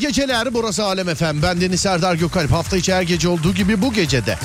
[0.00, 0.54] Geceler.
[0.54, 1.42] Burası Alem Efem.
[1.42, 2.52] Ben Deniz Serdar Gökalp.
[2.52, 4.38] Hafta içi her gece olduğu gibi bu gecede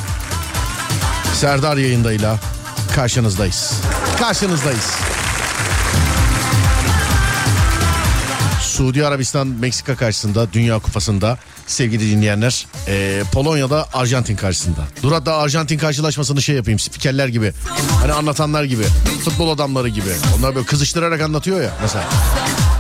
[1.33, 2.39] Serdar yayındayla
[2.95, 3.73] karşınızdayız.
[4.19, 4.91] Karşınızdayız.
[8.61, 11.37] Suudi Arabistan Meksika karşısında Dünya Kupası'nda
[11.67, 14.81] sevgili dinleyenler e, Polonya'da Arjantin karşısında.
[15.03, 17.53] Dur hatta Arjantin karşılaşmasını şey yapayım spikerler gibi.
[18.01, 18.83] Hani anlatanlar gibi.
[19.25, 20.09] Futbol adamları gibi.
[20.37, 22.05] Onlar böyle kızıştırarak anlatıyor ya mesela.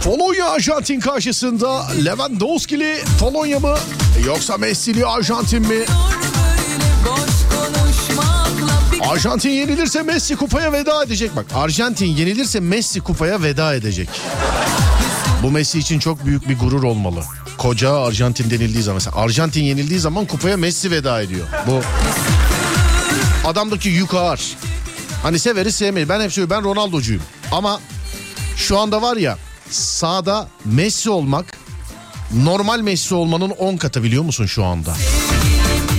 [0.03, 3.75] Polonya Arjantin karşısında Lewandowski'li Polonya mı
[4.25, 5.79] yoksa Messi'li Arjantin mi?
[9.01, 11.35] Arjantin yenilirse Messi kupaya veda edecek.
[11.35, 14.09] Bak Arjantin yenilirse Messi kupaya veda edecek.
[15.43, 17.23] Bu Messi için çok büyük bir gurur olmalı.
[17.57, 21.47] Koca Arjantin denildiği zaman mesela Arjantin yenildiği zaman kupaya Messi veda ediyor.
[21.67, 21.81] Bu
[23.47, 24.57] adamdaki yük ağır.
[25.23, 26.09] Hani severiz sevmeyiz.
[26.09, 27.21] Ben hep söylüyorum ben Ronaldo'cuyum.
[27.51, 27.79] Ama
[28.57, 29.37] şu anda var ya
[29.75, 31.45] sağda Messi olmak
[32.33, 34.93] normal Messi olmanın 10 katı biliyor musun şu anda?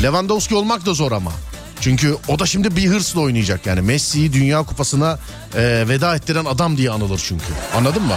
[0.02, 1.32] Lewandowski olmak da zor ama.
[1.80, 3.80] Çünkü o da şimdi bir hırsla oynayacak yani.
[3.80, 5.18] Messi'yi Dünya Kupası'na
[5.54, 7.44] e, veda ettiren adam diye anılır çünkü.
[7.76, 8.16] Anladın mı?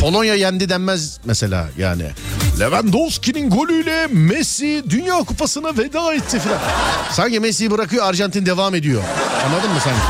[0.00, 2.04] Polonya yendi denmez mesela yani.
[2.60, 6.58] Lewandowski'nin golüyle Messi Dünya Kupası'na veda etti falan.
[7.12, 9.02] Sanki Messi'yi bırakıyor Arjantin devam ediyor.
[9.46, 10.00] Anladın mı sanki?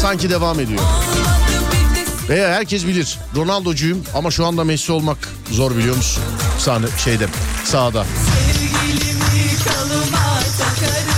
[0.00, 0.80] Sanki devam ediyor.
[2.28, 5.18] Veya herkes bilir Ronaldo'cuyum ama şu anda Messi olmak
[5.50, 6.22] zor biliyor musun?
[6.58, 7.26] Sahne şeyde
[7.64, 8.04] sağda.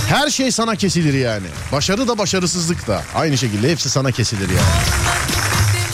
[0.08, 1.46] Her şey sana kesilir yani.
[1.72, 3.02] Başarı da başarısızlık da.
[3.14, 4.60] Aynı şekilde hepsi sana kesilir yani.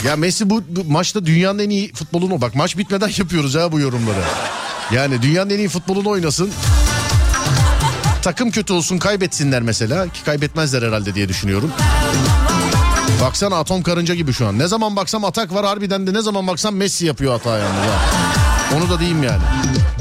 [0.05, 3.79] Ya Messi bu, bu maçta dünyanın en iyi futbolunu bak maç bitmeden yapıyoruz ha bu
[3.79, 4.21] yorumları.
[4.91, 6.51] Yani dünyanın en iyi futbolunu oynasın.
[8.21, 11.71] Takım kötü olsun kaybetsinler mesela ki kaybetmezler herhalde diye düşünüyorum.
[13.21, 14.59] Baksana atom karınca gibi şu an.
[14.59, 17.77] Ne zaman baksam atak var harbiden de ne zaman baksam Messi yapıyor hata yani.
[17.85, 17.99] Ya.
[18.77, 19.41] Onu da diyeyim yani.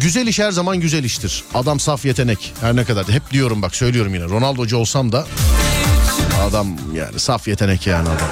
[0.00, 1.44] Güzel iş her zaman güzel iştir.
[1.54, 2.54] Adam saf yetenek.
[2.60, 3.08] Her ne kadar.
[3.08, 4.24] Hep diyorum bak söylüyorum yine.
[4.24, 5.26] Ronaldo'cu olsam da
[6.50, 8.28] adam yani saf yetenek yani adam.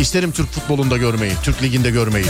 [0.00, 2.26] İsterim Türk futbolunda görmeyi, Türk liginde görmeyi.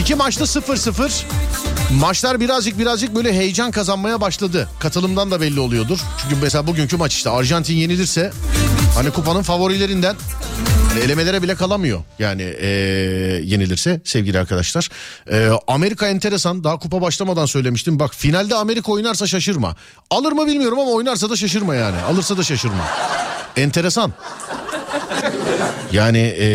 [0.00, 1.24] İki maçta 0-0.
[1.98, 4.68] Maçlar birazcık birazcık böyle heyecan kazanmaya başladı.
[4.80, 5.98] Katılımdan da belli oluyordur.
[6.22, 8.32] Çünkü mesela bugünkü maç işte Arjantin yenilirse
[8.94, 10.16] hani kupanın favorilerinden
[10.88, 12.00] hani elemelere bile kalamıyor.
[12.18, 12.68] Yani ee,
[13.44, 14.88] yenilirse sevgili arkadaşlar.
[15.30, 17.98] E, Amerika enteresan daha kupa başlamadan söylemiştim.
[17.98, 19.76] Bak finalde Amerika oynarsa şaşırma.
[20.10, 21.96] Alır mı bilmiyorum ama oynarsa da şaşırma yani.
[22.02, 22.84] Alırsa da şaşırma.
[23.56, 24.12] Enteresan.
[25.92, 26.46] Yani e,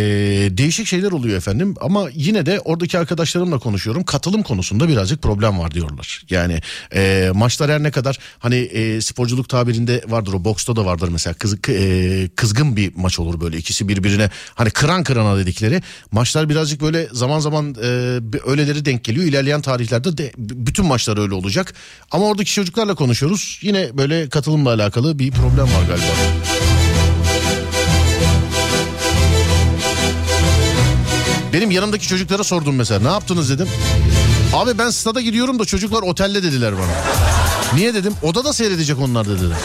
[0.57, 4.03] değişik şeyler oluyor efendim ama yine de oradaki arkadaşlarımla konuşuyorum.
[4.03, 6.23] Katılım konusunda birazcık problem var diyorlar.
[6.29, 6.61] Yani
[6.95, 11.33] e, maçlar her ne kadar hani e, sporculuk tabirinde vardır o boksta da vardır mesela
[11.33, 15.81] kız, e, kızgın bir maç olur böyle ikisi birbirine hani kıran kırana dedikleri.
[16.11, 17.87] Maçlar birazcık böyle zaman zaman e,
[18.45, 19.25] öyleleri denk geliyor.
[19.25, 21.73] İlerleyen tarihlerde de bütün maçlar öyle olacak.
[22.11, 23.59] Ama oradaki çocuklarla konuşuyoruz.
[23.61, 26.74] Yine böyle katılımla alakalı bir problem var galiba.
[31.55, 33.67] Benim yanımdaki çocuklara sordum mesela ne yaptınız dedim.
[34.53, 36.91] Abi ben stada gidiyorum da çocuklar otelde dediler bana.
[37.73, 39.57] Niye dedim odada seyredecek onlar dediler.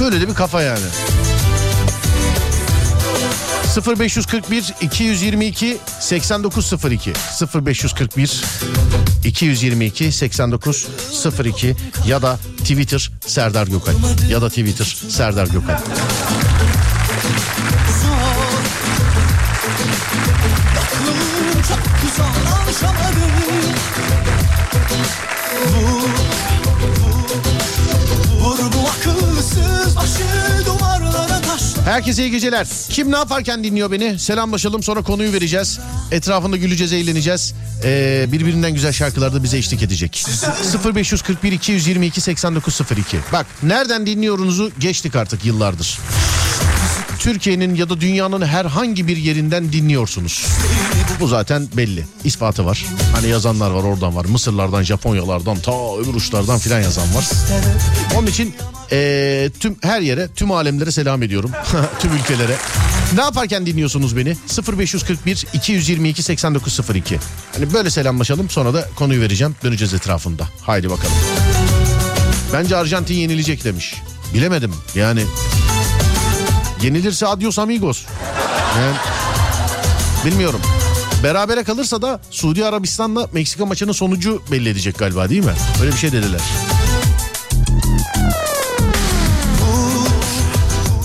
[0.00, 0.84] Böyle de bir kafa yani.
[3.98, 7.12] 0541 222 8902
[7.54, 8.44] 0541
[9.24, 11.76] 222 8902
[12.06, 13.94] ya da Twitter Serdar Gökal
[14.30, 15.78] ya da Twitter Serdar Gökal.
[31.84, 32.66] Herkese iyi geceler.
[32.88, 34.18] Kim ne yaparken dinliyor beni?
[34.18, 35.80] Selamlaşalım sonra konuyu vereceğiz.
[36.10, 37.54] Etrafında güleceğiz, eğleneceğiz.
[37.84, 40.26] Ee, birbirinden güzel şarkılar da bize eşlik edecek.
[40.94, 43.18] 0541 222 8902.
[43.32, 45.98] Bak nereden dinliyorunuzu geçtik artık yıllardır.
[47.18, 50.46] Türkiye'nin ya da dünyanın herhangi bir yerinden dinliyorsunuz.
[51.20, 52.04] Bu zaten belli.
[52.24, 52.84] İspatı var.
[53.14, 54.24] Hani yazanlar var oradan var.
[54.24, 57.24] Mısırlardan, Japonyalardan, ta öbür uçlardan filan yazan var.
[58.16, 58.54] Onun için
[58.92, 61.50] ee, tüm her yere, tüm alemlere selam ediyorum.
[61.98, 62.56] tüm ülkelere.
[63.14, 64.36] Ne yaparken dinliyorsunuz beni?
[64.78, 67.18] 0541 222 8902.
[67.54, 69.56] Hani böyle selamlaşalım sonra da konuyu vereceğim.
[69.64, 70.48] Döneceğiz etrafında.
[70.62, 71.14] Haydi bakalım.
[72.52, 73.94] Bence Arjantin yenilecek demiş.
[74.34, 75.24] Bilemedim yani.
[76.82, 78.02] Yenilirse adios amigos.
[78.78, 78.96] Yani,
[80.24, 80.60] bilmiyorum.
[81.24, 85.52] Berabere kalırsa da Suudi Arabistan'la Meksika maçının sonucu belli edecek galiba değil mi?
[85.80, 86.40] Öyle bir şey dediler.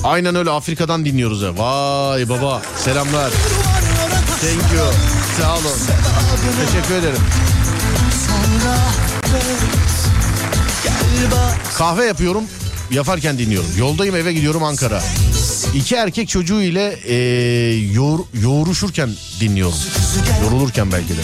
[0.03, 1.57] Aynen öyle Afrika'dan dinliyoruz ya.
[1.57, 3.31] Vay baba selamlar.
[4.41, 4.87] Thank you.
[5.41, 5.77] Sağ olun.
[6.65, 7.21] Teşekkür ederim.
[11.77, 12.43] Kahve yapıyorum.
[12.91, 13.69] Yaparken dinliyorum.
[13.77, 15.01] Yoldayım eve gidiyorum Ankara.
[15.75, 17.15] İki erkek çocuğu ile e,
[17.93, 19.77] yoğur, yoğuruşurken dinliyorum.
[20.43, 21.21] Yorulurken belki de.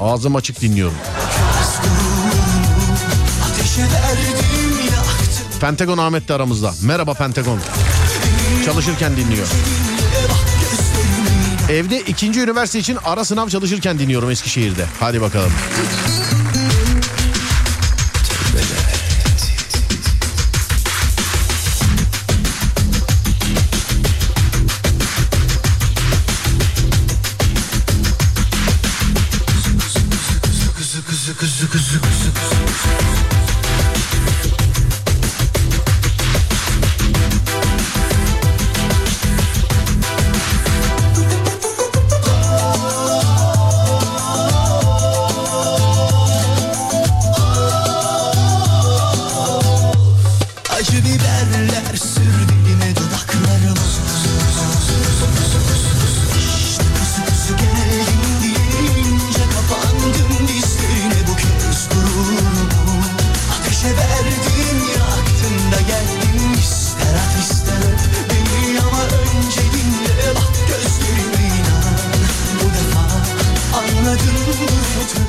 [0.00, 0.96] Ağzım açık dinliyorum.
[5.60, 6.74] Pentagon Ahmet de aramızda.
[6.82, 7.58] Merhaba Pentagon.
[8.64, 9.46] Çalışırken dinliyor.
[11.70, 14.84] Evde ikinci üniversite için ara sınav çalışırken dinliyorum Eskişehir'de.
[15.00, 15.52] Hadi bakalım.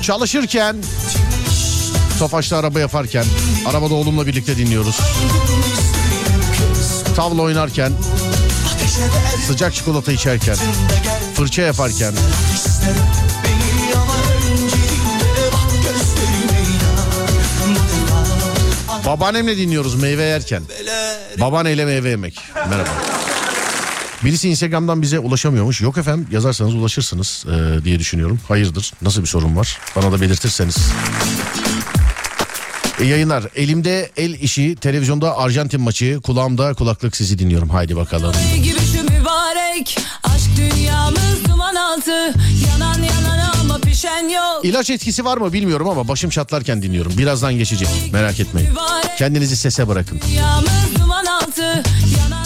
[0.05, 0.75] Çalışırken
[2.19, 3.25] Tofaş'ta araba yaparken
[3.67, 5.00] Arabada oğlumla birlikte dinliyoruz.
[7.15, 7.91] Tavla oynarken
[9.47, 10.55] Sıcak çikolata içerken
[11.35, 12.13] Fırça yaparken
[19.05, 20.63] Babaannemle dinliyoruz meyve yerken.
[21.39, 22.39] Babaanneyle meyve yemek.
[22.69, 23.14] Merhaba
[24.24, 25.81] Birisi Instagram'dan bize ulaşamıyormuş.
[25.81, 28.39] Yok efendim yazarsanız ulaşırsınız e, diye düşünüyorum.
[28.48, 28.93] Hayırdır?
[29.01, 29.79] Nasıl bir sorun var?
[29.95, 30.77] Bana da belirtirseniz.
[33.00, 33.43] E, yayınlar.
[33.55, 37.69] Elimde el işi, televizyonda Arjantin maçı, kulağımda kulaklık sizi dinliyorum.
[37.69, 38.34] Haydi bakalım.
[38.63, 42.34] Gibi şu mübarek, aşk dünyamız duman altı,
[42.72, 44.65] yanan yanan ama pişen yok.
[44.65, 47.17] İlaç etkisi var mı bilmiyorum ama başım çatlarken dinliyorum.
[47.17, 47.88] Birazdan geçecek.
[48.13, 48.69] Merak etmeyin.
[49.17, 50.22] Kendinizi sese bırakın.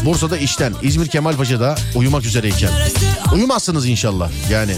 [0.05, 2.69] Bursa'da işten, İzmir Kemalpaşa'da uyumak üzereyken.
[3.33, 4.71] Uyumazsınız inşallah yani.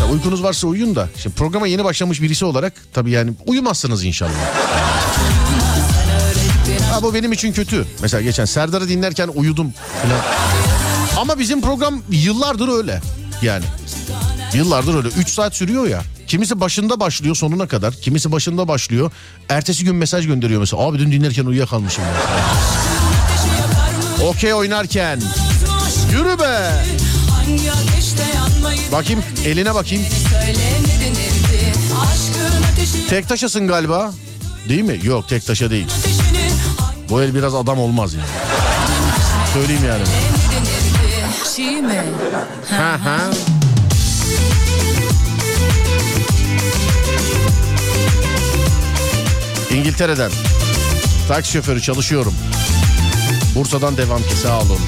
[0.00, 1.08] Ya uykunuz varsa uyuyun da.
[1.22, 4.32] Şimdi programa yeni başlamış birisi olarak tabii yani uyumazsınız inşallah.
[6.90, 7.86] Ha bu benim için kötü.
[8.02, 10.20] Mesela geçen Serdar'ı dinlerken uyudum falan.
[11.16, 13.00] Ama bizim program yıllardır öyle.
[13.42, 13.64] Yani
[14.54, 15.08] yıllardır öyle.
[15.08, 16.02] 3 saat sürüyor ya.
[16.26, 17.94] Kimisi başında başlıyor sonuna kadar.
[17.94, 19.12] Kimisi başında başlıyor.
[19.48, 20.82] Ertesi gün mesaj gönderiyor mesela.
[20.82, 22.04] Abi dün dinlerken uyuyakalmışım.
[22.04, 22.10] Ya.
[24.22, 25.20] Okey oynarken.
[26.12, 26.84] Yürü be.
[28.92, 30.04] Bakayım eline bakayım.
[33.10, 34.12] Tek taşasın galiba.
[34.68, 35.00] Değil mi?
[35.02, 35.86] Yok tek taşa değil.
[37.10, 38.26] Bu el biraz adam olmaz yani.
[39.52, 40.02] Söyleyeyim yani.
[42.70, 43.18] Ha ha.
[49.70, 50.30] İngiltere'den
[51.28, 52.34] taksi şoförü çalışıyorum.
[53.54, 54.78] Bursa'dan devam ki sağ olun.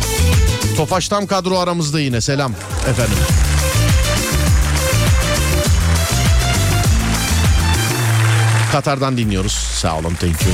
[0.77, 2.53] Tofaş tam kadro aramızda yine selam
[2.91, 3.19] efendim.
[8.73, 9.53] Katar'dan dinliyoruz.
[9.53, 10.53] Sağ olun thank you.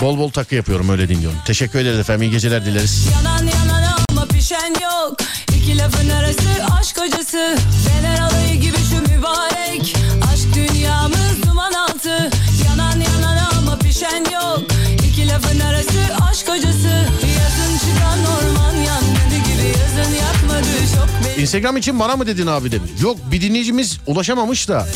[0.00, 1.38] Bol bol takı yapıyorum öyle dinliyorum.
[1.46, 3.06] Teşekkür ederiz efendim iyi geceler dileriz.
[3.12, 5.16] Yanan yanan ama pişen yok.
[5.56, 6.48] İki lafın arası
[6.80, 7.58] aşk acısı.
[7.88, 9.96] Fener alayı gibi şu mübarek.
[10.32, 12.30] Aşk dünyamız duman altı.
[12.68, 14.60] Yanan yanan ama pişen yok.
[21.40, 22.90] Instagram için bana mı dedin abi demiş.
[23.02, 24.86] Yok bir dinleyicimiz ulaşamamış da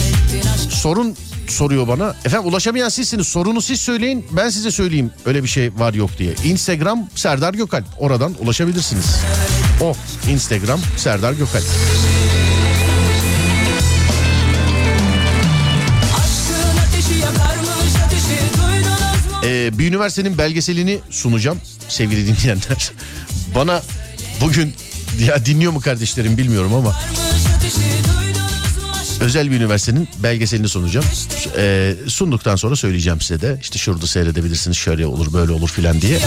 [0.71, 1.17] sorun
[1.49, 2.15] soruyor bana.
[2.25, 3.29] Efendim ulaşamayan sizsiniz.
[3.29, 4.27] Sorunu siz söyleyin.
[4.31, 6.35] Ben size söyleyeyim öyle bir şey var yok diye.
[6.45, 7.85] Instagram Serdar Gökalp.
[7.99, 9.17] Oradan ulaşabilirsiniz.
[9.81, 9.95] O
[10.31, 11.65] Instagram Serdar Gökalp.
[19.61, 22.93] Ee, bir üniversitenin belgeselini sunacağım sevgili dinleyenler.
[23.55, 23.83] Bana
[24.41, 24.75] bugün
[25.27, 26.97] ya dinliyor mu kardeşlerim bilmiyorum ama
[29.21, 31.07] özel bir üniversitenin belgeselini sunacağım.
[31.57, 36.19] Ee, sunduktan sonra söyleyeceğim size de işte şurada seyredebilirsiniz şöyle olur böyle olur filan diye.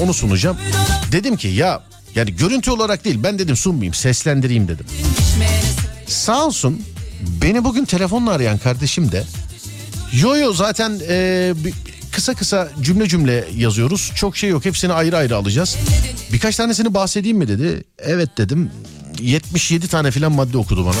[0.00, 0.56] Onu sunacağım.
[1.12, 1.82] Dedim ki ya
[2.14, 4.86] yani görüntü olarak değil ben dedim sunmayayım seslendireyim dedim.
[6.06, 6.82] Sağ olsun
[7.42, 9.24] beni bugün telefonla arayan kardeşim de
[10.12, 11.52] yo yo zaten e,
[12.18, 14.12] kısa kısa cümle cümle yazıyoruz.
[14.14, 15.76] Çok şey yok hepsini ayrı ayrı alacağız.
[16.32, 17.84] Birkaç tanesini bahsedeyim mi dedi.
[17.98, 18.70] Evet dedim
[19.20, 20.94] 77 tane filan madde okudu bana.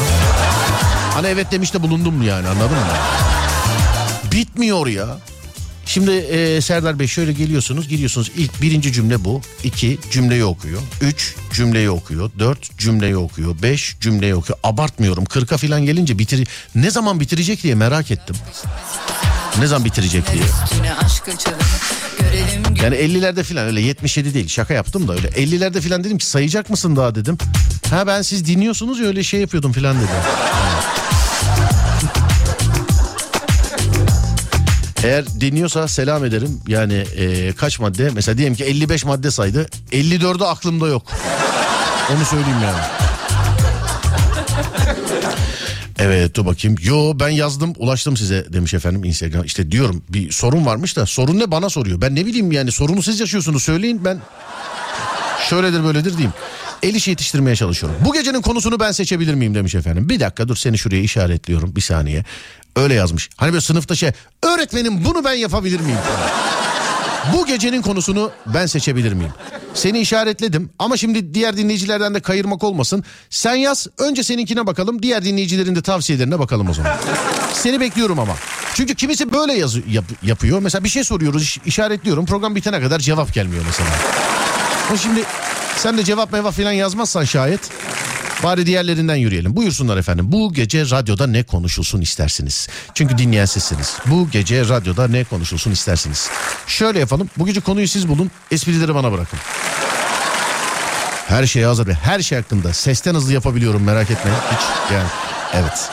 [1.14, 2.84] Hani evet demiş de bulundum yani anladın mı?
[4.32, 5.18] Bitmiyor ya.
[5.86, 9.40] Şimdi e, Serdar Bey şöyle geliyorsunuz giriyorsunuz ilk birinci cümle bu.
[9.64, 10.80] iki cümleyi okuyor.
[11.00, 12.30] Üç cümleyi okuyor.
[12.38, 13.62] Dört cümleyi okuyor.
[13.62, 14.58] Beş cümleyi okuyor.
[14.62, 15.24] Abartmıyorum.
[15.24, 18.36] Kırka falan gelince bitir ne zaman bitirecek diye merak ettim.
[19.60, 20.42] Ne zaman bitirecek diye.
[22.82, 26.70] Yani 50'lerde falan öyle 77 değil şaka yaptım da öyle 50'lerde falan dedim ki sayacak
[26.70, 27.38] mısın daha dedim.
[27.90, 30.08] Ha ben siz dinliyorsunuz ya öyle şey yapıyordum falan dedim.
[35.04, 36.60] Eğer dinliyorsa selam ederim.
[36.66, 38.10] Yani e, kaç madde?
[38.14, 39.66] Mesela diyelim ki 55 madde saydı.
[39.92, 41.02] 54'ü aklımda yok.
[42.16, 43.07] Onu söyleyeyim yani.
[45.98, 46.76] Evet dur bakayım.
[46.82, 49.44] Yo ben yazdım ulaştım size demiş efendim Instagram.
[49.44, 52.00] İşte diyorum bir sorun varmış da sorun ne bana soruyor.
[52.00, 54.20] Ben ne bileyim yani sorunu siz yaşıyorsunuz söyleyin ben
[55.48, 56.32] şöyledir böyledir diyeyim.
[56.82, 57.98] El işi yetiştirmeye çalışıyorum.
[58.04, 60.08] Bu gecenin konusunu ben seçebilir miyim demiş efendim.
[60.08, 62.24] Bir dakika dur seni şuraya işaretliyorum bir saniye.
[62.76, 63.30] Öyle yazmış.
[63.36, 64.10] Hani böyle sınıfta şey
[64.42, 65.98] öğretmenim bunu ben yapabilir miyim?
[67.32, 69.32] Bu gecenin konusunu ben seçebilir miyim?
[69.74, 73.04] Seni işaretledim ama şimdi diğer dinleyicilerden de kayırmak olmasın.
[73.30, 76.96] Sen yaz önce seninkine bakalım diğer dinleyicilerin de tavsiyelerine bakalım o zaman.
[77.52, 78.34] Seni bekliyorum ama.
[78.74, 80.58] Çünkü kimisi böyle yaz, yap, yapıyor.
[80.58, 83.90] Mesela bir şey soruyoruz işaretliyorum program bitene kadar cevap gelmiyor mesela.
[84.94, 85.24] O şimdi
[85.76, 87.60] sen de cevap mevap falan yazmazsan şayet
[88.42, 89.56] Bari diğerlerinden yürüyelim.
[89.56, 90.32] Buyursunlar efendim.
[90.32, 92.68] Bu gece radyoda ne konuşulsun istersiniz?
[92.94, 93.96] Çünkü dinleyen sizsiniz.
[94.06, 96.30] Bu gece radyoda ne konuşulsun istersiniz?
[96.66, 97.30] Şöyle yapalım.
[97.38, 98.30] Bu gece konuyu siz bulun.
[98.50, 99.38] Esprileri bana bırakın.
[101.28, 101.88] Her şey hazır.
[101.88, 102.72] Her şey hakkında.
[102.72, 104.38] Sesten hızlı yapabiliyorum merak etmeyin.
[104.38, 105.08] Hiç yani.
[105.54, 105.90] Evet.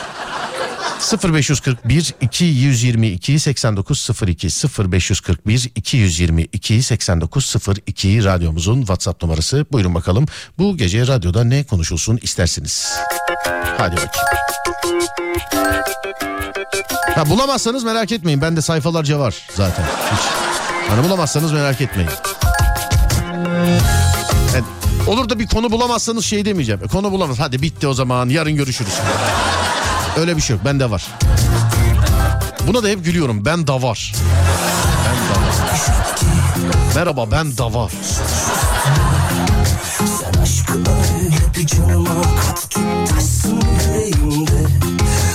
[1.13, 4.47] 0541 222 8902
[4.91, 9.65] 0541 222 8902 radyomuzun WhatsApp numarası.
[9.71, 10.25] Buyurun bakalım
[10.57, 12.93] bu gece radyoda ne konuşulsun istersiniz?
[13.77, 14.27] Hadi bakayım.
[17.15, 18.41] Ha, bulamazsanız merak etmeyin.
[18.41, 19.83] Bende sayfalarca var zaten.
[19.83, 20.21] Hiç.
[20.89, 22.09] Hani bulamazsanız merak etmeyin.
[24.53, 24.65] Yani
[25.07, 26.83] olur da bir konu bulamazsanız şey demeyeceğim.
[26.83, 27.39] E, konu bulamaz.
[27.39, 28.29] Hadi bitti o zaman.
[28.29, 28.93] Yarın görüşürüz.
[30.17, 30.65] Öyle bir şey yok.
[30.65, 31.07] Bende var.
[32.67, 33.45] Buna da hep gülüyorum.
[33.45, 34.13] Ben da var.
[35.05, 35.75] Ben da var.
[36.95, 37.91] Merhaba ben da var.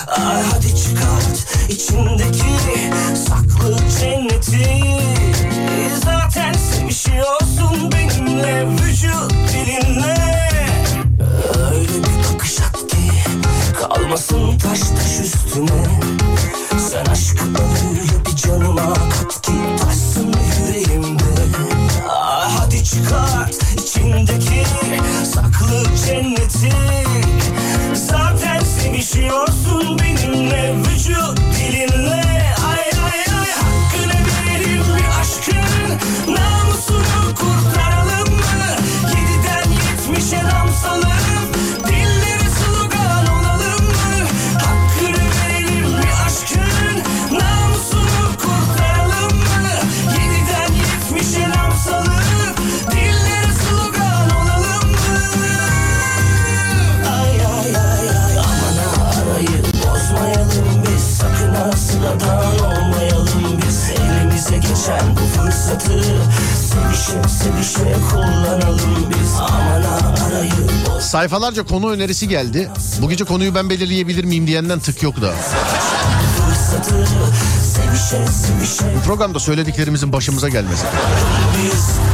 [0.09, 2.45] Ay hadi çıkart içindeki
[3.29, 4.81] saklı cenneti.
[6.05, 10.17] Zaten sevişiyorsun benimle vücut dilinle.
[11.71, 12.20] Öyle bir
[13.79, 15.85] Kalmasın taş taş üstüne.
[16.91, 20.35] Sen aşkı ömürlü bir canıma kat ki taşsın
[20.67, 21.25] yüreğimde.
[22.09, 24.65] Ah, Hadi çıkart içindeki
[25.35, 26.73] saklı cenneti.
[27.95, 30.75] Zaten sevişiyorsun benimle.
[30.77, 32.10] Vücut dilinle
[64.91, 65.93] geçen bu fırsatı
[66.55, 72.71] Sevişe sevişe kullanalım biz aman arayı Sayfalarca konu önerisi geldi.
[73.03, 75.35] Bu gece konuyu ben belirleyebilir miyim diyenden tık yok da.
[78.97, 80.87] Bu programda söylediklerimizin başımıza gelmesi.
[81.57, 82.10] Biz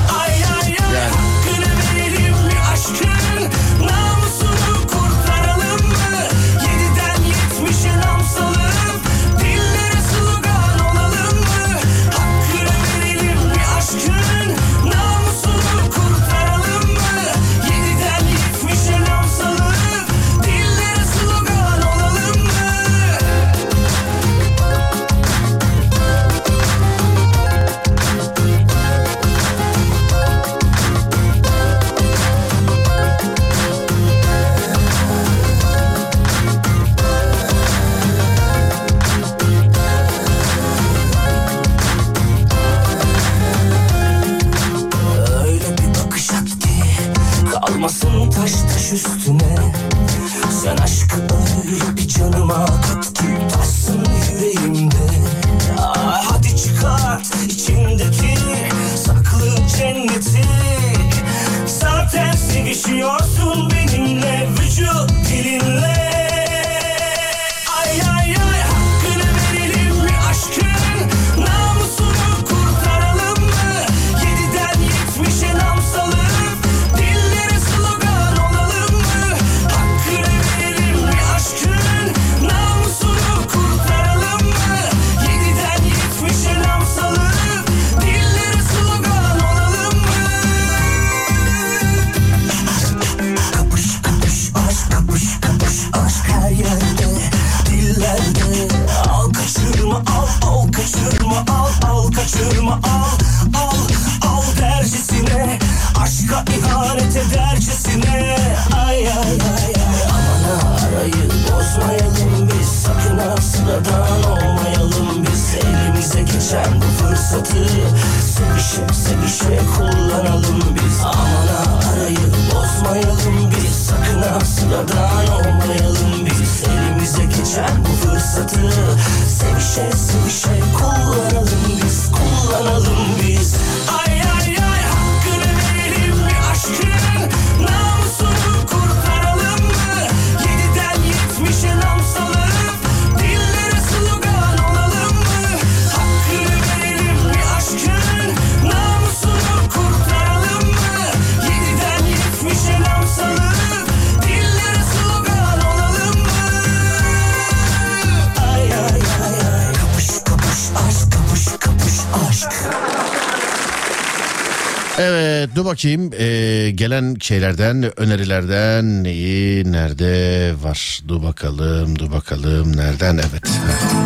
[165.76, 171.00] bakayım ee, gelen şeylerden önerilerden neyi nerede var?
[171.08, 173.42] Dur bakalım dur bakalım nereden evet.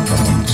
[0.07, 0.51] Tamamdır.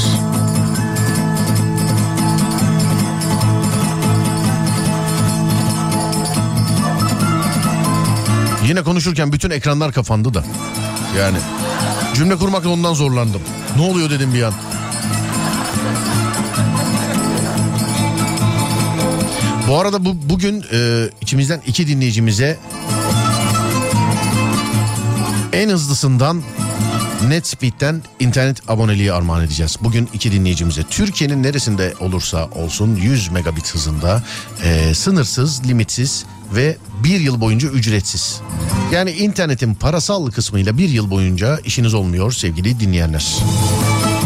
[8.68, 10.44] Yine konuşurken bütün ekranlar kapandı da.
[11.20, 11.38] Yani
[12.16, 13.42] cümle kurmakla ondan zorlandım.
[13.78, 14.54] Ne oluyor dedim bir an.
[19.68, 22.58] Bu arada bu bugün e, içimizden iki dinleyicimize
[25.54, 26.42] en hızlısından
[27.28, 29.78] Netspeed'den internet aboneliği armağan edeceğiz.
[29.82, 34.24] Bugün iki dinleyicimize Türkiye'nin neresinde olursa olsun 100 megabit hızında
[34.64, 36.26] e, sınırsız, limitsiz
[36.56, 38.42] ve bir yıl boyunca ücretsiz.
[38.92, 43.36] Yani internetin parasal kısmıyla bir yıl boyunca işiniz olmuyor sevgili dinleyenler.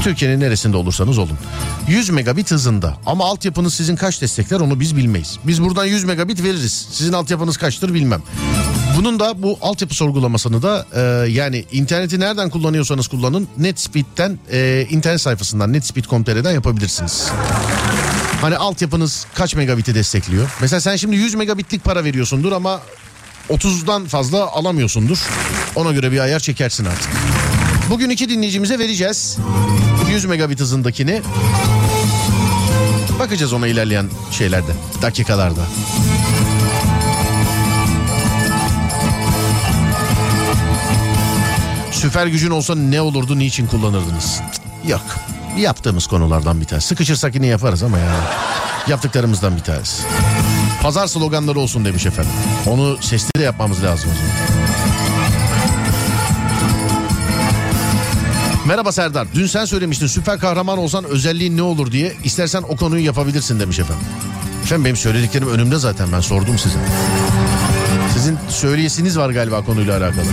[0.04, 1.38] Türkiye'nin neresinde olursanız olun.
[1.88, 5.40] 100 megabit hızında ama altyapınız sizin kaç destekler onu biz bilmeyiz.
[5.44, 6.88] Biz buradan 100 megabit veririz.
[6.92, 8.22] Sizin altyapınız kaçtır bilmem.
[8.98, 15.22] Bunun da bu altyapı sorgulamasını da e, yani interneti nereden kullanıyorsanız kullanın NetSpeed'den e, internet
[15.22, 17.28] sayfasından netspeed.com.tr'den yapabilirsiniz.
[18.42, 20.50] Hani altyapınız kaç megabiti destekliyor?
[20.62, 22.82] Mesela sen şimdi 100 megabitlik para veriyorsundur ama
[23.50, 25.20] 30'dan fazla alamıyorsundur.
[25.76, 27.10] Ona göre bir ayar çekersin artık.
[27.90, 29.38] Bugün iki dinleyicimize vereceğiz.
[30.12, 31.22] 100 megabit hızındakini.
[33.20, 34.72] Bakacağız ona ilerleyen şeylerde,
[35.02, 35.62] dakikalarda.
[41.92, 44.42] Süper gücün olsa ne olurdu, niçin kullanırdınız?
[44.88, 45.02] Yok.
[45.58, 46.88] Yaptığımız konulardan bir tanesi.
[46.88, 48.12] Sıkışırsak yine yaparız ama ya.
[48.88, 50.04] Yaptıklarımızdan bir tanesi.
[50.82, 52.32] Pazar sloganları olsun demiş efendim.
[52.68, 54.81] Onu sesli de yapmamız lazım o zaman.
[58.72, 59.28] Merhaba Serdar.
[59.36, 62.14] Dün sen söylemiştin süper kahraman olsan özelliğin ne olur diye.
[62.24, 64.06] İstersen o konuyu yapabilirsin demiş efendim.
[64.64, 66.78] Efendim benim söylediklerim önümde zaten ben sordum size.
[68.14, 70.26] Sizin söyleyesiniz var galiba konuyla alakalı.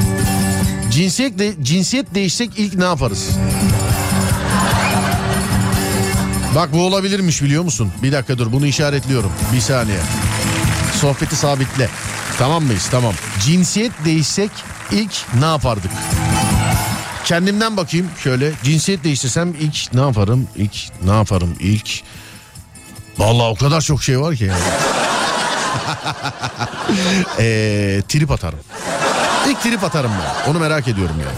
[0.90, 3.28] Cinsiyet, de, cinsiyet değişsek ilk ne yaparız?
[6.54, 7.92] Bak bu olabilirmiş biliyor musun?
[8.02, 9.32] Bir dakika dur bunu işaretliyorum.
[9.54, 10.00] Bir saniye.
[11.00, 11.88] Sohbeti sabitle.
[12.38, 12.88] Tamam mıyız?
[12.90, 13.14] Tamam.
[13.44, 14.50] Cinsiyet değişsek
[14.92, 15.90] ilk ne yapardık?
[17.28, 18.52] Kendimden bakayım şöyle.
[18.62, 20.48] Cinsiyet değiştirsem ilk ne yaparım?
[20.56, 20.72] İlk
[21.04, 21.56] ne yaparım?
[21.60, 22.02] İlk
[23.18, 24.58] Vallahi o kadar çok şey var ki yani.
[27.38, 28.58] ee, trip atarım.
[29.48, 30.50] İlk trip atarım ben.
[30.50, 31.36] Onu merak ediyorum yani.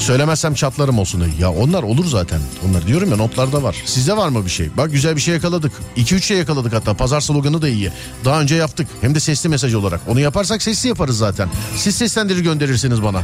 [0.00, 1.24] Söylemezsem çatlarım olsun.
[1.40, 2.40] Ya onlar olur zaten.
[2.68, 3.76] Onlar diyorum ya notlarda var.
[3.84, 4.68] Sizde var mı bir şey?
[4.76, 5.72] Bak güzel bir şey yakaladık.
[5.96, 6.94] 2-3 şey yakaladık hatta.
[6.94, 7.92] Pazar sloganı da iyi.
[8.24, 8.88] Daha önce yaptık.
[9.00, 10.00] Hem de sesli mesaj olarak.
[10.08, 11.48] Onu yaparsak sesli yaparız zaten.
[11.76, 13.22] Siz seslendirir gönderirsiniz bana.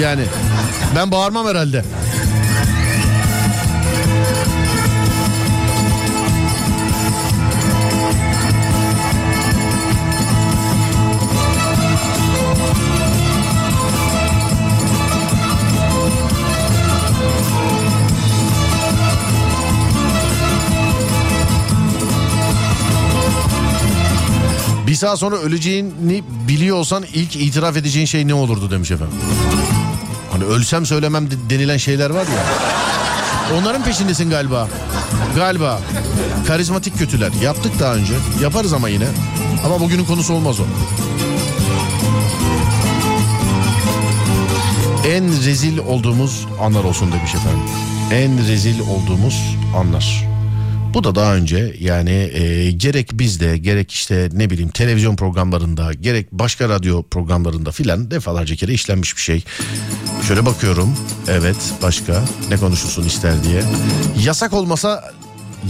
[0.00, 0.22] Yani
[0.96, 1.84] ben bağırmam herhalde.
[25.00, 29.14] Saat sonra öleceğini biliyor olsan ilk itiraf edeceğin şey ne olurdu demiş efendim.
[30.32, 32.44] Hani ölsem söylemem de- denilen şeyler var ya.
[33.58, 34.68] Onların peşindesin galiba.
[35.36, 35.80] Galiba.
[36.46, 37.30] Karizmatik kötüler.
[37.42, 38.12] Yaptık daha önce.
[38.42, 39.06] Yaparız ama yine.
[39.66, 40.64] Ama bugünün konusu olmaz o.
[45.08, 47.62] En rezil olduğumuz anlar olsun demiş efendim.
[48.12, 50.29] En rezil olduğumuz anlar.
[50.94, 56.32] Bu da daha önce yani e, gerek bizde gerek işte ne bileyim televizyon programlarında gerek
[56.32, 59.44] başka radyo programlarında filan defalarca kere işlenmiş bir şey.
[60.28, 60.96] Şöyle bakıyorum
[61.28, 63.62] evet başka ne konuşulsun ister diye.
[64.24, 65.12] Yasak olmasa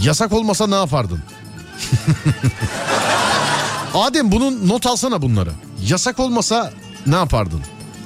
[0.03, 1.19] yasak olmasa ne yapardın?
[3.93, 5.51] Adem bunun not alsana bunları.
[5.87, 6.73] Yasak olmasa
[7.07, 7.61] ne yapardın?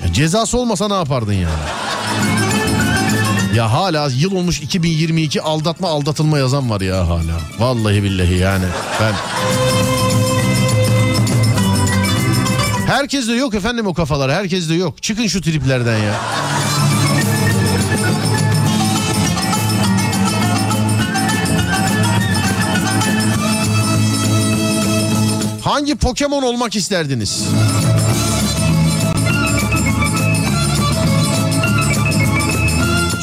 [0.06, 1.85] Ya cezası olmasa ne yapardın yani?
[3.56, 7.40] Ya hala yıl olmuş 2022 aldatma aldatılma yazan var ya hala.
[7.60, 8.66] Vallahi billahi yani
[9.02, 9.14] ben...
[12.88, 15.04] Herkes de yok efendim o kafalar herkes de yok.
[15.04, 16.14] Çıkın şu triplerden ya.
[25.62, 27.44] Hangi Pokemon olmak isterdiniz?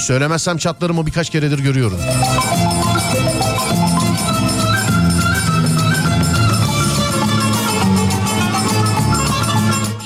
[0.03, 1.99] Söylemezsem çatlarımı birkaç keredir görüyorum.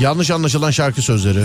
[0.00, 1.44] Yanlış anlaşılan şarkı sözleri.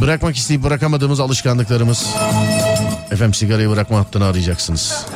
[0.00, 2.06] Bırakmak isteyip bırakamadığımız alışkanlıklarımız.
[3.10, 5.06] Efendim sigarayı bırakma hattını arayacaksınız.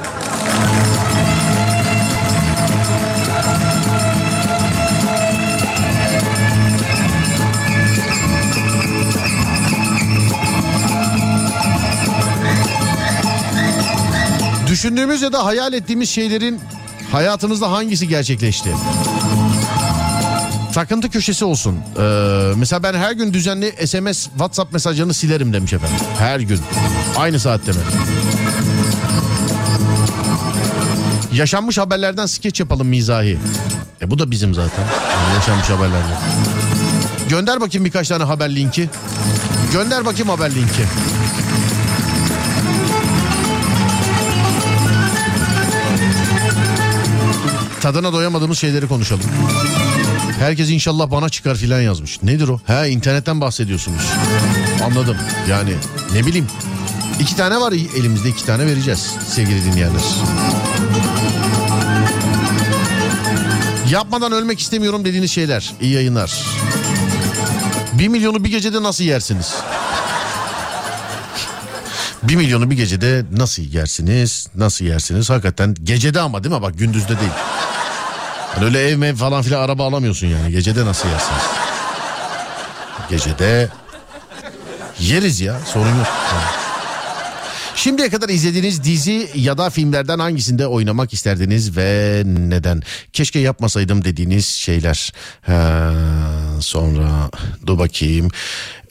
[14.82, 16.60] Düşündüğümüz ya da hayal ettiğimiz şeylerin
[17.12, 18.70] hayatınızda hangisi gerçekleşti?
[20.74, 21.78] Takıntı köşesi olsun.
[21.98, 25.96] Ee, mesela ben her gün düzenli SMS, WhatsApp mesajlarını silerim demiş efendim.
[26.18, 26.60] Her gün.
[27.18, 27.78] Aynı saatte mi?
[31.32, 33.38] Yaşanmış haberlerden skeç yapalım mizahi.
[34.00, 34.84] E bu da bizim zaten.
[35.12, 36.18] Yani yaşanmış haberlerden.
[37.28, 38.88] Gönder bakayım birkaç tane haber linki.
[39.72, 40.82] Gönder bakayım haber linki.
[47.82, 49.24] Tadına doyamadığımız şeyleri konuşalım.
[50.38, 52.22] Herkes inşallah bana çıkar filan yazmış.
[52.22, 52.60] Nedir o?
[52.66, 54.02] Ha internetten bahsediyorsunuz.
[54.84, 55.16] Anladım.
[55.50, 55.74] Yani
[56.12, 56.46] ne bileyim.
[57.20, 60.02] İki tane var elimizde iki tane vereceğiz sevgili dinleyenler.
[63.90, 65.72] Yapmadan ölmek istemiyorum dediğiniz şeyler.
[65.80, 66.44] İyi yayınlar.
[67.92, 69.54] Bir milyonu bir gecede nasıl yersiniz?
[72.22, 74.46] Bir milyonu bir gecede nasıl yersiniz?
[74.54, 75.30] Nasıl yersiniz?
[75.30, 76.62] Hakikaten gecede ama değil mi?
[76.62, 77.32] Bak gündüzde değil.
[78.56, 80.50] Yani öyle ev mev falan filan araba alamıyorsun yani.
[80.52, 81.42] Gecede nasıl yersiniz?
[83.10, 83.68] Gecede
[85.00, 86.06] yeriz ya sorun yok.
[87.76, 92.82] Şimdiye kadar izlediğiniz dizi ya da filmlerden hangisinde oynamak isterdiniz ve neden?
[93.12, 95.12] Keşke yapmasaydım dediğiniz şeyler.
[95.46, 95.92] Ha,
[96.60, 97.30] sonra
[97.66, 98.28] dur bakayım.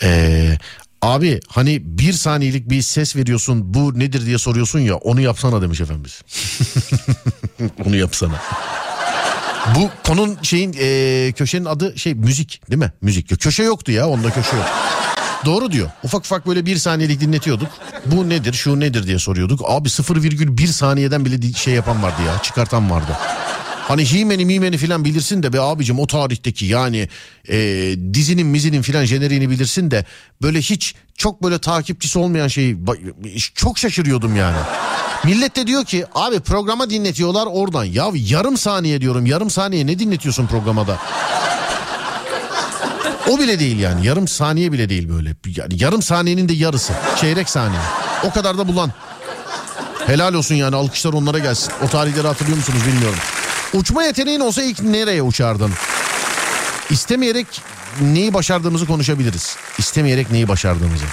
[0.03, 0.57] Ee,
[1.01, 5.81] Abi hani bir saniyelik bir ses veriyorsun bu nedir diye soruyorsun ya onu yapsana demiş
[5.81, 6.21] efendimiz.
[7.85, 8.41] onu yapsana.
[9.75, 12.91] Bu konun şeyin e, köşenin adı şey müzik değil mi?
[13.01, 13.41] Müzik.
[13.41, 14.65] Köşe yoktu ya onda köşe yok.
[15.45, 15.89] Doğru diyor.
[16.03, 17.69] Ufak ufak böyle bir saniyelik dinletiyorduk.
[18.05, 19.61] Bu nedir şu nedir diye soruyorduk.
[19.67, 23.17] Abi 0,1 saniyeden bile şey yapan vardı ya çıkartan vardı.
[23.87, 27.09] Hani Himen'i Mimen'i filan bilirsin de be abicim o tarihteki yani
[27.49, 27.57] e,
[28.13, 30.05] dizinin mizinin filan jeneriğini bilirsin de
[30.41, 32.77] böyle hiç çok böyle takipçisi olmayan şeyi
[33.55, 34.57] çok şaşırıyordum yani.
[35.23, 37.83] Millet de diyor ki abi programa dinletiyorlar oradan.
[37.83, 40.97] Ya yarım saniye diyorum yarım saniye ne dinletiyorsun programada?
[43.29, 45.35] O bile değil yani yarım saniye bile değil böyle.
[45.55, 47.81] Yani yarım saniyenin de yarısı çeyrek saniye.
[48.23, 48.91] O kadar da bulan.
[50.07, 51.73] Helal olsun yani alkışlar onlara gelsin.
[51.85, 53.19] O tarihleri hatırlıyor musunuz bilmiyorum.
[53.73, 55.71] Uçma yeteneğin olsa ilk nereye uçardın?
[56.89, 57.47] İstemeyerek
[58.01, 59.55] neyi başardığımızı konuşabiliriz.
[59.77, 61.05] İstemeyerek neyi başardığımızı.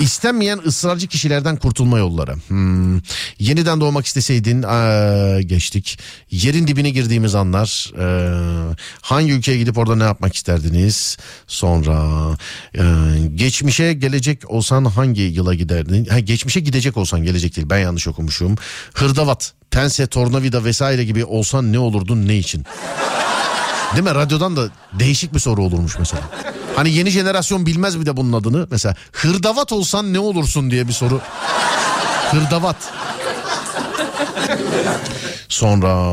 [0.00, 2.34] İstenmeyen ısrarcı kişilerden kurtulma yolları.
[2.48, 3.00] Hmm.
[3.38, 5.98] Yeniden doğmak isteseydin ee, geçtik.
[6.30, 7.92] Yerin dibine girdiğimiz anlar.
[7.98, 11.16] Ee, hangi ülkeye gidip orada ne yapmak isterdiniz?
[11.46, 12.28] Sonra
[12.74, 12.82] e,
[13.34, 16.04] geçmişe gelecek olsan hangi yıla giderdin?
[16.04, 18.56] Ha, geçmişe gidecek olsan gelecek değil ben yanlış okumuşum.
[18.94, 22.64] Hırdavat, pense, tornavida vesaire gibi olsan ne olurdun ne için?
[23.92, 24.14] Değil mi?
[24.14, 26.22] Radyodan da değişik bir soru olurmuş mesela.
[26.76, 28.66] Hani yeni jenerasyon bilmez bir de bunun adını.
[28.70, 31.20] Mesela hırdavat olsan ne olursun diye bir soru.
[32.30, 32.76] Hırdavat.
[35.48, 36.12] Sonra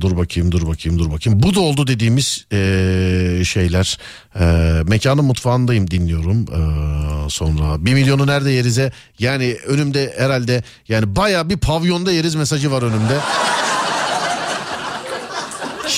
[0.00, 1.42] dur bakayım dur bakayım dur bakayım.
[1.42, 3.98] Bu da oldu dediğimiz ee, şeyler.
[4.40, 4.44] E,
[4.86, 6.42] mekanın mutfağındayım dinliyorum.
[6.42, 8.92] E, sonra bir milyonu nerede yerize?
[9.18, 13.18] Yani önümde herhalde yani baya bir pavyonda yeriz mesajı var önümde.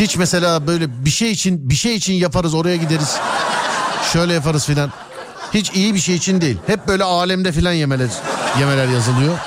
[0.01, 3.17] Hiç mesela böyle bir şey için bir şey için yaparız oraya gideriz.
[4.13, 4.93] Şöyle yaparız filan.
[5.55, 6.57] Hiç iyi bir şey için değil.
[6.67, 8.09] Hep böyle alemde filan yemeler,
[8.61, 9.39] yemeler yazılıyor.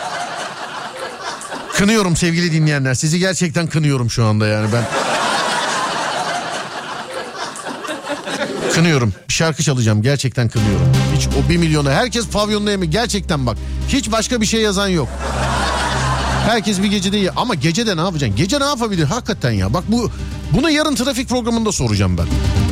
[1.73, 2.93] Kınıyorum sevgili dinleyenler.
[2.93, 4.83] Sizi gerçekten kınıyorum şu anda yani ben.
[8.73, 9.13] Kınıyorum.
[9.29, 10.01] Bir şarkı çalacağım.
[10.01, 10.87] Gerçekten kınıyorum.
[11.15, 11.91] Hiç o bir milyonu.
[11.91, 12.89] Herkes pavyonda yemi.
[12.89, 13.57] Gerçekten bak.
[13.87, 15.07] Hiç başka bir şey yazan yok.
[16.45, 17.31] Herkes bir gecede ye.
[17.35, 18.37] Ama gecede ne yapacaksın?
[18.37, 19.03] Gece ne yapabilir?
[19.03, 19.73] Hakikaten ya.
[19.73, 20.11] Bak bu
[20.53, 22.25] bunu yarın trafik programında soracağım ben.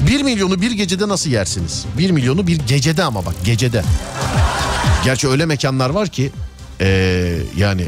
[0.07, 1.85] Bir milyonu bir gecede nasıl yersiniz?
[1.97, 3.83] Bir milyonu bir gecede ama bak gecede.
[5.03, 6.31] Gerçi öyle mekanlar var ki
[6.81, 7.87] ee, yani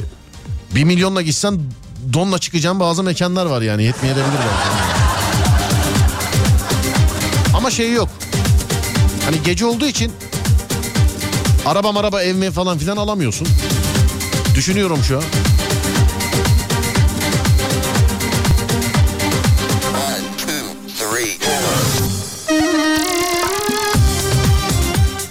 [0.75, 1.59] bir milyonla gitsen
[2.13, 4.75] donla çıkacağım bazı mekanlar var yani yetmeyebilir belki.
[7.57, 8.09] Ama şey yok.
[9.25, 10.11] Hani gece olduğu için
[11.65, 13.47] araba maraba ev falan filan alamıyorsun.
[14.55, 15.23] Düşünüyorum şu an.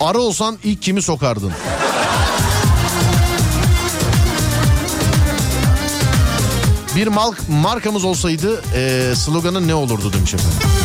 [0.04, 1.52] Arı olsan ilk kimi sokardın?
[6.96, 7.08] Bir
[7.48, 10.83] markamız olsaydı e, sloganı ne olurdu demiş efendim.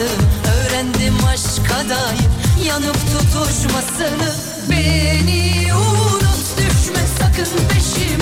[0.00, 0.08] olmasını
[0.54, 4.34] Öğrendim aşka dair yanıp tutuşmasını.
[4.70, 8.19] Beni unut düşme sakın peşime.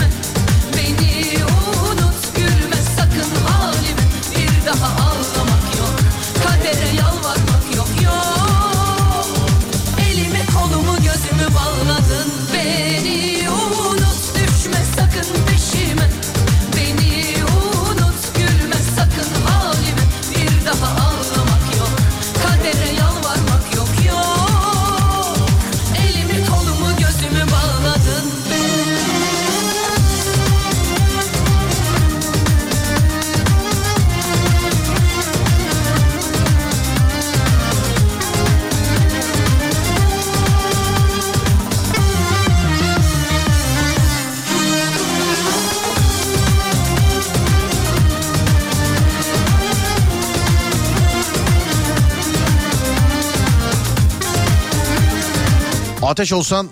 [56.18, 56.68] Ateş olsan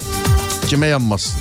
[0.68, 1.36] kime yanmaz.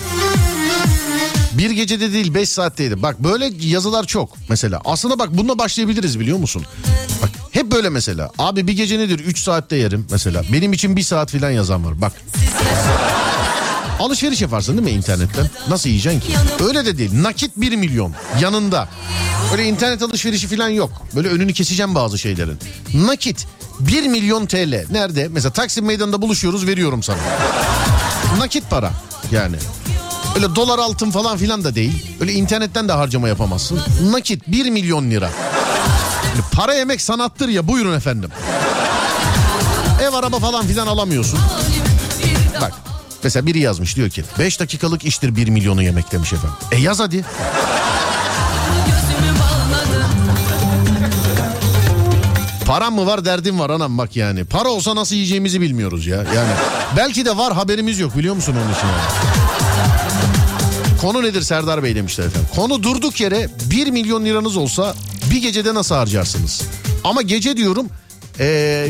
[1.53, 3.01] Bir gecede değil 5 saatteydi.
[3.01, 4.81] Bak böyle yazılar çok mesela.
[4.85, 6.63] Aslında bak bununla başlayabiliriz biliyor musun?
[7.21, 8.31] Bak hep böyle mesela.
[8.37, 10.43] Abi bir gece nedir 3 saatte yerim mesela.
[10.53, 12.11] Benim için 1 saat falan yazan var bak.
[13.99, 15.49] Alışveriş yaparsın değil mi internetten?
[15.69, 16.33] Nasıl yiyeceksin ki?
[16.67, 17.11] Öyle de değil.
[17.23, 18.89] Nakit 1 milyon yanında.
[19.51, 20.91] Öyle internet alışverişi falan yok.
[21.15, 22.59] Böyle önünü keseceğim bazı şeylerin.
[22.93, 23.47] Nakit
[23.79, 24.85] 1 milyon TL.
[24.91, 25.27] Nerede?
[25.31, 27.17] Mesela Taksim Meydanı'nda buluşuyoruz veriyorum sana.
[28.37, 28.91] Nakit para
[29.31, 29.55] yani.
[30.35, 32.17] Öyle dolar altın falan filan da değil.
[32.21, 33.79] Öyle internetten de harcama yapamazsın.
[34.11, 35.29] Nakit 1 milyon lira.
[36.29, 38.29] Yani para yemek sanattır ya buyurun efendim.
[40.01, 41.39] Ev araba falan filan alamıyorsun.
[42.61, 42.73] Bak
[43.23, 46.57] mesela biri yazmış diyor ki 5 dakikalık iştir 1 milyonu yemek demiş efendim.
[46.71, 47.25] E yaz hadi.
[52.65, 54.45] Param mı var derdim var anam bak yani.
[54.45, 56.17] Para olsa nasıl yiyeceğimizi bilmiyoruz ya.
[56.17, 56.51] Yani
[56.97, 59.01] belki de var haberimiz yok biliyor musun onun için yani.
[61.01, 62.49] Konu nedir Serdar Bey demişler efendim.
[62.55, 64.95] Konu durduk yere 1 milyon liranız olsa
[65.31, 66.61] bir gecede nasıl harcarsınız?
[67.03, 67.87] Ama gece diyorum
[68.39, 68.87] ee,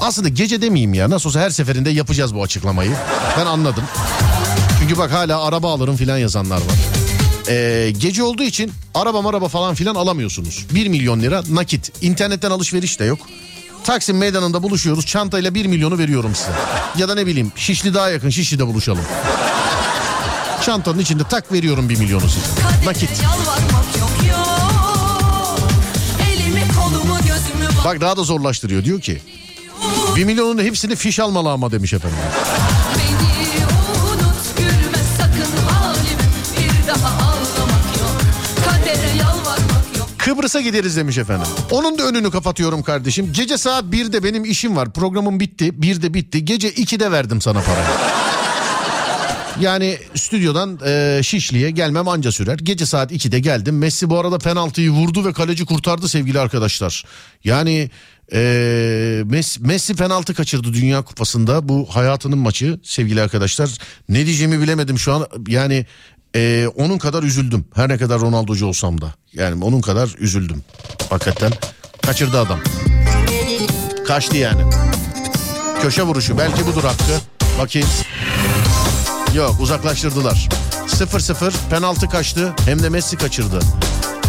[0.00, 2.92] aslında gece demeyeyim ya nasıl olsa her seferinde yapacağız bu açıklamayı.
[3.38, 3.84] Ben anladım.
[4.80, 6.99] Çünkü bak hala araba alırım filan yazanlar var.
[7.50, 10.66] Ee, gece olduğu için araba maraba falan filan alamıyorsunuz.
[10.74, 11.92] 1 milyon lira nakit.
[12.02, 13.18] İnternetten alışveriş de yok.
[13.84, 15.06] Taksim meydanında buluşuyoruz.
[15.06, 16.50] Çantayla 1 milyonu veriyorum size.
[16.98, 19.04] Ya da ne bileyim Şişli daha yakın Şişli'de buluşalım.
[20.66, 22.46] Çantanın içinde tak veriyorum 1 milyonu size.
[22.86, 23.10] Nakit.
[27.84, 28.84] Bak daha da zorlaştırıyor.
[28.84, 29.20] Diyor ki
[30.16, 32.18] 1 milyonun hepsini fiş almalı ama demiş efendim.
[40.30, 41.46] Kıbrıs'a gideriz demiş efendim.
[41.70, 43.32] Onun da önünü kapatıyorum kardeşim.
[43.32, 44.92] Gece saat 1'de benim işim var.
[44.92, 45.68] Programım bitti.
[45.68, 46.44] 1'de bitti.
[46.44, 47.86] Gece 2'de verdim sana parayı.
[49.60, 52.58] Yani stüdyodan e, Şişli'ye gelmem anca sürer.
[52.58, 53.78] Gece saat 2'de geldim.
[53.78, 57.04] Messi bu arada penaltıyı vurdu ve kaleci kurtardı sevgili arkadaşlar.
[57.44, 57.90] Yani
[58.32, 61.68] e, Messi, Messi penaltı kaçırdı Dünya Kupası'nda.
[61.68, 63.70] Bu hayatının maçı sevgili arkadaşlar.
[64.08, 65.26] Ne diyeceğimi bilemedim şu an.
[65.48, 65.86] Yani
[66.36, 67.64] e, onun kadar üzüldüm.
[67.74, 69.14] Her ne kadar Ronaldo'cu olsam da.
[69.32, 70.64] Yani onun kadar üzüldüm.
[71.10, 71.52] Hakikaten
[72.02, 72.60] kaçırdı adam.
[74.06, 74.62] Kaçtı yani.
[75.82, 77.20] Köşe vuruşu belki budur hakkı.
[77.58, 77.88] Bakayım.
[79.34, 80.48] Yok uzaklaştırdılar.
[80.88, 83.60] 0-0 penaltı kaçtı hem de Messi kaçırdı.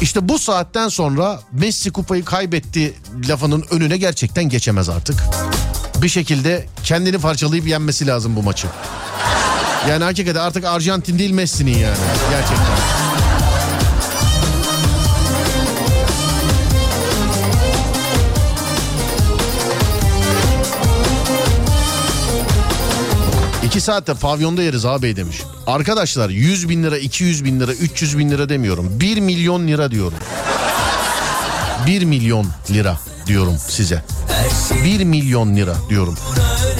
[0.01, 2.93] İşte bu saatten sonra Messi kupayı kaybetti
[3.29, 5.23] lafının önüne gerçekten geçemez artık.
[6.01, 8.67] Bir şekilde kendini parçalayıp yenmesi lazım bu maçı.
[9.89, 11.97] Yani hakikaten artık Arjantin değil Messi'nin yani
[12.31, 13.11] gerçekten.
[23.63, 25.41] İki saatte pavyonda yeriz ağabey demiş.
[25.67, 28.99] Arkadaşlar 100 bin lira, 200 bin lira, 300 bin lira demiyorum.
[28.99, 30.17] 1 milyon lira diyorum.
[31.87, 34.03] 1 milyon lira diyorum size.
[34.85, 36.17] 1 milyon lira diyorum.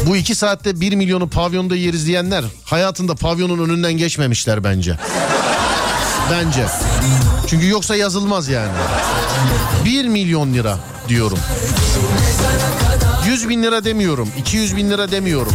[0.06, 5.00] Bu iki saatte 1 milyonu pavyonda yeriz diyenler hayatında pavyonun önünden geçmemişler bence.
[6.32, 6.66] Bence.
[7.48, 8.72] Çünkü yoksa yazılmaz yani.
[9.86, 11.40] 1 milyon lira diyorum.
[13.26, 14.30] 100 bin lira demiyorum.
[14.38, 15.54] 200 bin lira demiyorum.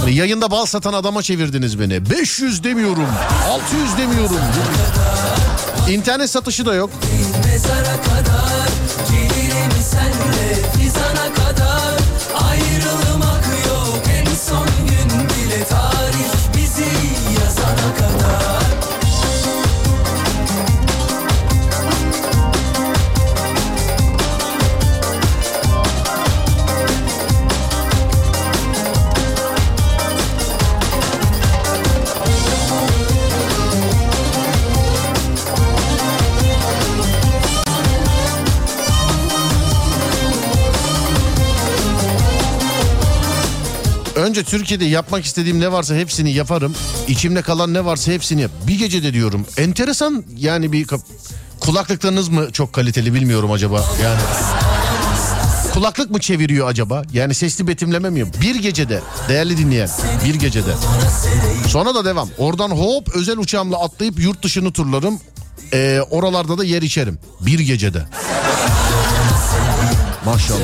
[0.00, 2.10] Hani yayında bal satan adama çevirdiniz beni.
[2.10, 3.08] 500 demiyorum.
[3.48, 4.36] 600 demiyorum.
[5.88, 6.90] İnternet satışı da yok.
[7.44, 8.68] Mezara kadar
[9.10, 10.81] gelirim senle
[44.42, 46.74] Önce Türkiye'de yapmak istediğim ne varsa hepsini yaparım.
[47.08, 48.50] İçimde kalan ne varsa hepsini yap.
[48.66, 49.46] Bir gecede diyorum.
[49.56, 50.86] Enteresan yani bir
[51.60, 53.84] kulaklıklarınız mı çok kaliteli bilmiyorum acaba.
[54.02, 54.20] Yani
[55.74, 57.02] kulaklık mı çeviriyor acaba?
[57.12, 58.26] Yani sesli betimleme mi?
[58.40, 59.90] Bir gecede değerli dinleyen
[60.24, 60.74] bir gecede.
[61.68, 62.28] Sonra da devam.
[62.38, 65.20] Oradan hop özel uçağımla atlayıp yurt dışını turlarım.
[65.72, 67.18] Ee, oralarda da yer içerim.
[67.40, 68.06] Bir gecede.
[70.24, 70.58] Maşallah.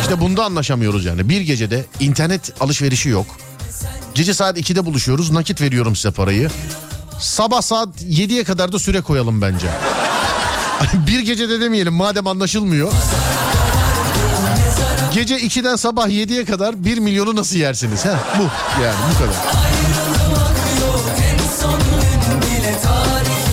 [0.00, 1.28] İşte bunda anlaşamıyoruz yani.
[1.28, 3.26] Bir gecede internet alışverişi yok.
[4.14, 5.30] Gece saat 2'de buluşuyoruz.
[5.30, 6.50] Nakit veriyorum size parayı.
[7.20, 9.66] Sabah saat 7'ye kadar da süre koyalım bence.
[11.06, 12.92] bir gecede demeyelim madem anlaşılmıyor.
[15.14, 18.04] Gece 2'den sabah 7'ye kadar 1 milyonu nasıl yersiniz?
[18.04, 18.18] Ha?
[18.38, 18.42] Bu
[18.82, 19.34] yani bu kadar.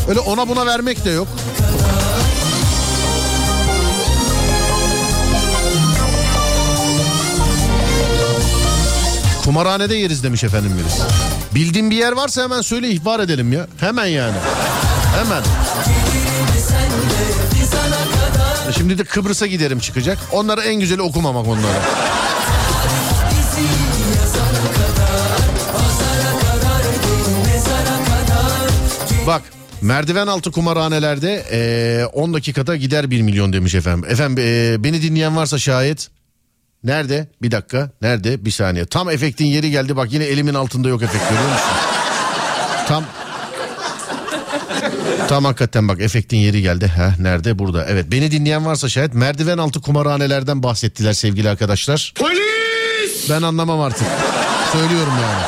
[0.09, 1.27] Öyle ona buna vermek de yok.
[9.47, 11.01] Kumarhanede yeriz demiş efendim birisi.
[11.55, 13.67] Bildiğin bir yer varsa hemen söyle ihbar edelim ya.
[13.79, 14.35] Hemen yani.
[15.15, 15.43] Hemen.
[18.77, 20.17] Şimdi de Kıbrıs'a giderim çıkacak.
[20.31, 21.81] Onlara en güzeli okumamak onlara.
[29.27, 29.41] Bak
[29.81, 34.09] merdiven altı kumarhanelerde eee, 10 dakikada gider 1 milyon demiş efendim.
[34.09, 36.09] Efendim eee, beni dinleyen varsa şayet
[36.83, 37.27] Nerede?
[37.41, 37.89] Bir dakika.
[38.01, 38.45] Nerede?
[38.45, 38.85] Bir saniye.
[38.85, 39.95] Tam efektin yeri geldi.
[39.95, 41.67] Bak yine elimin altında yok efekt görüyor musun?
[42.87, 43.03] Tam
[45.27, 46.87] Tam hakikaten bak efektin yeri geldi.
[46.87, 47.59] Heh, nerede?
[47.59, 47.85] Burada.
[47.85, 52.13] Evet beni dinleyen varsa şayet merdiven altı kumarhanelerden bahsettiler sevgili arkadaşlar.
[52.15, 53.29] Polis!
[53.29, 54.07] Ben anlamam artık.
[54.71, 55.43] Söylüyorum yani.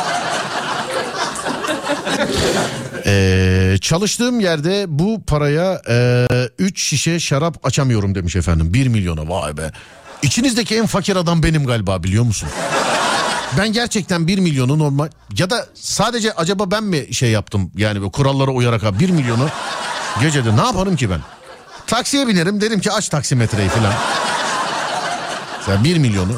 [3.05, 5.81] Ee, çalıştığım yerde bu paraya
[6.59, 8.73] 3 şişe şarap açamıyorum demiş efendim.
[8.73, 9.71] 1 milyona vay be.
[10.21, 12.49] İçinizdeki en fakir adam benim galiba biliyor musun?
[13.57, 18.51] Ben gerçekten 1 milyonu normal ya da sadece acaba ben mi şey yaptım yani kurallara
[18.51, 19.49] uyarak ha 1 milyonu
[20.21, 21.19] gecede ne yaparım ki ben?
[21.87, 23.93] Taksiye binerim derim ki aç taksimetreyi filan.
[25.65, 26.33] Sen 1 milyonu.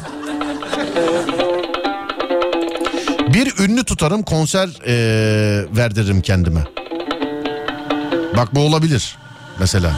[3.34, 6.64] Bir ünlü tutarım konser eee, verdiririm kendime.
[8.38, 9.18] Bak bu olabilir
[9.60, 9.92] mesela.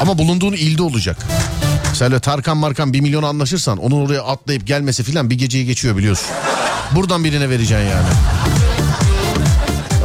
[0.00, 1.16] Ama bulunduğun ilde olacak.
[1.96, 5.96] Sen öyle Tarkan Markan 1 milyon anlaşırsan onun oraya atlayıp gelmesi filan bir geceyi geçiyor
[5.96, 6.28] biliyorsun.
[6.92, 8.08] Buradan birine vereceksin yani.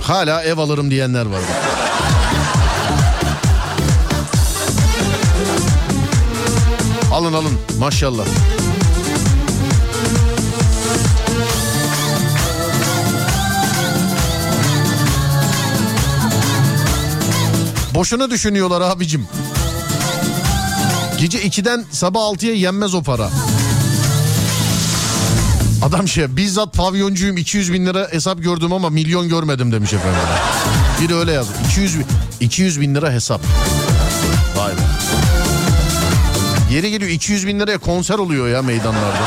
[0.01, 1.39] Hala ev alırım diyenler var.
[7.11, 8.25] Alın alın maşallah.
[17.95, 19.27] Boşuna düşünüyorlar abicim.
[21.21, 23.29] Gece 2'den sabah 6'ya yenmez o para.
[25.81, 30.19] Adam şey bizzat pavyoncuyum 200 bin lira hesap gördüm ama milyon görmedim demiş efendim.
[31.01, 31.53] Biri öyle yazdı.
[31.71, 32.05] 200 bin,
[32.39, 33.41] 200 bin lira hesap.
[34.55, 34.81] Vay be.
[36.73, 39.21] Yeri geliyor 200 bin liraya konser oluyor ya meydanlarda.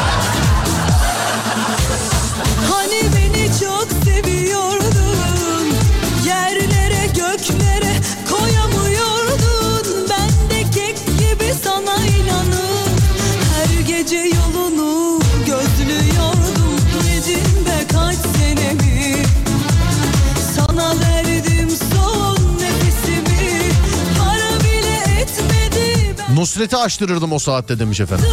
[26.45, 28.26] Nusret'i açtırırdım o saatte demiş efendim.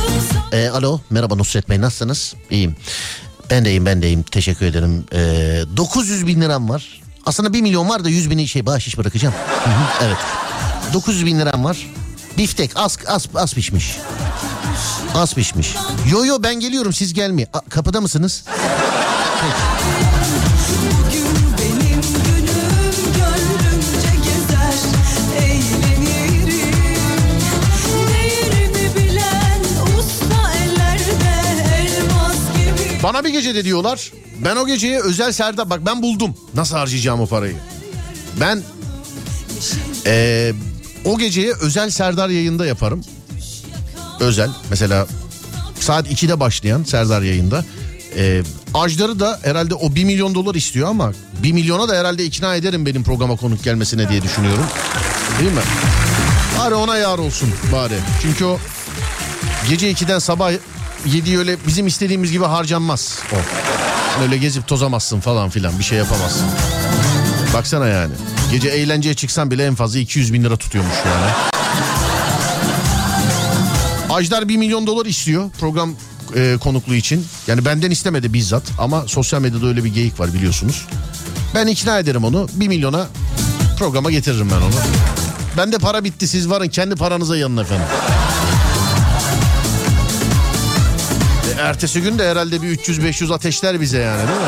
[0.52, 2.34] E, alo merhaba Nusret Bey nasılsınız?
[2.50, 2.76] İyiyim.
[3.50, 5.06] Ben de iyiyim ben de iyiyim teşekkür ederim.
[5.14, 5.18] E,
[5.78, 7.02] 900 bin liram var.
[7.26, 9.34] Aslında 1 milyon var da 100 bini şey bahşiş bırakacağım.
[9.64, 10.18] Hı hı, evet.
[10.94, 11.88] 900 bin liram var.
[12.38, 13.98] Biftek az, az, az pişmiş.
[15.16, 15.76] Az pişmiş.
[16.12, 17.50] Yo yo ben geliyorum siz gelmeyin.
[17.70, 18.44] Kapıda mısınız?
[19.44, 20.11] Bugün
[33.04, 34.12] Bana bir gecede diyorlar.
[34.46, 36.36] Ben o geceye özel Serdar bak ben buldum.
[36.54, 37.56] Nasıl harcayacağım o parayı?
[38.40, 38.62] Ben
[40.06, 40.54] eee,
[41.06, 43.02] o geceye özel Serdar yayında yaparım.
[44.20, 45.08] Özel mesela
[45.80, 47.66] saat 2'de başlayan Serdar yayında.
[48.16, 48.44] Eee
[48.74, 51.12] Ajdar'ı da herhalde o 1 milyon dolar istiyor ama
[51.44, 54.66] 1 milyona da herhalde ikna ederim benim programa konuk gelmesine diye düşünüyorum.
[55.40, 55.62] Değil mi?
[56.60, 57.94] Bari ona yar olsun bari.
[58.22, 58.60] Çünkü o
[59.70, 60.52] gece 2'den sabah
[61.08, 63.36] 7'yi öyle bizim istediğimiz gibi harcanmaz o.
[64.24, 66.46] Öyle gezip tozamazsın falan filan bir şey yapamazsın.
[67.54, 68.14] Baksana yani.
[68.52, 71.32] Gece eğlenceye çıksan bile en fazla 200 bin lira tutuyormuş yani.
[74.10, 75.94] Ajdar 1 milyon dolar istiyor program
[76.36, 77.26] e, konukluğu için.
[77.48, 80.88] Yani benden istemedi bizzat ama sosyal medyada öyle bir geyik var biliyorsunuz.
[81.56, 83.08] Ben ikna ederim onu 1 milyona
[83.80, 84.74] programa getiririm ben onu.
[85.58, 87.86] Bende para bitti siz varın kendi paranıza yanın efendim.
[91.58, 94.46] E, ertesi gün de herhalde bir 300-500 ateşler bize yani değil mi?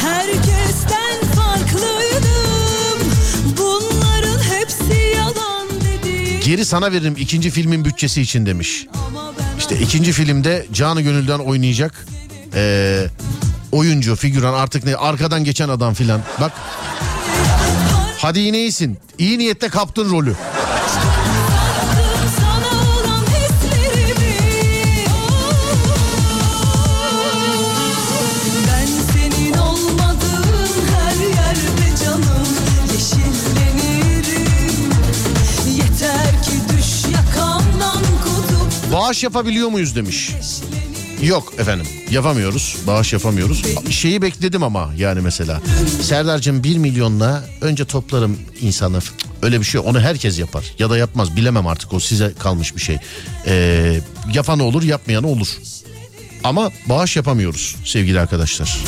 [0.00, 3.10] Herkesten farklıydım
[3.58, 8.86] Bunların hepsi yalan dedi Geri sana veririm ikinci filmin bütçesi için demiş.
[9.58, 12.06] İşte ikinci filmde canı gönülden oynayacak
[12.54, 13.06] ee,
[13.72, 16.20] oyuncu, figüran artık ne arkadan geçen adam filan.
[16.40, 16.52] Bak
[18.18, 18.98] hadi yine iyisin.
[19.18, 20.34] İyi niyetle kaptın rolü.
[38.96, 40.30] Bağış yapabiliyor muyuz demiş.
[41.22, 43.62] Yok efendim yapamıyoruz bağış yapamıyoruz.
[43.90, 45.60] Şeyi bekledim ama yani mesela.
[46.02, 48.98] Serdar'cığım 1 milyonla önce toplarım insanı.
[49.42, 52.80] Öyle bir şey onu herkes yapar ya da yapmaz bilemem artık o size kalmış bir
[52.80, 52.98] şey.
[53.46, 54.00] Ee,
[54.32, 55.48] yapan olur yapmayan olur.
[56.44, 58.84] Ama bağış yapamıyoruz sevgili arkadaşlar.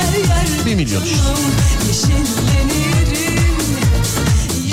[0.00, 1.16] Her yerde 1 milyon işte.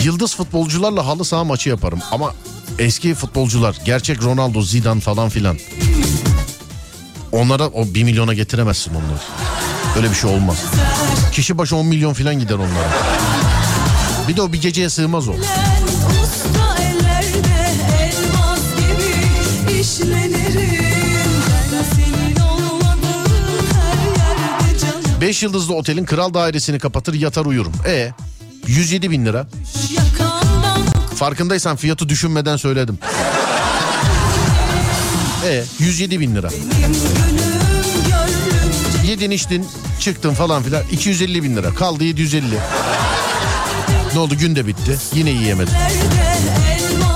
[0.03, 2.33] Yıldız futbolcularla halı saha maçı yaparım ama
[2.79, 5.57] eski futbolcular gerçek Ronaldo, Zidane falan filan.
[7.31, 9.19] Onlara o 1 milyona getiremezsin onları.
[9.97, 10.57] Öyle bir şey olmaz.
[11.31, 12.89] Kişi başı 10 milyon falan gider onlara.
[14.27, 15.33] Bir de o bir geceye sığmaz o.
[25.21, 27.73] 5 yıldızlı otelin kral dairesini kapatır yatar uyurum.
[27.87, 28.11] E
[28.67, 29.47] 107 bin lira.
[29.95, 30.28] Yakamdan
[31.19, 32.99] Farkındaysan fiyatı düşünmeden söyledim.
[35.45, 36.49] E 107 bin lira.
[39.05, 39.67] Yedin içtin
[39.99, 42.45] çıktın falan filan 250 bin lira kaldı 750.
[44.13, 45.73] Ne oldu gün de bitti yine yiyemedim.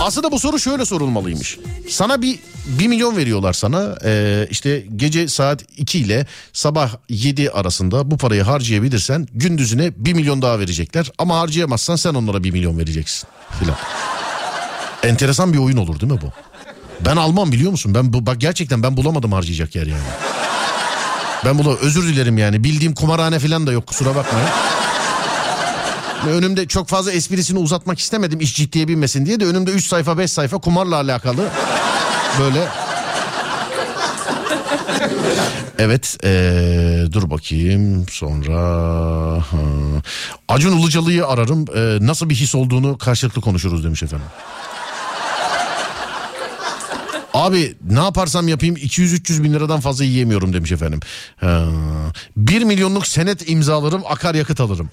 [0.04, 1.60] Aslında bu soru şöyle sorulmalıymış.
[1.90, 8.12] Sana bir 1 milyon veriyorlar sana Ee, işte gece saat 2 ile sabah 7 arasında
[8.12, 11.12] bu parayı harcayabilirsen gündüzüne 1 milyon daha verecekler.
[11.18, 13.28] Ama harcayamazsan sen onlara 1 milyon vereceksin
[13.60, 13.76] filan.
[15.04, 16.30] Enteresan bir oyun olur değil mi bu?
[17.06, 17.96] Ben almam biliyor musun?
[17.96, 20.04] Ben bu bak gerçekten ben bulamadım harcayacak yer yani.
[21.46, 22.64] Ben bula özür dilerim yani.
[22.64, 24.50] Bildiğim kumarhane falan da yok kusura bakmayın.
[26.30, 30.32] Önümde çok fazla esprisini uzatmak istemedim iş ciddiye binmesin diye de önümde 3 sayfa 5
[30.32, 31.50] sayfa kumarla alakalı
[32.40, 32.68] böyle.
[35.80, 38.60] Evet ee, dur bakayım sonra
[39.52, 39.58] ha.
[40.48, 44.28] Acun Ilıcalı'yı ararım Ee, nasıl bir his olduğunu karşılıklı konuşuruz demiş efendim.
[47.34, 51.00] Abi ne yaparsam yapayım 200-300 bin liradan fazla yiyemiyorum demiş efendim.
[51.38, 51.66] Ha.
[52.38, 54.90] 1 milyonluk senet imzalarım akaryakıt alırım.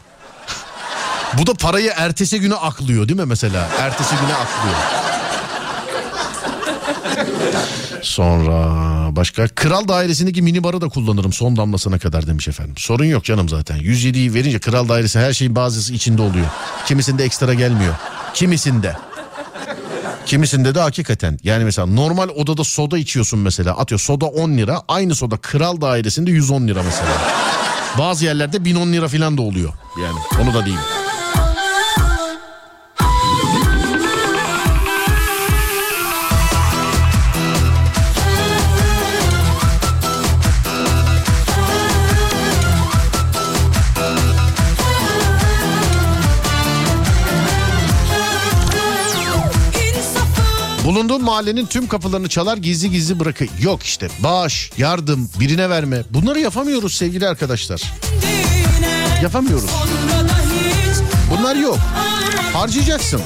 [1.38, 3.68] Bu da parayı ertesi güne aklıyor değil mi mesela?
[3.80, 4.76] Ertesi güne aklıyor.
[8.02, 8.66] Sonra
[9.16, 12.74] başka kral dairesindeki minibarı da kullanırım son damlasına kadar demiş efendim.
[12.78, 13.78] Sorun yok canım zaten.
[13.78, 16.46] 107'yi verince kral dairesi her şeyin bazısı içinde oluyor.
[16.86, 17.94] Kimisinde ekstra gelmiyor.
[18.34, 18.96] Kimisinde.
[20.26, 25.14] Kimisinde de hakikaten yani mesela normal odada soda içiyorsun mesela atıyor soda 10 lira aynı
[25.14, 27.10] soda kral dairesinde 110 lira mesela.
[27.98, 29.72] Bazı yerlerde 1010 lira falan da oluyor
[30.02, 30.84] yani onu da diyeyim.
[50.90, 53.48] Bulunduğun mahallenin tüm kapılarını çalar gizli gizli bırakır.
[53.60, 56.02] Yok işte bağış, yardım, birine verme.
[56.10, 57.82] Bunları yapamıyoruz sevgili arkadaşlar.
[59.22, 59.70] Yapamıyoruz.
[61.30, 61.78] Bunlar yok.
[62.52, 63.22] Harcayacaksın.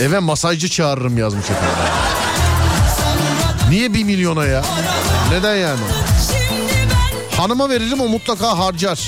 [0.00, 1.92] Eve masajcı çağırırım yazmış efendim.
[3.70, 4.64] Niye bir milyona ya?
[5.30, 5.80] Neden yani?
[7.36, 9.00] Hanıma veririm o mutlaka harcar.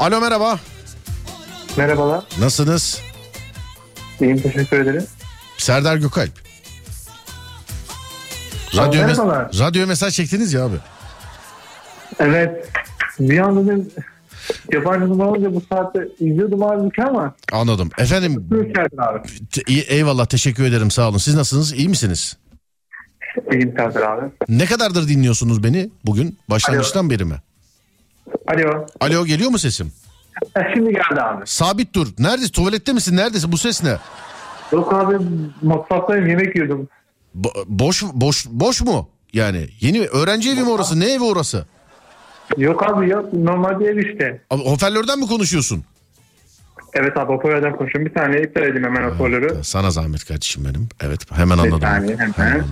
[0.00, 0.58] Alo merhaba.
[1.76, 2.24] Merhabalar.
[2.40, 3.00] Nasılsınız?
[4.20, 5.04] İyiyim teşekkür ederim.
[5.58, 6.30] Serdar Gökalp.
[8.76, 10.76] Radyo, mes- radyo mesaj çektiniz ya abi.
[12.18, 12.68] Evet.
[13.20, 13.88] Bir an dedim
[14.72, 17.90] yabancı numara olunca bu saatte izliyordum abi ama Anladım.
[17.98, 18.48] Efendim
[18.98, 19.28] abi.
[19.88, 21.18] eyvallah teşekkür ederim sağ olun.
[21.18, 21.72] Siz nasılsınız?
[21.72, 22.36] İyi misiniz?
[23.52, 24.30] İyiyim Serdar abi.
[24.48, 26.38] Ne kadardır dinliyorsunuz beni bugün?
[26.50, 27.34] Başlangıçtan beri mi?
[28.46, 28.86] Alo.
[29.00, 29.92] Alo geliyor mu sesim?
[30.54, 31.42] Ha, şimdi geldi abi.
[31.46, 32.06] Sabit dur.
[32.18, 32.52] Neredesin?
[32.52, 33.16] Tuvalette misin?
[33.16, 33.52] Neredesin?
[33.52, 33.96] Bu ses ne?
[34.72, 35.16] Yok abi
[35.62, 36.88] mutfaktayım yemek yiyordum.
[37.40, 39.08] Bo- boş boş boş mu?
[39.32, 41.00] Yani yeni öğrenci evi mi orası?
[41.00, 41.66] Ne evi orası?
[42.56, 44.42] Yok abi yok normal bir ev işte.
[44.50, 45.84] Abi, hoparlörden mi konuşuyorsun?
[46.94, 48.14] Evet abi hoparlörden konuşuyorum.
[48.14, 49.64] Bir saniye iptal edeyim hemen hoparlörü.
[49.64, 50.88] Sana zahmet kardeşim benim.
[51.00, 51.80] Evet hemen Bir anladım.
[51.80, 52.34] saniye hemen.
[52.50, 52.70] anladım.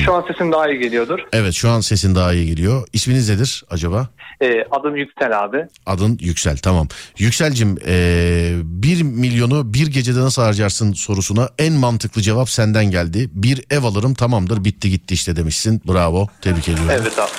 [0.00, 1.18] Şu an sesim daha iyi geliyordur.
[1.32, 2.86] Evet şu an sesin daha iyi geliyor.
[2.92, 4.08] İsminiz nedir acaba?
[4.42, 5.66] Ee, adım Yüksel abi.
[5.86, 6.88] Adın Yüksel tamam.
[7.18, 13.30] Yükselcim ee, 1 milyonu bir gecede nasıl harcarsın sorusuna en mantıklı cevap senden geldi.
[13.32, 15.82] Bir ev alırım tamamdır bitti gitti işte demişsin.
[15.88, 16.90] Bravo tebrik ediyorum.
[17.02, 17.30] Evet abi.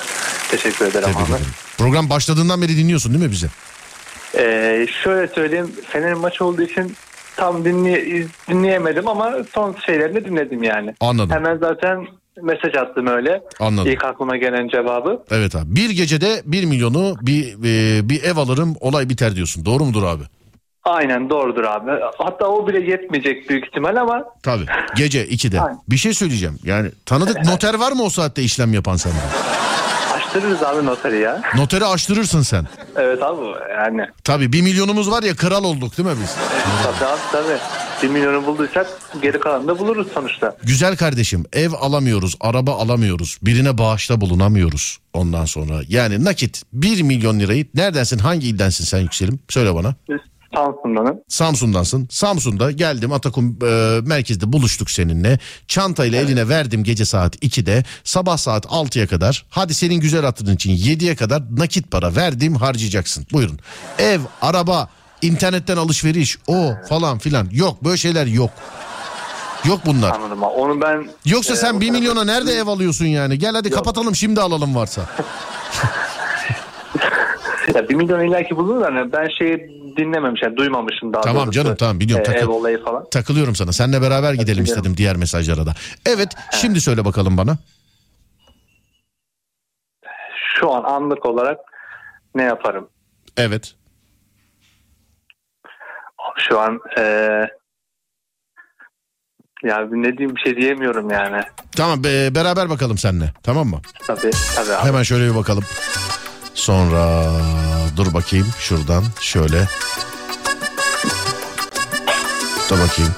[0.50, 1.30] Teşekkür ederim Tebrik abi.
[1.30, 1.46] ederim.
[1.78, 3.46] Program başladığından beri dinliyorsun değil mi bizi?
[4.38, 5.72] Ee, şöyle söyleyeyim.
[5.88, 6.96] Fener maçı olduğu için
[7.36, 10.94] tam dinleye, dinleyemedim ama son şeylerini dinledim yani.
[11.00, 11.30] Anladım.
[11.30, 12.06] Hemen zaten
[12.42, 13.42] mesaj attım öyle.
[13.60, 13.92] Anladım.
[13.92, 15.22] İlk aklıma gelen cevabı.
[15.30, 15.76] Evet abi.
[15.76, 19.64] Bir gecede 1 milyonu bir ee, bir ev alırım olay biter diyorsun.
[19.64, 20.22] Doğru mudur abi?
[20.84, 21.90] Aynen doğrudur abi.
[22.18, 24.64] Hatta o bile yetmeyecek büyük ihtimal ama Tabii.
[24.96, 25.60] Gece 2'de.
[25.60, 25.78] Aynen.
[25.88, 26.58] Bir şey söyleyeceğim.
[26.64, 29.16] Yani tanıdık noter var mı o saatte işlem yapan sende?
[30.14, 31.42] açtırırız abi noteri ya.
[31.56, 32.66] Noteri açtırırsın sen.
[32.96, 33.40] Evet abi
[33.78, 34.06] yani.
[34.24, 36.36] Tabii 1 milyonumuz var ya kral olduk değil mi biz?
[36.84, 37.58] Tabii abi tabii.
[38.04, 38.86] Bir milyonu bulduysak
[39.22, 40.56] geri kalanını da buluruz sonuçta.
[40.62, 45.80] Güzel kardeşim ev alamıyoruz, araba alamıyoruz, birine bağışta bulunamıyoruz ondan sonra.
[45.88, 49.40] Yani nakit 1 milyon lirayı neredensin hangi ildensin sen yükselim?
[49.48, 49.94] Söyle bana.
[50.54, 51.20] Samsun'danım.
[51.28, 52.08] Samsun'dansın.
[52.10, 55.38] Samsun'da geldim Atakum e, merkezde buluştuk seninle.
[55.68, 57.84] Çantayla eline verdim gece saat 2'de.
[58.04, 59.46] Sabah saat 6'ya kadar.
[59.48, 63.26] Hadi senin güzel hatırın için 7'ye kadar nakit para verdim harcayacaksın.
[63.32, 63.58] Buyurun.
[63.98, 64.88] Ev, araba,
[65.26, 67.48] internetten alışveriş, o falan filan.
[67.52, 68.50] Yok böyle şeyler yok.
[69.64, 70.10] Yok bunlar.
[70.10, 70.54] Anladım abi.
[70.54, 71.08] Onu ben...
[71.24, 73.38] Yoksa e, sen o 1 tarafa- milyona nerede ev alıyorsun yani?
[73.38, 75.02] Gel hadi kapatalım şimdi alalım varsa.
[77.74, 79.58] Ya 1 milyon illaki bulunur da hani ben şeyi
[79.96, 81.52] dinlememiş, yani duymamışım daha Tamam doğrusu.
[81.52, 82.46] canım, tamam, biliyorum, Ee, takıl.
[82.46, 83.10] ev olayı falan.
[83.10, 83.72] Takılıyorum sana.
[83.72, 84.64] Seninle beraber gidelim biliyorum.
[84.64, 85.74] istedim diğer mesajlara da.
[86.06, 86.28] Evet
[86.60, 87.56] şimdi söyle bakalım bana.
[90.60, 91.58] Şu an anlık olarak
[92.34, 92.88] ne yaparım?
[93.36, 93.74] Evet.
[96.48, 97.02] Şu an ee,
[99.64, 101.42] ya ne diyeyim bir şey diyemiyorum yani.
[101.76, 103.32] Tamam be- beraber bakalım seninle.
[103.42, 103.80] Tamam mı?
[104.06, 104.88] Tabii tabii abi.
[104.88, 105.64] Hemen şöyle bir bakalım.
[106.54, 107.24] Sonra
[107.96, 109.60] dur bakayım şuradan şöyle.
[112.70, 113.14] Da bakayım.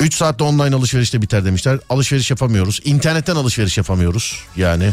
[0.00, 1.78] 3 saatte online alışverişte biter demişler.
[1.90, 2.80] Alışveriş yapamıyoruz.
[2.84, 4.44] İnternetten alışveriş yapamıyoruz.
[4.56, 4.90] Yani.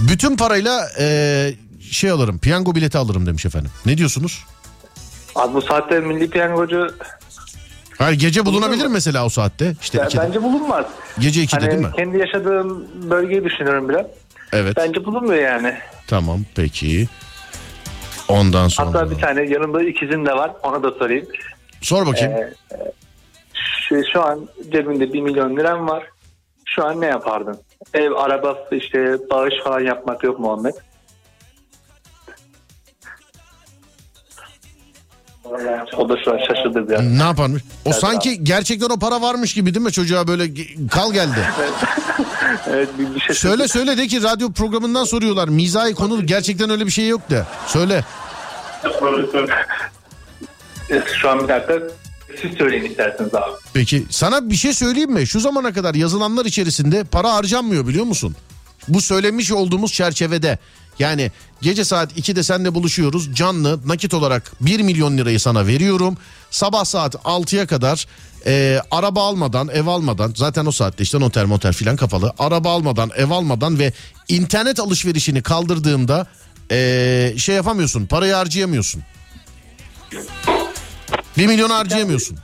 [0.00, 1.54] Bütün parayla eee,
[1.90, 2.38] şey alırım.
[2.38, 3.70] Piyango bileti alırım demiş efendim.
[3.86, 4.44] Ne diyorsunuz?
[5.34, 6.86] Abi bu saatte milli piyangocu
[7.98, 9.74] Hayır gece bulunabilir mi mesela o saatte?
[9.82, 10.20] İşte ya, ikide.
[10.22, 10.86] bence bulunmaz.
[11.18, 11.90] Gece 2'de Hani değil mi?
[11.96, 14.06] kendi yaşadığım bölgeyi düşünüyorum biraz.
[14.52, 14.76] Evet.
[14.76, 15.74] Bence bulunmuyor yani.
[16.06, 17.08] Tamam peki.
[18.28, 18.88] Ondan sonra.
[18.88, 20.50] Hatta bir tane yanımda ikizim de var.
[20.62, 21.26] Ona da sorayım.
[21.80, 22.32] Sor bakayım.
[22.32, 22.52] Ee,
[23.88, 26.02] Şu, şu an cebimde 1 milyon liram var.
[26.66, 27.58] Şu an ne yapardın?
[27.94, 30.52] Ev, araba, işte bağış falan yapmak yok mu
[35.96, 37.00] O da şu an şaşırdı biraz.
[37.00, 37.62] Ne yaparmış?
[37.62, 40.50] O Evet, sanki gerçekten o para varmış gibi değil mi çocuğa böyle
[40.90, 41.38] kal geldi.
[42.70, 45.48] Evet bir, bir şey söyle söyle de ki radyo programından soruyorlar.
[45.48, 47.44] Mizahi konu gerçekten öyle bir şey yok de.
[47.66, 48.04] Söyle.
[51.20, 51.74] Şu an bir dakika
[52.42, 53.50] siz söyleyin isterseniz abi.
[53.74, 55.26] Peki sana bir şey söyleyeyim mi?
[55.26, 58.36] Şu zamana kadar yazılanlar içerisinde para harcanmıyor biliyor musun?
[58.88, 60.58] Bu söylemiş olduğumuz çerçevede.
[60.98, 61.30] Yani
[61.60, 63.34] gece saat 2'de seninle buluşuyoruz.
[63.34, 66.16] Canlı nakit olarak 1 milyon lirayı sana veriyorum.
[66.50, 68.06] Sabah saat 6'ya kadar
[68.46, 72.32] e, araba almadan ev almadan zaten o saatte işte noter moter filan kapalı.
[72.38, 73.92] Araba almadan ev almadan ve
[74.28, 76.26] internet alışverişini kaldırdığımda
[76.70, 79.02] e, şey yapamıyorsun parayı harcayamıyorsun.
[81.38, 82.38] 1 milyon harcayamıyorsun.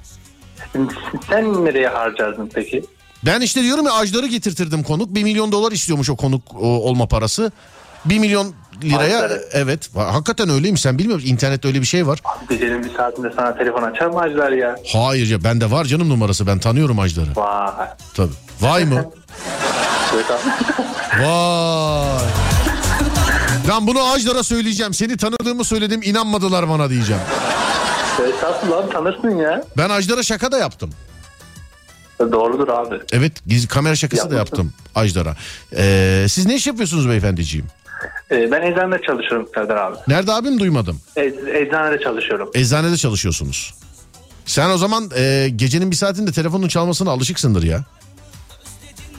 [1.30, 2.84] Sen nereye harcardın peki?
[3.26, 5.14] Ben işte diyorum ya ajları getirtirdim konuk.
[5.14, 7.53] 1 milyon dolar istiyormuş o konuk o, olma parası.
[8.05, 9.42] 1 milyon liraya Ajları.
[9.53, 11.28] evet hakikaten öyleymiş sen bilmiyor musun?
[11.30, 12.18] İnternette öyle bir şey var.
[12.49, 14.76] Gecenin bir saatinde sana telefon açar mı acılar ya?
[14.92, 17.28] Hayır ya bende var canım numarası ben tanıyorum ajları.
[17.36, 17.86] Vay.
[18.14, 18.32] Tabii.
[18.61, 19.05] Vay mı?
[21.20, 22.24] Vay.
[23.68, 24.94] Lan bunu ajlara söyleyeceğim.
[24.94, 27.22] Seni tanıdığımı söyledim inanmadılar bana diyeceğim.
[28.34, 29.62] Estağfurullah tanırsın ya.
[29.76, 30.90] Ben Ajdar'a şaka da yaptım.
[32.32, 32.94] Doğrudur abi.
[33.12, 34.57] Evet gizli kamera şakası da Yapmışsın.
[34.57, 35.36] yaptım Ajdar'a.
[35.76, 37.66] Ee, siz ne iş yapıyorsunuz beyefendiciğim?
[38.30, 39.96] Ee, ben eczanede çalışıyorum Serdar abi.
[40.09, 41.01] Nerede abim duymadım.
[41.16, 42.51] Ec- eczanede çalışıyorum.
[42.55, 43.74] Eczanede çalışıyorsunuz.
[44.46, 47.84] Sen o zaman e, gecenin bir saatinde telefonun çalmasına alışıksındır ya.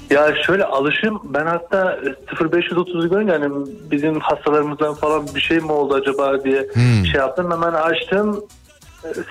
[0.10, 2.00] Ya şöyle alışım ben hatta
[2.32, 6.68] 0530'u görünce hani bizim hastalarımızdan falan bir şey mi oldu acaba diye
[7.12, 7.52] şey yaptım.
[7.52, 8.44] Hemen açtım.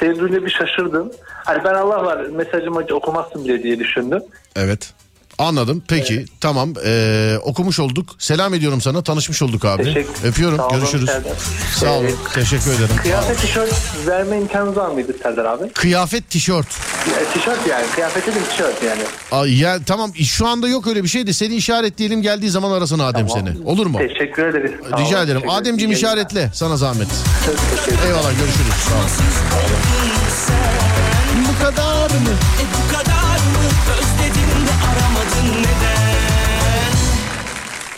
[0.00, 1.10] Duyunca bir şaşırdım.
[1.26, 4.22] Hani ben Allah var mesajımı okumazsın bile diye düşündüm.
[4.56, 4.94] Evet.
[5.38, 5.82] Anladım.
[5.88, 8.16] Peki tamam Ee, okumuş olduk.
[8.18, 9.02] Selam ediyorum sana.
[9.02, 9.84] Tanışmış olduk abi.
[9.84, 10.56] Teşekkür- Öpüyorum.
[10.58, 11.06] Sağ olun Görüşürüz.
[11.06, 11.32] Serdar.
[11.76, 12.06] Sağ olun.
[12.06, 12.96] Ee, Teşekkür ederim.
[13.02, 13.72] Kıyafet tişört
[14.06, 15.72] verme imkanınız var mıydı Serdar abi?
[15.72, 16.66] Kıyafet tişört.
[17.10, 17.86] Ya, tişört yani.
[17.94, 19.02] Kıyafet dedim tişört yani.
[19.32, 22.98] Ay, ya tamam şu anda yok öyle bir şey de seni işaretleyelim geldiği zaman arasın
[22.98, 23.46] Adem Tamam.
[23.46, 23.66] seni.
[23.66, 23.98] Olur mu?
[23.98, 24.70] Teşekkür ederiz.
[24.90, 25.50] Sağ Rica olun, ederim.
[25.50, 27.08] Ademciğim işaretle sana zahmet.
[27.46, 28.06] Çok teşekkür ederim.
[28.06, 28.74] Eyvallah görüşürüz.
[28.88, 29.08] Sağ ol.
[31.48, 32.30] Bu kadar mı?
[32.60, 32.87] E bu kadar mı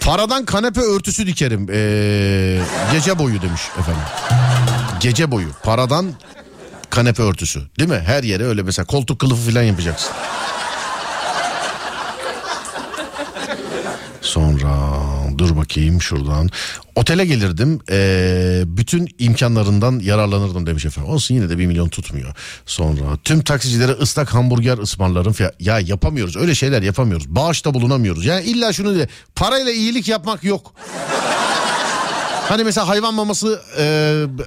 [0.01, 1.67] Paradan kanepe örtüsü dikerim.
[1.73, 2.61] Ee,
[2.93, 4.03] gece boyu demiş efendim.
[5.01, 5.49] Gece boyu.
[5.63, 6.13] Paradan
[6.91, 7.63] kanepe örtüsü.
[7.79, 8.03] Değil mi?
[8.07, 10.13] Her yere öyle mesela koltuk kılıfı falan yapacaksın.
[14.31, 14.71] Sonra
[15.39, 16.51] dur bakayım şuradan.
[16.95, 17.81] Otele gelirdim.
[17.91, 21.13] ee, bütün imkanlarından yararlanırdım demiş efendim.
[21.13, 22.35] Olsun yine de bir milyon tutmuyor.
[22.67, 25.35] Sonra tüm taksicilere ıslak hamburger ısmarlarım.
[25.39, 26.37] Ya, ya yapamıyoruz.
[26.37, 27.29] Öyle şeyler yapamıyoruz.
[27.29, 28.25] Bağışta bulunamıyoruz.
[28.25, 30.75] Yani illa şunu de parayla iyilik yapmak yok.
[32.51, 33.85] Hani mesela hayvan maması e,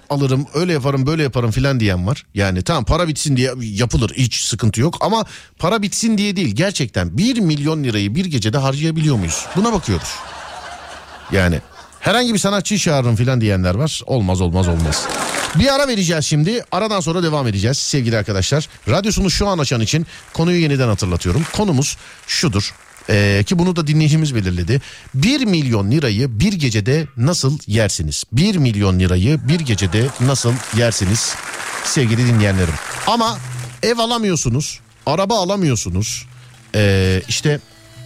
[0.09, 2.25] alırım öyle yaparım böyle yaparım filan diyen var.
[2.33, 5.25] Yani tamam para bitsin diye yapılır hiç sıkıntı yok ama
[5.59, 9.45] para bitsin diye değil gerçekten 1 milyon lirayı bir gecede harcayabiliyor muyuz?
[9.55, 10.15] Buna bakıyoruz.
[11.31, 11.59] Yani
[11.99, 14.01] herhangi bir sanatçıyı çağırırım filan diyenler var.
[14.05, 15.07] Olmaz olmaz olmaz.
[15.55, 16.63] Bir ara vereceğiz şimdi.
[16.71, 18.67] Aradan sonra devam edeceğiz sevgili arkadaşlar.
[18.89, 21.43] Radyosunu şu an açan için konuyu yeniden hatırlatıyorum.
[21.53, 21.97] Konumuz
[22.27, 22.73] şudur.
[23.09, 24.81] Ee, ki bunu da dinleyicimiz belirledi.
[25.13, 28.23] 1 milyon lirayı bir gecede nasıl yersiniz?
[28.31, 31.35] 1 milyon lirayı bir gecede nasıl yersiniz
[31.83, 32.73] sevgili dinleyenlerim?
[33.07, 33.37] Ama
[33.83, 36.25] ev alamıyorsunuz, araba alamıyorsunuz.
[36.75, 37.59] Ee, işte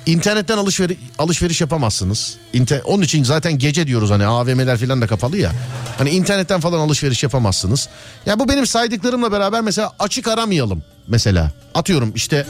[0.07, 2.37] İnternetten alışveriş, alışveriş yapamazsınız.
[2.53, 5.51] İnter, onun için zaten gece diyoruz hani AVM'ler falan da kapalı ya.
[5.97, 7.89] Hani internetten falan alışveriş yapamazsınız.
[8.25, 11.51] Ya bu benim saydıklarımla beraber mesela açık aramayalım mesela.
[11.73, 12.45] Atıyorum işte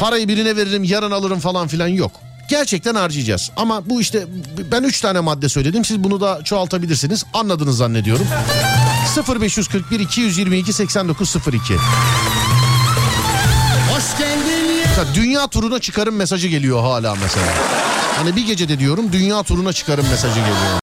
[0.00, 2.12] parayı birine veririm yarın alırım falan filan yok.
[2.48, 3.50] Gerçekten harcayacağız.
[3.56, 4.24] Ama bu işte
[4.72, 5.84] ben 3 tane madde söyledim.
[5.84, 7.24] Siz bunu da çoğaltabilirsiniz.
[7.34, 8.26] Anladınız zannediyorum.
[9.40, 11.74] 0541 222 8902
[13.94, 14.84] Hoş geldin ya.
[14.86, 17.46] Mesela dünya turuna çıkarım mesajı geliyor hala mesela.
[18.16, 20.80] Hani bir gecede diyorum dünya turuna çıkarım mesajı geliyor.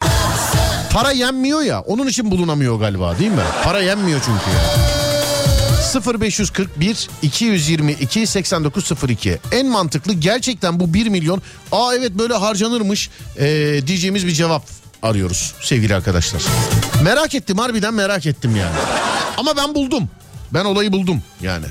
[0.93, 3.41] Para yenmiyor ya onun için bulunamıyor galiba değil mi?
[3.63, 5.02] Para yenmiyor çünkü ya.
[6.01, 11.41] 0541 222 8902 en mantıklı gerçekten bu 1 milyon
[11.71, 14.65] aa evet böyle harcanırmış ee, diyeceğimiz bir cevap
[15.03, 16.41] arıyoruz sevgili arkadaşlar.
[17.03, 18.75] Merak ettim harbiden merak ettim yani.
[19.37, 20.09] Ama ben buldum.
[20.53, 21.65] Ben olayı buldum yani.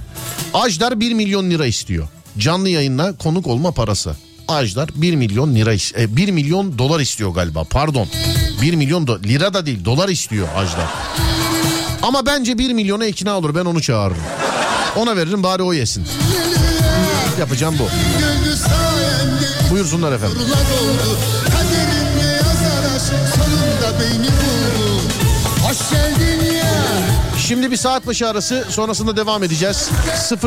[0.55, 2.09] Ajdar 1 milyon lira istiyor.
[2.39, 4.17] Canlı yayınla konuk olma parası.
[4.49, 7.65] Ajdar 1 milyon lira is- e, 1 milyon dolar istiyor galiba.
[7.65, 8.09] Pardon.
[8.63, 10.89] 1 milyon do- lira da değil dolar istiyor Ajdar.
[12.03, 14.23] Ama bence 1 milyona ikna olur ben onu çağırırım.
[14.97, 16.07] Ona veririm bari o yesin.
[17.41, 17.89] Yapacağım bu.
[19.71, 20.39] Buyursunlar efendim.
[27.39, 29.91] Şimdi bir saat başı arası sonrasında devam edeceğiz.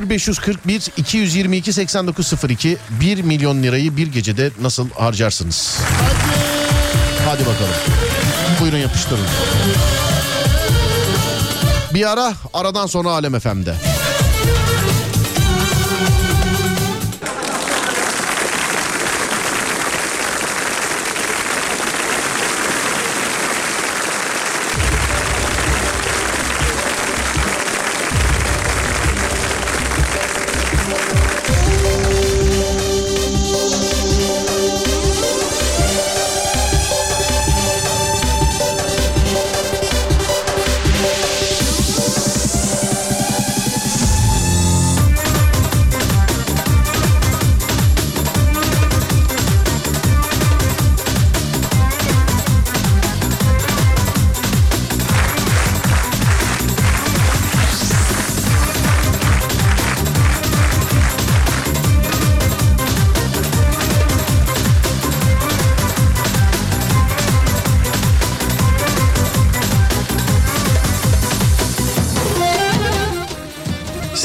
[0.10, 5.78] 0541 222 8902 1 milyon lirayı bir gecede nasıl harcarsınız?
[7.26, 7.76] Hadi bakalım.
[8.62, 9.26] Buyurun yapıştırın.
[11.96, 13.95] Bir ara aradan sonra Alem FM'de.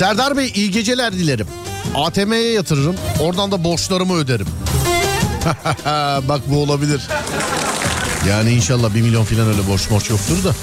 [0.01, 1.47] Serdar Bey iyi geceler dilerim.
[1.95, 2.97] ATM'ye yatırırım.
[3.21, 4.47] Oradan da borçlarımı öderim.
[6.29, 7.09] Bak bu olabilir.
[8.29, 10.55] Yani inşallah 1 milyon falan öyle borç borç yoktur da.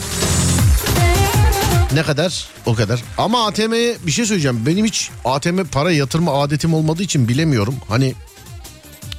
[1.93, 2.47] Ne kadar?
[2.65, 3.03] O kadar.
[3.17, 4.65] Ama ATM'ye bir şey söyleyeceğim.
[4.65, 7.75] Benim hiç ATM para yatırma adetim olmadığı için bilemiyorum.
[7.87, 8.15] Hani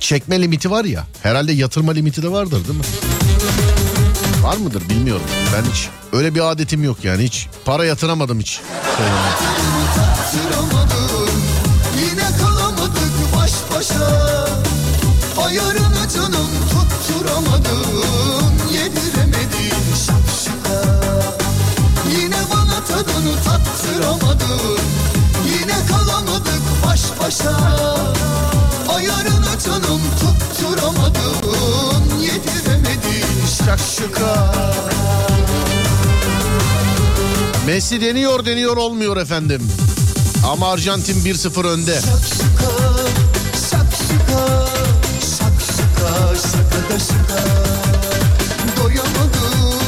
[0.01, 1.05] çekme limiti var ya.
[1.23, 2.85] Herhalde yatırma limiti de vardır değil mi?
[4.49, 5.27] Var mıdır bilmiyorum.
[5.55, 7.49] Ben hiç öyle bir adetim yok yani hiç.
[7.65, 8.61] Para yatıramadım hiç.
[15.45, 17.85] Ayarını canım tutturamadın
[18.73, 20.81] Yediremedin şapşuka
[22.11, 24.79] Yine bana tadını tattıramadın
[25.47, 27.57] Yine kalamadık baş başa
[28.89, 32.18] Ayarını canım tutturamadın
[33.69, 34.53] Şakşuka
[37.67, 39.69] Messi deniyor deniyor olmuyor efendim.
[40.47, 41.95] Ama Arjantin 1-0 önde.
[41.95, 42.73] Şakşuka,
[43.71, 44.67] şakşuka,
[45.21, 47.45] şakşuka, şakada şuka.
[48.83, 49.79] Doyamadım,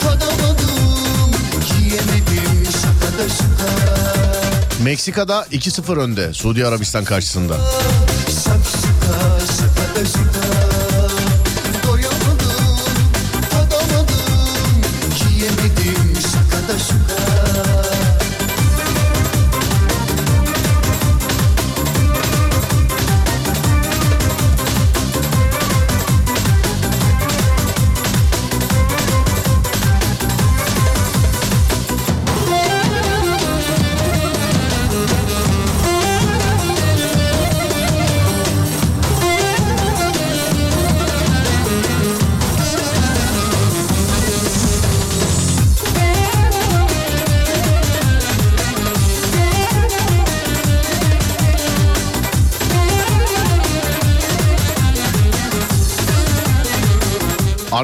[0.00, 1.32] tadamadım,
[1.78, 4.84] yiyemedim şakada şuka.
[4.84, 7.54] Meksika'da 2-0 önde Suudi Arabistan karşısında.
[7.54, 8.03] Şakşuka,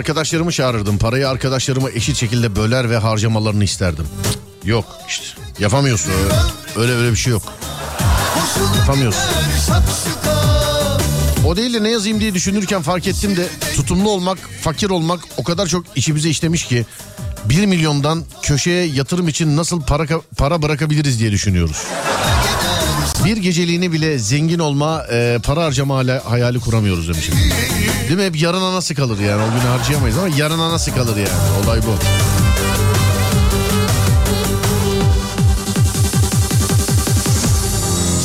[0.00, 0.98] Arkadaşlarımı çağırırdım.
[0.98, 4.06] Parayı arkadaşlarıma eşit şekilde böler ve harcamalarını isterdim.
[4.64, 5.24] Yok işte
[5.58, 6.34] yapamıyorsun öyle.
[6.76, 7.42] Öyle öyle bir şey yok.
[8.78, 9.22] Yapamıyorsun.
[11.46, 15.44] O değil de ne yazayım diye düşünürken fark ettim de tutumlu olmak, fakir olmak o
[15.44, 16.86] kadar çok içimize işlemiş ki
[17.44, 21.82] 1 milyondan köşeye yatırım için nasıl para para bırakabiliriz diye düşünüyoruz.
[23.24, 27.34] Bir geceliğini bile zengin olma, e, para harcama hayali kuramıyoruz demişim.
[28.08, 28.24] Değil mi?
[28.24, 29.42] Hep yarına nasıl kalır yani?
[29.42, 31.64] O günü harcayamayız ama yarına nasıl kalır yani?
[31.64, 31.94] Olay bu.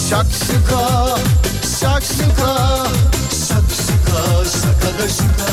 [0.10, 1.18] Şakşuka,
[1.80, 2.78] şakşuka,
[3.48, 5.52] şakşuka, şakada şuka.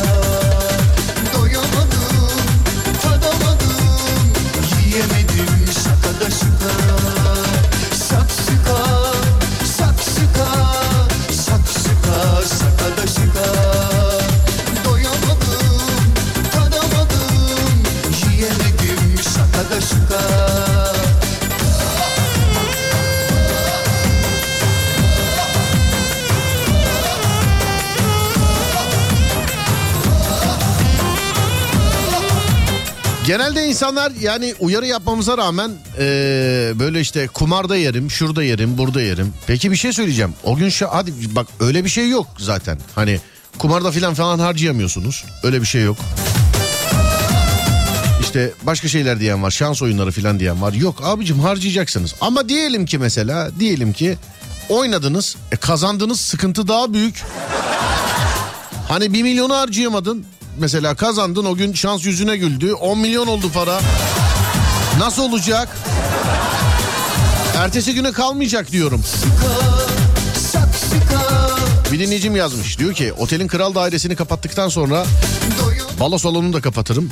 [1.35, 2.29] Doyamadım,
[3.03, 3.99] tadamadım,
[4.85, 7.02] yiyemedim şakada şuka.
[33.33, 36.05] Genelde insanlar yani uyarı yapmamıza rağmen eee,
[36.79, 39.35] böyle işte kumarda yerim, şurada yerim, burada yerim.
[39.47, 40.35] Peki bir şey söyleyeceğim.
[40.45, 42.79] O gün şu hadi bak öyle bir şey yok zaten.
[42.95, 43.21] Hani
[43.59, 45.25] kumarda filan falan harcayamıyorsunuz.
[45.43, 45.97] Öyle bir şey yok.
[48.21, 49.51] İşte başka şeyler diyen var.
[49.51, 50.73] Şans oyunları filan diyen var.
[50.73, 52.15] Yok abicim harcayacaksınız.
[52.21, 54.17] Ama diyelim ki mesela diyelim ki
[54.69, 55.37] oynadınız.
[55.53, 57.23] E, kazandığınız sıkıntı daha büyük.
[58.89, 60.27] Hani bir milyonu harcayamadın.
[60.59, 62.73] Mesela kazandın o gün şans yüzüne güldü.
[62.73, 63.81] 10 milyon oldu para.
[64.99, 65.69] Nasıl olacak?
[67.57, 69.03] Ertesi güne kalmayacak diyorum.
[71.93, 72.79] Bir dinleyicim yazmış.
[72.79, 75.07] Diyor ki otelin kral dairesini kapattıktan sonra
[76.01, 77.11] balo salonunu da kapatırım.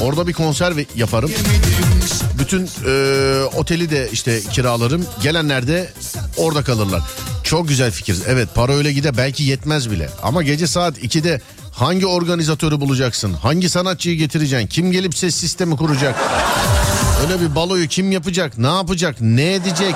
[0.00, 1.30] Orada bir konser yaparım.
[2.38, 5.06] Bütün e, oteli de işte kiralarım.
[5.22, 5.92] Gelenler de
[6.36, 7.02] orada kalırlar.
[7.44, 8.16] Çok güzel fikir.
[8.26, 10.10] Evet para öyle gide belki yetmez bile.
[10.22, 11.40] Ama gece saat 2'de
[11.72, 13.32] hangi organizatörü bulacaksın?
[13.42, 14.66] Hangi sanatçıyı getireceksin?
[14.66, 16.16] Kim gelip ses sistemi kuracak?
[17.22, 18.58] Öyle bir baloyu kim yapacak?
[18.58, 19.16] Ne yapacak?
[19.20, 19.94] Ne edecek?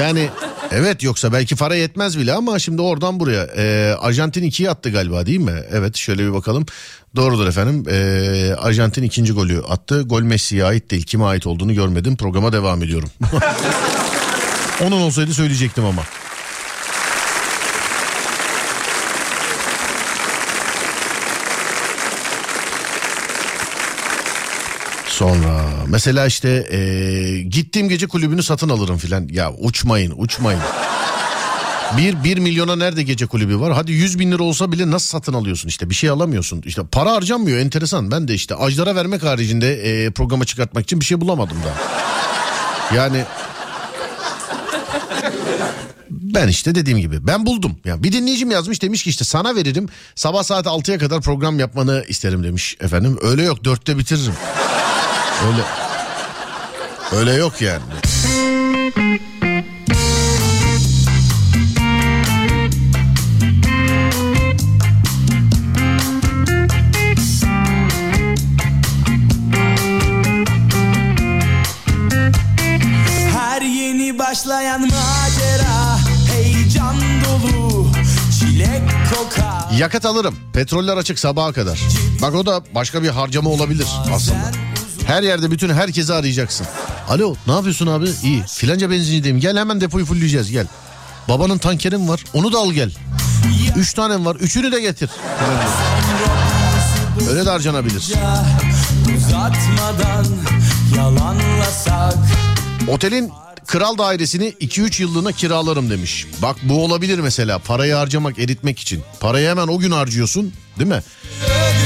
[0.00, 0.28] Yani
[0.70, 3.46] evet yoksa belki para yetmez bile ama şimdi oradan buraya.
[3.56, 5.62] Ee, Arjantin 2'yi attı galiba değil mi?
[5.72, 6.66] Evet şöyle bir bakalım.
[7.16, 7.84] Doğrudur efendim.
[7.90, 10.02] Ee, Arjantin ikinci golü attı.
[10.02, 11.02] Gol Messi'ye ait değil.
[11.02, 12.16] Kime ait olduğunu görmedim.
[12.16, 13.08] Programa devam ediyorum.
[14.84, 16.02] Onun olsaydı söyleyecektim ama.
[25.20, 29.28] Sonra mesela işte ee, gittiğim gece kulübünü satın alırım filan.
[29.30, 30.60] Ya uçmayın uçmayın.
[31.96, 33.72] Bir, bir milyona nerede gece kulübü var?
[33.72, 36.62] Hadi 100 bin lira olsa bile nasıl satın alıyorsun işte bir şey alamıyorsun.
[36.66, 38.10] İşte para harcanmıyor enteresan.
[38.10, 41.74] Ben de işte ajlara vermek haricinde ee, programa çıkartmak için bir şey bulamadım da.
[42.96, 43.24] Yani
[46.10, 47.76] ben işte dediğim gibi ben buldum.
[47.84, 52.04] Ya bir dinleyicim yazmış demiş ki işte sana veririm sabah saat 6'ya kadar program yapmanı
[52.08, 53.18] isterim demiş efendim.
[53.22, 54.34] Öyle yok dörtte bitiririm.
[55.48, 55.62] Öyle
[57.12, 57.82] öyle yok yani.
[73.32, 75.98] Her yeni başlayan macera
[76.32, 77.88] Heyecan dolu
[78.40, 78.82] Çilek
[79.14, 80.36] kokar Yakıt alırım.
[80.52, 81.80] Petroller açık sabaha kadar.
[82.22, 84.50] Bak o da başka bir harcama olabilir aslında.
[85.10, 86.66] Her yerde bütün herkesi arayacaksın.
[87.08, 88.08] Alo ne yapıyorsun abi?
[88.22, 88.42] İyi.
[88.42, 89.40] Filanca benzincideyim.
[89.40, 90.66] Gel hemen depoyu fullleyeceğiz gel.
[91.28, 92.24] Babanın tankerim var.
[92.34, 92.92] Onu da al gel.
[93.76, 94.36] Üç tanem var.
[94.36, 95.10] Üçünü de getir.
[97.30, 98.12] Öyle de harcanabilir.
[102.88, 103.30] Otelin
[103.66, 106.26] kral dairesini 2-3 yıllığına kiralarım demiş.
[106.42, 109.02] Bak bu olabilir mesela parayı harcamak eritmek için.
[109.20, 111.02] Parayı hemen o gün harcıyorsun değil mi?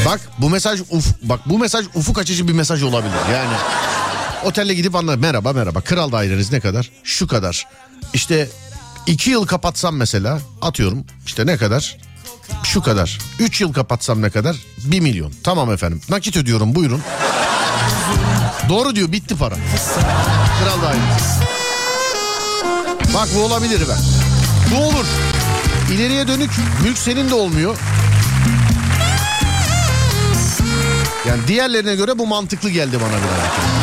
[0.07, 3.15] Bak bu mesaj uf bak bu mesaj ufuk açıcı bir mesaj olabilir.
[3.33, 3.57] Yani
[4.45, 6.91] otelle gidip anla merhaba merhaba kral daireniz ne kadar?
[7.05, 7.67] Şu kadar.
[8.15, 8.49] İşte
[9.07, 11.97] 2 yıl kapatsam mesela atıyorum işte ne kadar?
[12.65, 13.19] Şu kadar.
[13.39, 14.57] 3 yıl kapatsam ne kadar?
[14.79, 15.33] 1 milyon.
[15.45, 16.01] Tamam efendim.
[16.09, 17.03] Nakit ödüyorum buyurun.
[18.69, 19.55] Doğru diyor bitti para.
[20.61, 21.41] Kral dairesi.
[23.15, 23.99] Bak bu olabilir ben.
[24.71, 25.07] Bu olur.
[25.93, 26.51] İleriye dönük
[26.83, 27.77] mülk senin de olmuyor.
[31.29, 33.75] Yani diğerlerine göre bu mantıklı geldi bana biraz.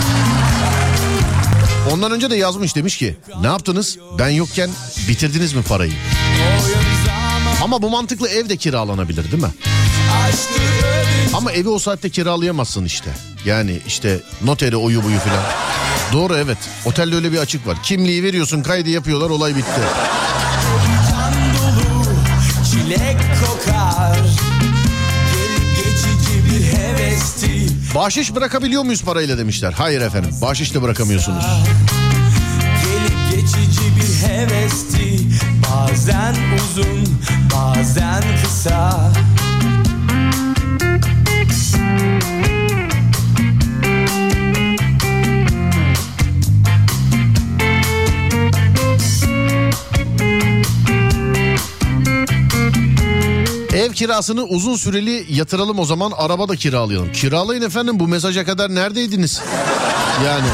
[1.93, 3.97] Ondan önce de yazmış demiş ki ne yaptınız?
[4.19, 4.69] Ben yokken
[5.07, 5.93] bitirdiniz mi parayı?
[7.63, 9.49] Ama bu mantıklı ev de kiralanabilir değil mi?
[11.33, 13.09] Ama evi o saatte kiralayamazsın işte.
[13.45, 15.43] Yani işte noteri oyu buyu filan.
[16.13, 16.57] Doğru evet.
[16.85, 17.77] Otelde öyle bir açık var.
[17.83, 19.81] Kimliği veriyorsun kaydı yapıyorlar olay bitti.
[22.71, 23.17] Çilek
[27.95, 29.73] Bahşiş bırakabiliyor muyuz parayla demişler.
[29.73, 31.45] Hayır efendim bahşiş de bırakamıyorsunuz.
[32.83, 35.19] Gelip geçici bir hevesti
[35.71, 37.19] Bazen uzun
[37.55, 39.11] bazen kısa
[53.81, 57.11] Ev kirasını uzun süreli yatıralım o zaman araba da kiralayalım.
[57.11, 59.41] Kiralayın efendim bu mesaja kadar neredeydiniz?
[60.25, 60.47] Yani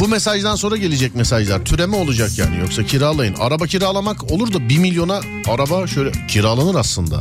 [0.00, 3.34] bu mesajdan sonra gelecek mesajlar türeme olacak yani yoksa kiralayın.
[3.34, 7.20] Araba kiralamak olur da 1 milyona araba şöyle kiralanır aslında.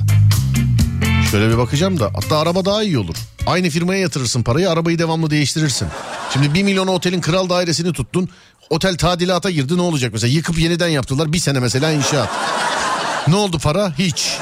[1.31, 3.15] Şöyle bir bakacağım da hatta araba daha iyi olur.
[3.47, 5.87] Aynı firmaya yatırırsın parayı arabayı devamlı değiştirirsin.
[6.33, 8.29] Şimdi 1 milyona otelin kral dairesini tuttun.
[8.69, 12.29] Otel tadilata girdi ne olacak mesela yıkıp yeniden yaptılar bir sene mesela inşaat.
[13.27, 13.93] Ne oldu para?
[13.99, 14.37] Hiç.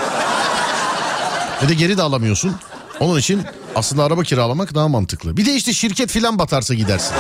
[1.63, 2.55] Ve de geri de alamıyorsun.
[2.99, 3.43] Onun için
[3.75, 5.37] aslında araba kiralamak daha mantıklı.
[5.37, 7.15] Bir de işte şirket filan batarsa gidersin.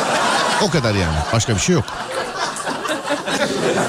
[0.61, 1.17] O kadar yani.
[1.33, 1.85] Başka bir şey yok.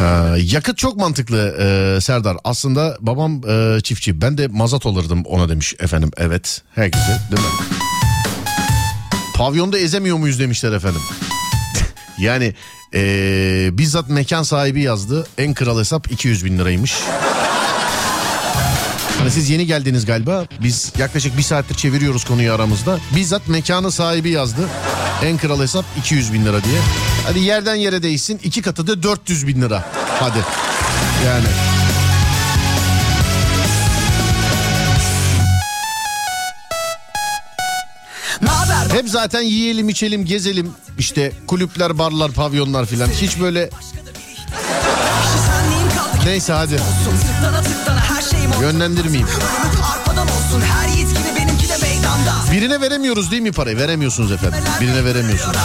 [0.01, 0.05] Ee,
[0.39, 2.37] yakıt çok mantıklı e, Serdar.
[2.45, 4.21] Aslında babam e, çiftçi.
[4.21, 6.11] Ben de mazot alırdım ona demiş efendim.
[6.17, 6.63] Evet.
[6.75, 7.49] Herkese değil mi?
[9.35, 11.01] Pavyonda ezemiyor muyuz demişler efendim.
[12.19, 12.55] yani
[12.95, 13.01] e,
[13.73, 15.27] bizzat mekan sahibi yazdı.
[15.39, 16.95] En kral hesap 200 bin liraymış.
[19.19, 20.47] Hani siz yeni geldiniz galiba.
[20.63, 22.99] Biz yaklaşık bir saattir çeviriyoruz konuyu aramızda.
[23.17, 24.69] Bizzat mekanın sahibi yazdı.
[25.25, 26.81] En kral hesap 200 bin lira diye.
[27.27, 28.41] Hadi yerden yere değişsin.
[28.45, 29.85] iki katı da 400 bin lira.
[30.21, 30.39] Hadi.
[31.27, 31.47] Yani.
[38.93, 40.71] Hep zaten yiyelim içelim gezelim.
[40.99, 43.09] İşte kulüpler barlar pavyonlar filan.
[43.09, 43.71] Hiç böyle
[46.25, 46.77] Neyse hadi.
[48.61, 49.29] Yönlendirmeyeyim.
[52.53, 53.77] Birine veremiyoruz değil mi parayı?
[53.77, 54.59] Veremiyorsunuz efendim.
[54.81, 55.57] Birine veremiyorsunuz.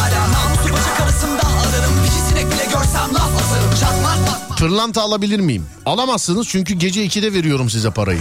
[4.57, 5.65] Pırlanta alabilir miyim?
[5.85, 8.19] Alamazsınız çünkü gece 2'de veriyorum size parayı.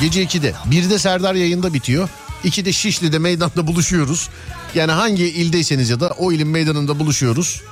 [0.00, 0.54] Gece 2'de.
[0.70, 2.08] 1'de Serdar yayında bitiyor.
[2.44, 4.28] 2'de Şişli'de meydanda buluşuyoruz.
[4.74, 7.62] Yani hangi ildeyseniz ya da o ilin meydanında buluşuyoruz.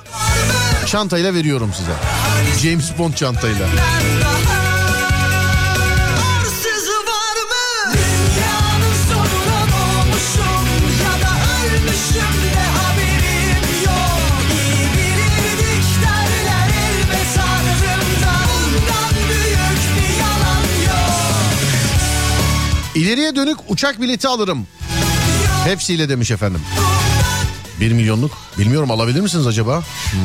[0.85, 1.91] Çantayla veriyorum size.
[2.69, 3.67] James Bond çantayla.
[23.29, 24.67] İleriye dönük uçak bileti alırım.
[25.65, 26.61] Hepsiyle demiş efendim.
[27.79, 29.77] 1 milyonluk bilmiyorum alabilir misiniz acaba?
[30.11, 30.19] Hmm,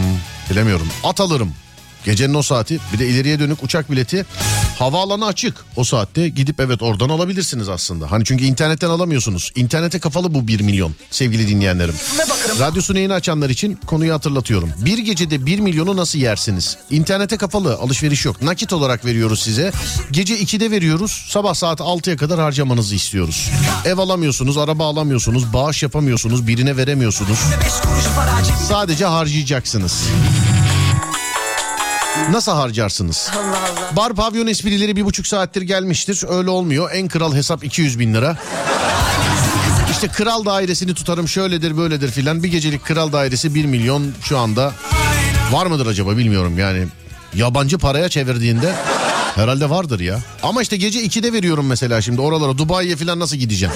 [0.50, 0.88] bilemiyorum.
[1.04, 1.52] At alırım.
[2.04, 4.26] Gecenin o saati bir de ileriye dönük uçak bileti
[4.78, 8.10] havaalanı açık o saatte gidip evet oradan alabilirsiniz aslında.
[8.10, 9.52] Hani çünkü internetten alamıyorsunuz.
[9.54, 11.94] İnternete kafalı bu 1 milyon sevgili dinleyenlerim.
[12.58, 14.70] Radyosunu yeni açanlar için konuyu hatırlatıyorum.
[14.78, 16.76] Bir gecede 1 milyonu nasıl yersiniz?
[16.90, 18.42] İnternete kafalı alışveriş yok.
[18.42, 19.72] Nakit olarak veriyoruz size.
[20.10, 21.26] Gece 2'de veriyoruz.
[21.28, 23.50] Sabah saat 6'ya kadar harcamanızı istiyoruz.
[23.84, 27.38] Ev alamıyorsunuz, araba alamıyorsunuz, bağış yapamıyorsunuz, birine veremiyorsunuz.
[28.68, 30.02] Sadece harcayacaksınız.
[32.30, 33.30] Nasıl harcarsınız?
[33.92, 36.24] Bar pavyon esprileri bir buçuk saattir gelmiştir.
[36.28, 36.90] Öyle olmuyor.
[36.92, 38.36] En kral hesap 200 bin lira.
[39.90, 42.42] İşte kral dairesini tutarım şöyledir böyledir filan.
[42.42, 44.72] Bir gecelik kral dairesi 1 milyon şu anda.
[45.52, 46.86] Var mıdır acaba bilmiyorum yani.
[47.34, 48.74] Yabancı paraya çevirdiğinde
[49.34, 50.18] herhalde vardır ya.
[50.42, 53.74] Ama işte gece 2'de veriyorum mesela şimdi oralara Dubai'ye filan nasıl gideceğim?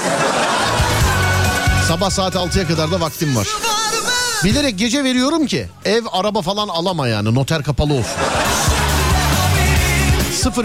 [1.89, 3.47] Sabah saat 6'ya kadar da vaktim var.
[4.45, 8.17] Bilerek gece veriyorum ki ev araba falan alama yani noter kapalı olsun.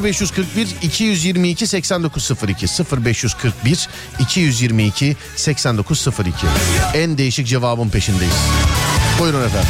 [0.04, 2.66] 0541 222 8902
[3.06, 6.34] 0541 222 8902
[6.94, 8.34] En değişik cevabın peşindeyiz.
[9.20, 9.70] Buyurun efendim.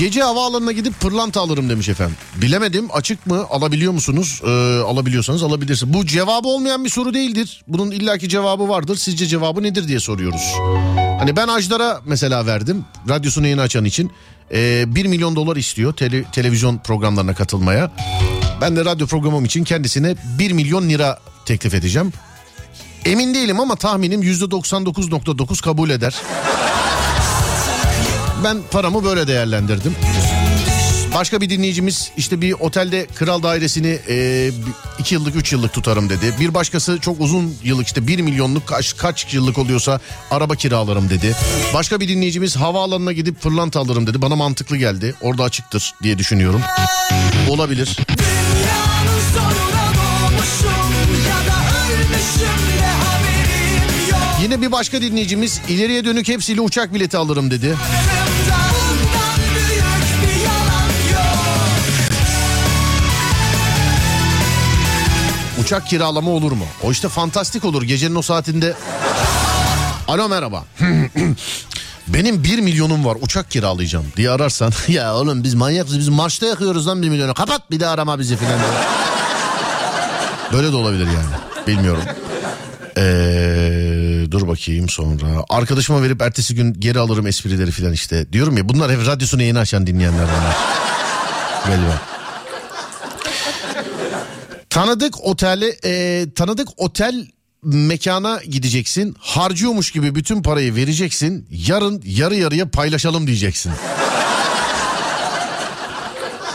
[0.00, 2.16] Gece havaalanına gidip pırlanta alırım demiş efendim.
[2.36, 4.40] Bilemedim açık mı alabiliyor musunuz?
[4.44, 4.48] Ee,
[4.80, 5.94] alabiliyorsanız alabilirsiniz.
[5.94, 7.62] Bu cevabı olmayan bir soru değildir.
[7.68, 8.96] Bunun illaki cevabı vardır.
[8.96, 10.42] Sizce cevabı nedir diye soruyoruz.
[11.18, 12.84] Hani ben Ajdar'a mesela verdim.
[13.08, 14.12] Radyosunu yeni açan için.
[14.52, 17.90] Ee, 1 milyon dolar istiyor tele- televizyon programlarına katılmaya.
[18.60, 22.12] Ben de radyo programım için kendisine 1 milyon lira teklif edeceğim.
[23.04, 26.14] Emin değilim ama tahminim %99.9 kabul eder.
[28.44, 29.94] Ben paramı böyle değerlendirdim.
[31.14, 34.50] Başka bir dinleyicimiz işte bir otelde kral dairesini e,
[34.98, 36.34] iki yıllık üç yıllık tutarım dedi.
[36.40, 41.36] Bir başkası çok uzun yıllık işte bir milyonluk kaç, kaç yıllık oluyorsa araba kiralarım dedi.
[41.74, 44.22] Başka bir dinleyicimiz havaalanına gidip pırlanta alırım dedi.
[44.22, 45.14] Bana mantıklı geldi.
[45.20, 46.60] Orada açıktır diye düşünüyorum.
[47.48, 47.96] Olabilir.
[54.42, 57.76] Yine bir başka dinleyicimiz ileriye dönük hepsiyle uçak bileti alırım dedi.
[65.70, 66.64] Uçak kiralama olur mu?
[66.82, 68.74] O işte fantastik olur gecenin o saatinde.
[70.08, 70.64] Alo merhaba.
[72.08, 74.72] Benim 1 milyonum var uçak kiralayacağım diye ararsan.
[74.88, 77.34] ya oğlum biz manyakız biz Marş'ta yakıyoruz lan 1 milyonu.
[77.34, 78.60] Kapat bir de arama bizi filan.
[80.52, 81.66] Böyle de olabilir yani.
[81.66, 82.02] Bilmiyorum.
[82.96, 85.44] Ee, dur bakayım sonra.
[85.48, 88.32] Arkadaşıma verip ertesi gün geri alırım esprileri filan işte.
[88.32, 90.56] Diyorum ya bunlar hep radyosunu yeni açan dinleyenler bunlar.
[91.66, 92.09] Galiba.
[94.70, 97.26] Tanıdık otele e, tanıdık otel
[97.62, 99.16] mekana gideceksin.
[99.18, 101.46] Harcıyormuş gibi bütün parayı vereceksin.
[101.50, 103.72] Yarın yarı yarıya paylaşalım diyeceksin.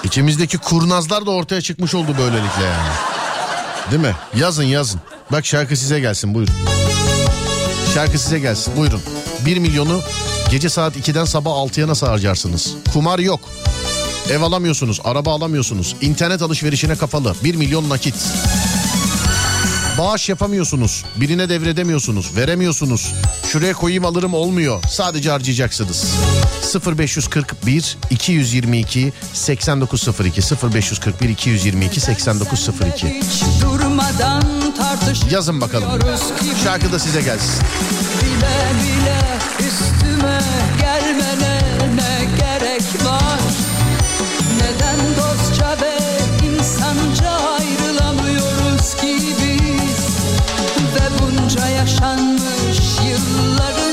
[0.03, 2.89] İçimizdeki kurnazlar da ortaya çıkmış oldu böylelikle yani.
[3.91, 4.15] Değil mi?
[4.35, 5.01] Yazın yazın.
[5.31, 6.53] Bak şarkı size gelsin buyurun.
[7.93, 9.01] Şarkı size gelsin buyurun.
[9.45, 10.01] 1 milyonu
[10.51, 12.73] gece saat 2'den sabah 6'ya nasıl harcarsınız?
[12.93, 13.39] Kumar yok.
[14.29, 15.95] Ev alamıyorsunuz, araba alamıyorsunuz.
[16.01, 17.35] İnternet alışverişine kapalı.
[17.43, 18.15] 1 milyon nakit.
[19.97, 21.05] Bağış yapamıyorsunuz.
[21.15, 22.35] Birine devredemiyorsunuz.
[22.37, 23.13] Veremiyorsunuz.
[23.51, 24.83] Şuraya koyayım alırım olmuyor.
[24.89, 26.05] Sadece harcayacaksınız.
[26.97, 30.41] 0541 222 8902
[30.73, 34.43] 0541 222 8902 Hiç durmadan
[34.77, 35.89] tartışıyoruz Yazın bakalım.
[36.63, 37.63] Şarkı da size gelsin.
[38.21, 39.21] Bile bile
[39.59, 40.39] üstüme
[51.75, 52.79] yaşanmış
[53.09, 53.84] yıllarında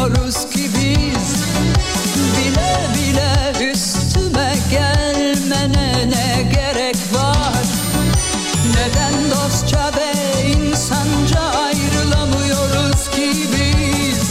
[0.00, 1.30] alamıyoruz ki biz.
[2.36, 7.64] Bile bile üstüme gelmene ne gerek var?
[8.68, 14.30] Neden dostça ve insanca ayrılamıyoruz ki biz?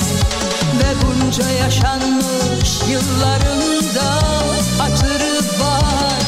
[0.80, 4.14] Ve bunca yaşanmış yıllarında
[4.78, 6.24] hatırı var.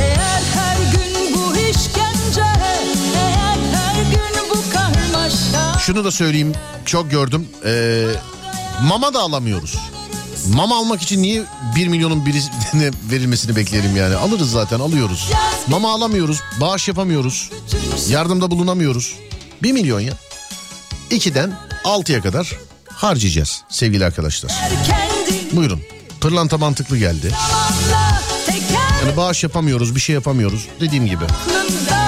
[0.00, 2.42] Eğer her gün bu işkence
[3.16, 6.52] Eğer her gün bu karmaşa Şunu da söyleyeyim
[6.84, 7.48] çok gördüm.
[7.64, 8.06] Ee,
[8.82, 9.74] mama da alamıyoruz.
[10.54, 11.44] Mama almak için niye
[11.76, 14.16] 1 milyonun birine verilmesini bekleyelim yani?
[14.16, 15.30] Alırız zaten alıyoruz.
[15.68, 17.50] Mama alamıyoruz, bağış yapamıyoruz,
[18.08, 19.14] yardımda bulunamıyoruz.
[19.62, 20.12] 1 milyon ya.
[21.10, 22.52] 2'den 6'ya kadar
[22.88, 24.52] harcayacağız sevgili arkadaşlar.
[25.52, 25.80] Buyurun.
[26.20, 27.30] Pırlanta mantıklı geldi.
[29.04, 30.66] Yani bağış yapamıyoruz, bir şey yapamıyoruz.
[30.80, 31.24] Dediğim gibi.
[31.24, 32.03] aklından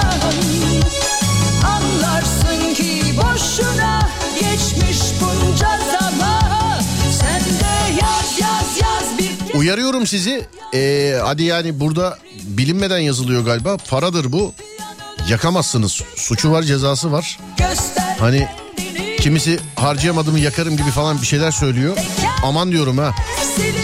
[9.67, 10.45] Uyarıyorum sizi.
[10.73, 13.77] Ee, hadi yani burada bilinmeden yazılıyor galiba.
[13.77, 14.53] Paradır bu.
[15.29, 16.01] Yakamazsınız.
[16.15, 17.39] Suçu var, cezası var.
[18.19, 18.47] Hani
[19.19, 21.97] kimisi harcayamadığımı yakarım gibi falan bir şeyler söylüyor.
[22.43, 23.15] Aman diyorum ha.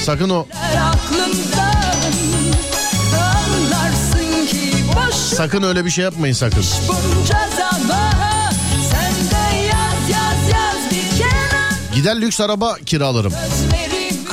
[0.05, 0.47] Sakın o
[5.35, 6.63] sakın öyle bir şey yapmayın sakın.
[11.95, 13.33] Gider lüks araba kiralarım.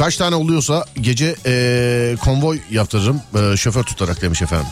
[0.01, 3.22] Kaç tane oluyorsa gece ee, konvoy yaptırırım.
[3.35, 4.66] ee, şoför tutarak demiş efendim.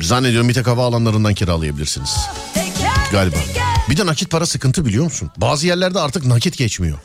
[0.00, 2.16] Zannediyorum bir tek havaalanlarından kiralayabilirsiniz.
[2.54, 3.36] Teker Galiba.
[3.90, 5.30] Bir de nakit para sıkıntı biliyor musun?
[5.36, 6.98] Bazı yerlerde artık nakit geçmiyor.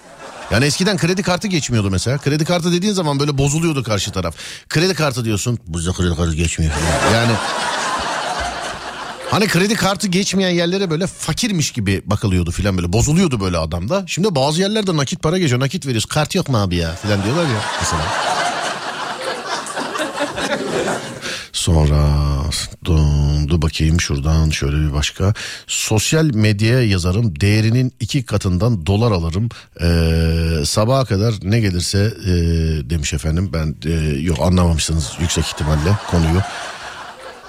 [0.51, 2.17] Yani eskiden kredi kartı geçmiyordu mesela.
[2.17, 4.35] Kredi kartı dediğin zaman böyle bozuluyordu karşı taraf.
[4.69, 5.59] Kredi kartı diyorsun.
[5.67, 6.73] Bizde kredi kartı geçmiyor.
[7.13, 7.31] Yani
[9.36, 14.03] Hani kredi kartı geçmeyen yerlere böyle fakirmiş gibi bakılıyordu filan böyle bozuluyordu böyle adamda.
[14.07, 17.44] Şimdi bazı yerlerde nakit para geçiyor nakit veriyoruz kart yok mu abi ya filan diyorlar
[17.44, 18.03] ya mesela.
[21.53, 22.10] Sonra
[22.86, 22.99] dur,
[23.48, 25.34] dur bakayım şuradan şöyle bir başka.
[25.68, 29.49] Sosyal medyaya yazarım değerinin iki katından dolar alırım.
[29.82, 32.30] Ee, sabaha kadar ne gelirse ee,
[32.90, 33.49] demiş efendim.
[33.53, 36.41] Ben ee, yok anlamamışsınız yüksek ihtimalle konuyu.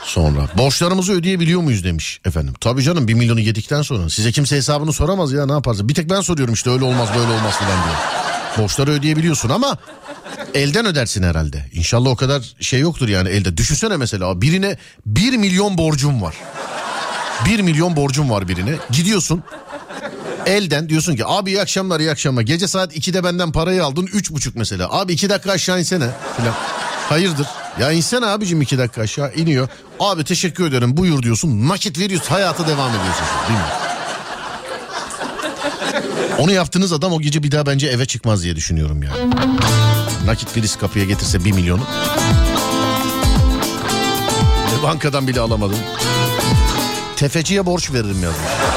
[0.05, 2.55] Sonra borçlarımızı ödeyebiliyor muyuz demiş efendim.
[2.61, 5.89] Tabii canım bir milyonu yedikten sonra size kimse hesabını soramaz ya ne yaparsın.
[5.89, 7.97] Bir tek ben soruyorum işte öyle olmaz böyle olmaz filan diye.
[8.59, 9.77] Borçları ödeyebiliyorsun ama
[10.55, 11.67] elden ödersin herhalde.
[11.73, 13.57] İnşallah o kadar şey yoktur yani elde.
[13.57, 16.35] Düşünsene mesela birine 1 milyon borcum var.
[17.47, 18.75] 1 milyon borcum var birine.
[18.91, 19.43] Gidiyorsun
[20.47, 22.43] elden diyorsun ki abi iyi akşamlar iyi akşamlar.
[22.43, 24.89] Gece saat 2'de benden parayı aldın 3.30 mesela.
[24.93, 26.55] Abi 2 dakika aşağı insene filan.
[27.09, 27.47] Hayırdır?
[27.81, 29.69] Ya insene abicim 2 dakika aşağı iniyor.
[30.01, 31.69] Abi teşekkür ederim buyur diyorsun.
[31.69, 33.25] Nakit veriyorsun hayata devam ediyorsun.
[33.49, 33.67] Değil mi?
[36.39, 39.11] Onu yaptığınız adam o gece bir daha bence eve çıkmaz diye düşünüyorum ya.
[40.27, 41.83] Nakit birisi kapıya getirse 1 milyonu.
[44.83, 45.79] Bankadan bile alamadım.
[47.17, 48.76] Tefeciye borç veririm yazmış.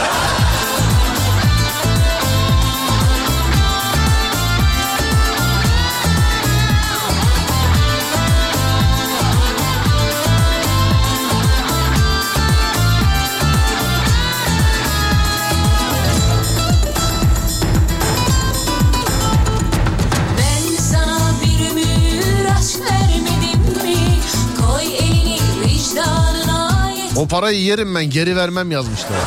[27.20, 29.20] O parayı yerim ben geri vermem yazmışlar.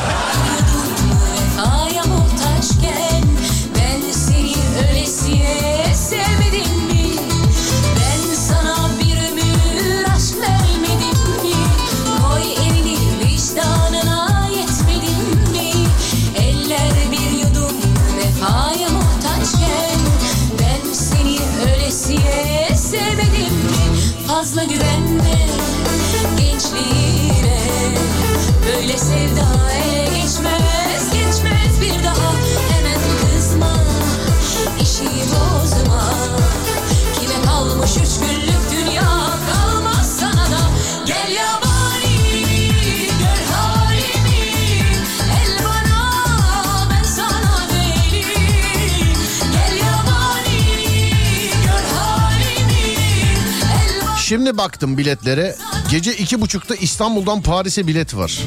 [54.33, 55.55] Şimdi baktım biletlere.
[55.91, 58.39] Gece iki buçukta İstanbul'dan Paris'e bilet var.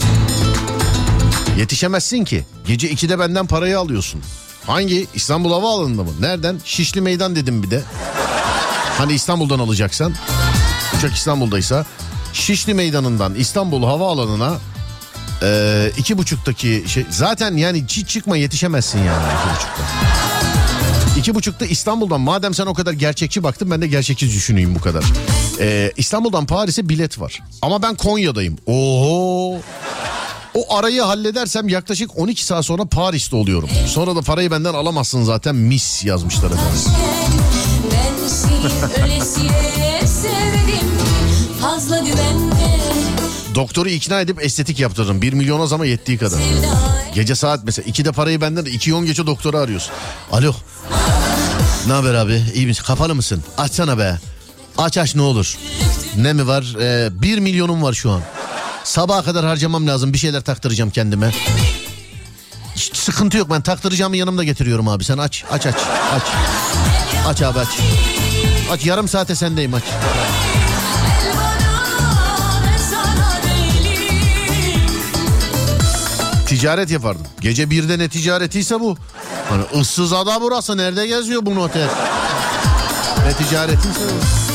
[1.59, 2.45] Yetişemezsin ki.
[2.67, 4.23] Gece 2'de benden parayı alıyorsun.
[4.67, 5.07] Hangi?
[5.15, 6.11] İstanbul Havaalanı'nda mı?
[6.21, 6.61] Nereden?
[6.65, 7.83] Şişli Meydan dedim bir de.
[8.99, 10.15] Hani İstanbul'dan alacaksan.
[10.99, 11.87] Uçak İstanbul'daysa.
[12.33, 14.55] Şişli Meydanı'ndan İstanbul Havaalanı'na
[15.43, 19.83] Ee, iki buçuktaki şey zaten yani hiç çıkma yetişemezsin yani iki buçukta.
[21.17, 25.05] İki buçukta İstanbul'dan madem sen o kadar gerçekçi baktın ben de gerçekçi düşüneyim bu kadar.
[25.61, 28.57] Ee, İstanbul'dan Paris'e bilet var ama ben Konya'dayım.
[28.67, 29.59] Oho.
[30.55, 33.69] O arayı halledersem yaklaşık 12 saat sonra Paris'te oluyorum.
[33.87, 36.93] Sonra da parayı benden alamazsın zaten mis yazmışlar efendim.
[37.93, 40.89] Ben seni ölesiye sevdim
[41.61, 42.76] Fazla güvenme
[43.57, 45.23] Doktoru ikna edip estetik yaptırdım.
[45.23, 46.41] 1 milyona zama yettiği kadar.
[47.15, 49.93] Gece saat mesela 2'de parayı benden de 2 10 gece doktoru arıyorsun.
[50.33, 50.55] Alo.
[51.87, 52.43] Ne haber abi?
[52.55, 52.85] İyi misin?
[52.87, 53.45] Kapalı mısın?
[53.59, 54.19] Açsana be.
[54.79, 55.57] Aç aç ne olur.
[56.17, 56.77] Ne mi var?
[56.81, 58.21] Ee, 1 milyonum var şu an.
[58.85, 60.13] Sabaha kadar harcamam lazım.
[60.13, 61.31] Bir şeyler taktıracağım kendime.
[62.77, 65.05] Hiç sıkıntı yok ben taktıracağımı yanımda getiriyorum abi.
[65.05, 65.75] Sen aç aç aç
[66.15, 66.23] aç.
[67.27, 67.69] Aç abi aç.
[68.71, 69.85] Aç yarım saate sendeyim aç.
[76.47, 77.27] Ticaret yapardım.
[77.41, 78.97] Gece birde ne ticaretiyse bu.
[79.49, 81.89] Hani ıssız ada burası nerede geziyor bu noter?
[83.27, 84.46] Ne ticaretiyse bu.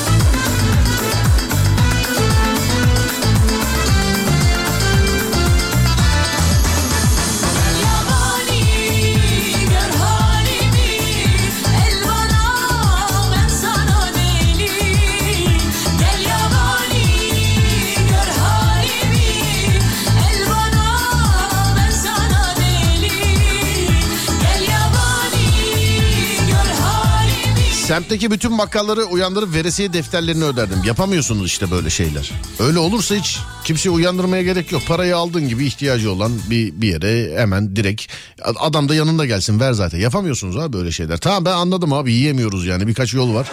[27.92, 30.84] Semtteki bütün bakkalları uyandırıp veresiye defterlerini öderdim.
[30.86, 32.32] Yapamıyorsunuz işte böyle şeyler.
[32.60, 34.82] Öyle olursa hiç kimseyi uyandırmaya gerek yok.
[34.88, 38.12] Parayı aldığın gibi ihtiyacı olan bir, bir yere hemen direkt
[38.60, 40.00] adam da yanında gelsin ver zaten.
[40.00, 41.18] Yapamıyorsunuz abi böyle şeyler.
[41.18, 43.52] Tamam ben anladım abi yiyemiyoruz yani birkaç yol var.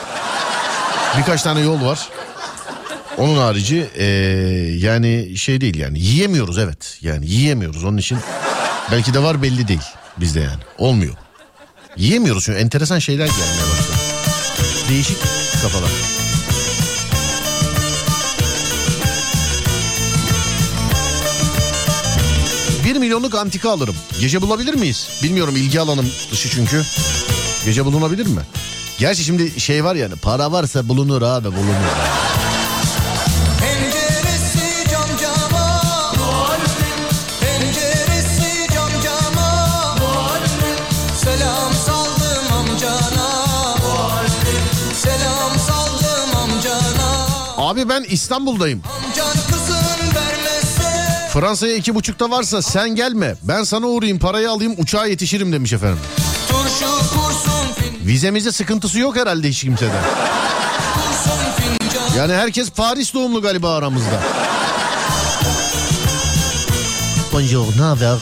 [1.18, 2.08] Birkaç tane yol var.
[3.16, 4.06] Onun harici eee,
[4.76, 6.98] yani şey değil yani yiyemiyoruz evet.
[7.02, 8.18] Yani yiyemiyoruz onun için
[8.92, 9.80] belki de var belli değil
[10.16, 10.62] bizde yani.
[10.78, 11.14] Olmuyor.
[11.96, 13.87] Yiyemiyoruz çünkü enteresan şeyler gelmeye başladı.
[14.88, 15.20] Değişik
[15.62, 15.90] kafalar.
[22.84, 23.94] Bir milyonluk antika alırım.
[24.20, 25.08] Gece bulabilir miyiz?
[25.22, 26.82] Bilmiyorum ilgi alanım dışı çünkü.
[27.64, 28.40] Gece bulunabilir mi?
[28.98, 32.47] Gerçi şimdi şey var yani para varsa bulunur abi bulunur.
[47.68, 48.82] Abi ben İstanbul'dayım.
[51.32, 53.34] Fransa'ya iki buçukta varsa sen gelme.
[53.42, 55.98] Ben sana uğrayayım parayı alayım uçağa yetişirim demiş efendim.
[58.06, 59.90] Vizemizde sıkıntısı yok herhalde hiç kimsede.
[60.94, 64.20] kursun fincan Yani herkes Paris doğumlu galiba aramızda.
[67.32, 68.18] Bonjour, ne haber?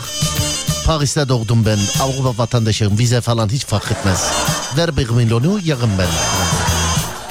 [0.87, 1.79] Paris'te doğdum ben.
[2.01, 2.99] Avrupa vatandaşıyım.
[2.99, 4.25] Vize falan hiç fark etmez.
[4.77, 6.09] Ver bir milyonu yarım ben.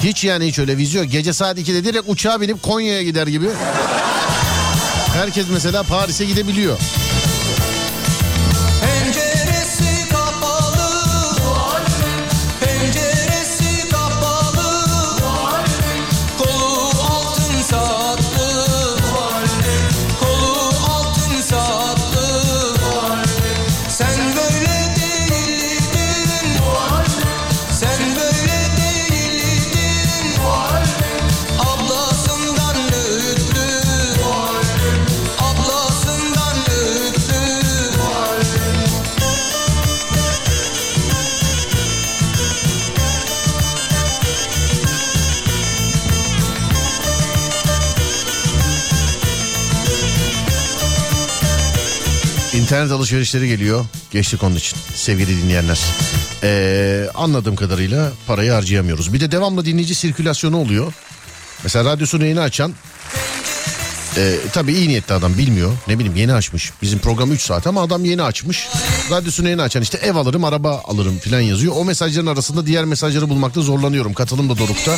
[0.00, 1.10] Hiç yani hiç öyle vize yok.
[1.10, 3.46] Gece saat 2'de direkt uçağa binip Konya'ya gider gibi.
[5.14, 6.78] Herkes mesela Paris'e gidebiliyor.
[52.76, 53.84] İnternet alışverişleri geliyor.
[54.10, 55.80] Geçtik onun için sevgili dinleyenler.
[56.42, 59.12] Ee, anladığım kadarıyla parayı harcayamıyoruz.
[59.12, 60.92] Bir de devamlı dinleyici sirkülasyonu oluyor.
[61.62, 62.74] Mesela radyosunu yeni açan
[64.16, 65.72] e, tabii iyi niyetli adam bilmiyor.
[65.88, 66.72] Ne bileyim yeni açmış.
[66.82, 68.68] Bizim program 3 saat ama adam yeni açmış.
[69.10, 71.74] Radyosunu yeni açan işte ev alırım araba alırım filan yazıyor.
[71.76, 74.14] O mesajların arasında diğer mesajları bulmakta zorlanıyorum.
[74.14, 74.96] Katılım da dorukta.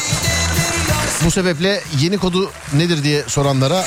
[1.24, 3.84] Bu sebeple yeni kodu nedir diye soranlara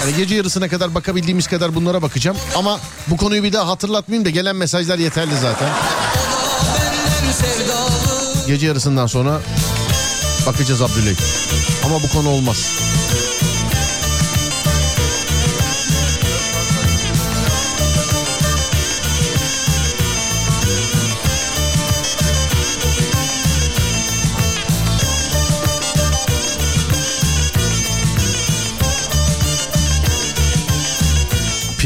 [0.00, 2.36] yani gece yarısına kadar bakabildiğimiz kadar bunlara bakacağım.
[2.56, 5.68] Ama bu konuyu bir daha hatırlatmayayım da gelen mesajlar yeterli zaten.
[8.46, 9.40] Gece yarısından sonra
[10.46, 11.14] bakacağız Abdüley.
[11.84, 12.70] Ama bu konu olmaz.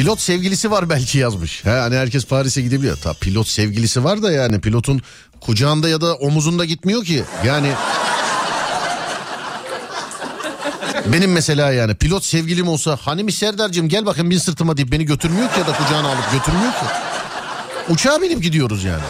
[0.00, 1.64] Pilot sevgilisi var belki yazmış.
[1.64, 2.96] He, hani herkes Paris'e gidebiliyor.
[2.96, 5.02] Ta pilot sevgilisi var da yani pilotun
[5.40, 7.24] kucağında ya da omuzunda gitmiyor ki.
[7.44, 7.72] Yani
[11.06, 15.04] benim mesela yani pilot sevgilim olsa hani mi Serdar'cığım gel bakayım bin sırtıma deyip beni
[15.04, 16.86] götürmüyor ki ya da kucağına alıp götürmüyor ki.
[17.88, 19.04] Uçağa binip gidiyoruz yani.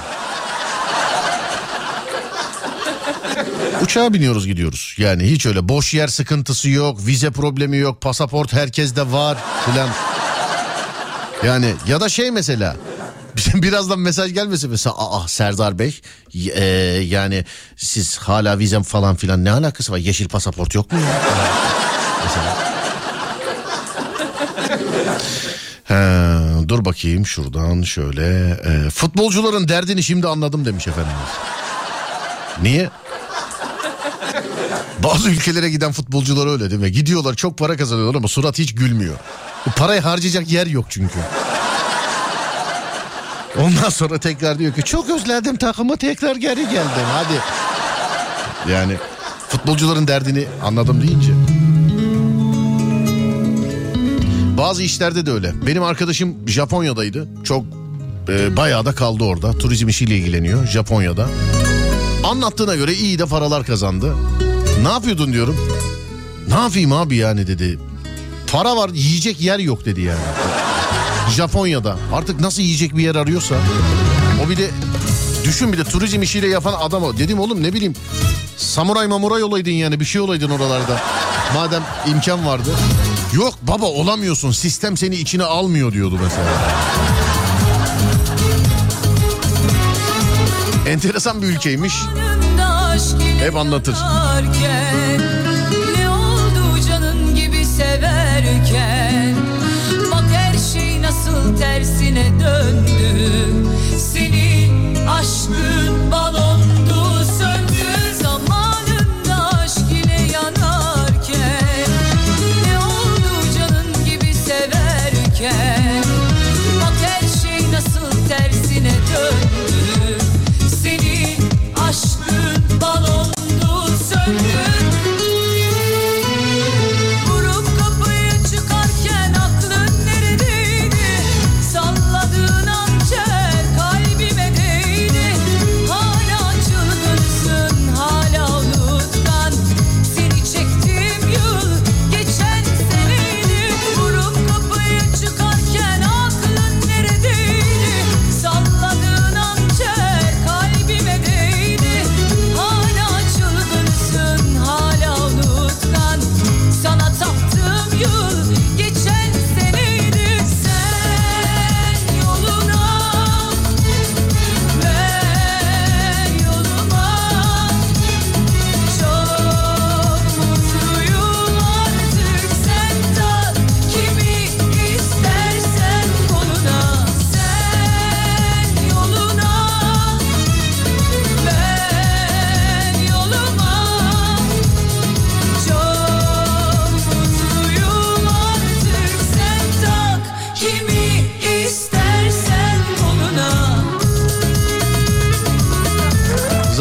[3.83, 4.95] Uçağa biniyoruz gidiyoruz.
[4.99, 9.89] Yani hiç öyle boş yer sıkıntısı yok, vize problemi yok, pasaport herkeste var filan.
[11.45, 12.77] Yani ya da şey mesela
[13.55, 16.01] birazdan mesaj gelmesin mesela aa Serdar Bey
[16.55, 16.65] e,
[17.07, 17.45] yani
[17.77, 20.99] siz hala vizem falan filan ne alakası var yeşil pasaport yok mu
[22.25, 22.71] mesela.
[25.85, 31.31] He, dur bakayım şuradan şöyle e, futbolcuların derdini şimdi anladım demiş efendimiz.
[32.63, 32.91] Niye?
[34.99, 36.93] Bazı ülkelere giden futbolcular öyle değil mi?
[36.93, 39.17] Gidiyorlar çok para kazanıyorlar ama surat hiç gülmüyor.
[39.77, 41.19] Parayı harcayacak yer yok çünkü.
[43.59, 47.41] Ondan sonra tekrar diyor ki çok özledim takımı tekrar geri geldim hadi.
[48.73, 48.93] Yani
[49.49, 51.33] futbolcuların derdini anladım deyince.
[54.59, 55.67] Bazı işlerde de öyle.
[55.67, 57.29] Benim arkadaşım Japonya'daydı.
[57.45, 57.65] Çok
[58.29, 59.53] e, bayağı da kaldı orada.
[59.59, 61.27] Turizm işiyle ilgileniyor Japonya'da.
[62.25, 64.15] Anlattığına göre iyi de paralar kazandı.
[64.83, 65.57] Ne yapıyordun diyorum.
[66.49, 67.79] Ne yapayım abi yani dedi.
[68.53, 70.21] Para var yiyecek yer yok dedi yani.
[71.37, 73.55] Japonya'da artık nasıl yiyecek bir yer arıyorsa.
[74.47, 74.71] O bir de
[75.45, 77.19] düşün bir de turizm işiyle yapan adam o.
[77.19, 77.95] Dedim oğlum ne bileyim
[78.57, 81.01] samuray mamuray olaydın yani bir şey olaydın oralarda.
[81.55, 82.71] Madem imkan vardı.
[83.33, 86.51] Yok baba olamıyorsun sistem seni içine almıyor diyordu mesela.
[90.89, 91.95] Enteresan bir ülkeymiş.
[93.41, 93.95] Hep anlatır.
[98.51, 99.35] Severken
[100.13, 103.60] Bak her şey nasıl tersine döndü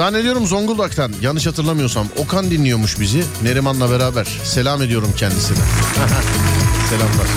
[0.09, 4.27] Zannediyorum Zonguldak'tan yanlış hatırlamıyorsam Okan dinliyormuş bizi Neriman'la beraber.
[4.43, 5.57] Selam ediyorum kendisine.
[6.89, 7.27] Selamlar.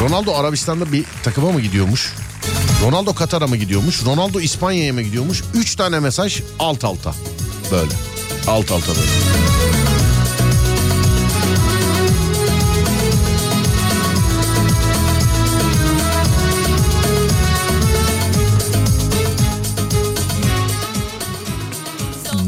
[0.00, 2.12] Ronaldo Arabistan'da bir takıma mı gidiyormuş?
[2.82, 4.04] Ronaldo Katar'a mı gidiyormuş?
[4.04, 5.42] Ronaldo İspanya'ya mı gidiyormuş?
[5.54, 7.14] Üç tane mesaj alt alta.
[7.72, 7.92] Böyle.
[8.46, 9.79] Alt alta böyle.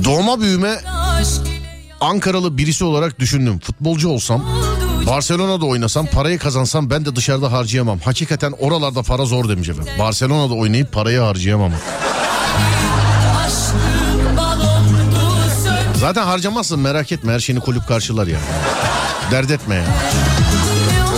[0.04, 0.80] Doğma büyüme
[2.00, 3.58] Ankaralı birisi olarak düşündüm.
[3.58, 4.44] Futbolcu olsam
[5.06, 7.98] Barcelona'da oynasam parayı kazansam ben de dışarıda harcayamam.
[7.98, 9.92] Hakikaten oralarda para zor demiş efendim.
[9.98, 11.72] Barcelona'da oynayıp parayı harcayamam.
[16.00, 18.38] Zaten harcamazsın merak etme her şeyini kulüp karşılar ya.
[19.30, 19.84] Dert etme ya.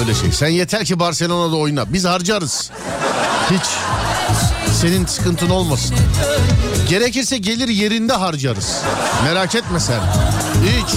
[0.01, 0.33] Öyle şey.
[0.33, 1.93] Sen yeter ki Barcelona'da oyna.
[1.93, 2.71] Biz harcarız.
[3.51, 3.63] Hiç
[4.81, 5.97] senin sıkıntın olmasın.
[6.89, 8.83] Gerekirse gelir yerinde harcarız.
[9.25, 10.01] Merak etme sen.
[10.65, 10.95] Hiç.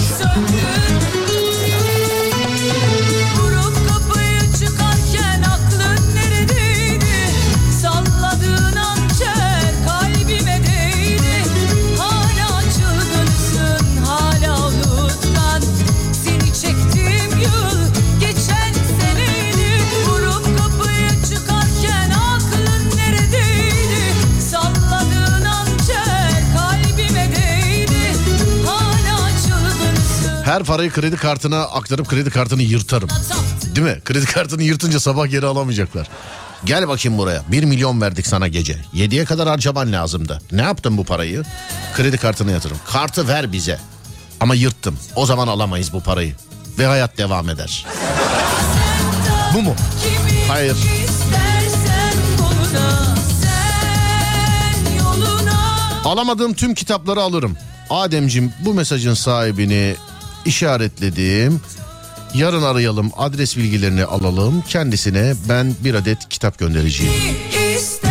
[30.58, 33.08] Her parayı kredi kartına aktarıp kredi kartını yırtarım.
[33.76, 34.00] Değil mi?
[34.04, 36.08] Kredi kartını yırtınca sabah geri alamayacaklar.
[36.64, 37.42] Gel bakayım buraya.
[37.48, 38.76] 1 milyon verdik sana gece.
[38.94, 40.42] 7'ye kadar harcaman lazımdı.
[40.52, 41.42] Ne yaptın bu parayı?
[41.96, 42.76] Kredi kartına yatırım.
[42.92, 43.78] Kartı ver bize.
[44.40, 44.98] Ama yırttım.
[45.16, 46.34] O zaman alamayız bu parayı.
[46.78, 47.86] Ve hayat devam eder.
[49.54, 49.74] Bu mu?
[50.48, 50.76] Hayır.
[56.04, 57.56] Alamadığım tüm kitapları alırım.
[57.90, 59.96] Ademcim bu mesajın sahibini
[60.48, 61.60] işaretledim.
[62.34, 64.62] Yarın arayalım adres bilgilerini alalım.
[64.68, 67.12] Kendisine ben bir adet kitap göndereceğim.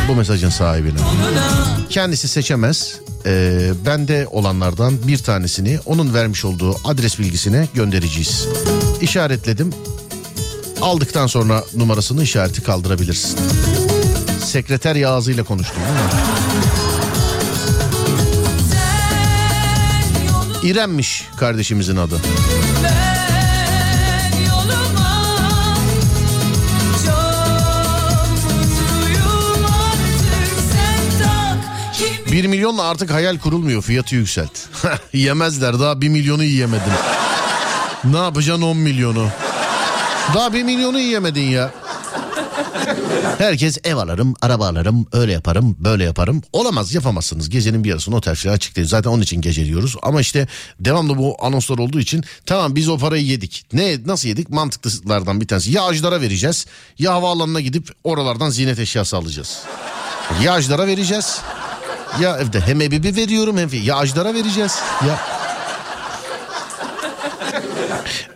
[0.07, 0.99] Bu mesajın sahibine.
[1.89, 2.95] Kendisi seçemez.
[3.26, 8.47] Ee, bende olanlardan bir tanesini onun vermiş olduğu adres bilgisine göndereceğiz.
[9.01, 9.73] İşaretledim.
[10.81, 13.39] Aldıktan sonra numarasını işareti kaldırabilirsin.
[14.45, 15.77] Sekreter Yağız'ıyla konuştum.
[15.84, 16.86] değil mi?
[20.63, 22.15] İrem'miş kardeşimizin adı.
[32.31, 34.51] 1 milyonla artık hayal kurulmuyor fiyatı yükselt.
[35.13, 36.93] Yemezler daha 1 milyonu yiyemedim.
[38.03, 39.27] ne yapacaksın 10 milyonu?
[40.35, 41.71] Daha 1 milyonu yiyemedin ya.
[43.38, 46.41] Herkes ev alırım, araba alırım, öyle yaparım, böyle yaparım.
[46.53, 47.49] Olamaz yapamazsınız.
[47.49, 48.88] Gecenin bir yarısında otel falan açık değil.
[48.88, 49.95] Zaten onun için gece diyoruz.
[50.02, 50.48] Ama işte
[50.80, 53.65] devamlı bu anonslar olduğu için tamam biz o parayı yedik.
[53.73, 54.49] Ne nasıl yedik?
[54.49, 55.72] Mantıklılardan bir tanesi.
[55.72, 56.65] Ya ajlara vereceğiz
[56.99, 59.60] ya havaalanına gidip oralardan ziynet eşyası alacağız.
[60.44, 61.41] Ya ajlara vereceğiz.
[62.22, 64.80] Ya evde hem ebibi veriyorum hem ya ajlara vereceğiz.
[65.07, 65.36] Ya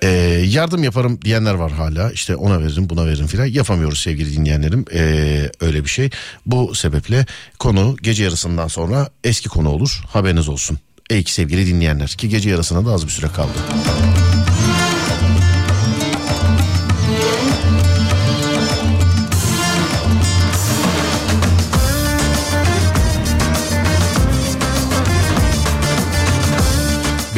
[0.03, 0.07] Ee,
[0.47, 2.11] yardım yaparım diyenler var hala.
[2.11, 3.45] İşte ona veririm buna veririm filan.
[3.45, 4.85] Yapamıyoruz sevgili dinleyenlerim.
[4.93, 6.09] Ee, öyle bir şey.
[6.45, 7.25] Bu sebeple
[7.59, 10.01] konu gece yarısından sonra eski konu olur.
[10.07, 10.79] Haberiniz olsun.
[11.09, 13.57] Ey ki sevgili dinleyenler ki gece yarısına da az bir süre kaldı.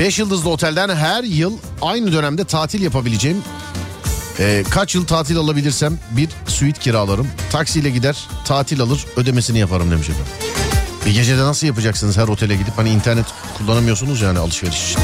[0.04, 3.44] Beş yıldızlı otelden her yıl aynı dönemde tatil yapabileceğim
[4.40, 7.28] ee, kaç yıl tatil alabilirsem bir suite kiralarım.
[7.52, 10.34] Taksiyle gider tatil alır ödemesini yaparım demiş efendim.
[11.06, 13.26] Bir gecede nasıl yapacaksınız her otele gidip hani internet
[13.58, 15.02] kullanamıyorsunuz yani alışveriş için.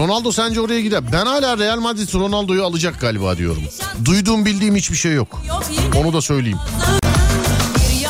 [0.00, 1.12] Ronaldo sence oraya gider.
[1.12, 3.62] Ben hala Real Madrid Ronaldo'yu alacak galiba diyorum.
[4.04, 5.42] Duyduğum bildiğim hiçbir şey yok.
[5.96, 6.58] Onu da söyleyeyim.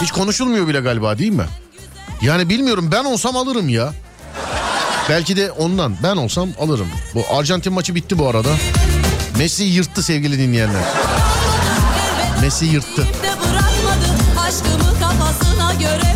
[0.03, 1.47] Hiç konuşulmuyor bile galiba değil mi?
[2.23, 3.93] Yani bilmiyorum ben olsam alırım ya.
[5.09, 6.89] Belki de ondan ben olsam alırım.
[7.15, 8.51] Bu Arjantin maçı bitti bu arada.
[9.39, 10.85] Messi yırttı sevgili dinleyenler.
[12.41, 13.07] Messi yırttı.
[14.39, 16.10] aşkımı kafasına göre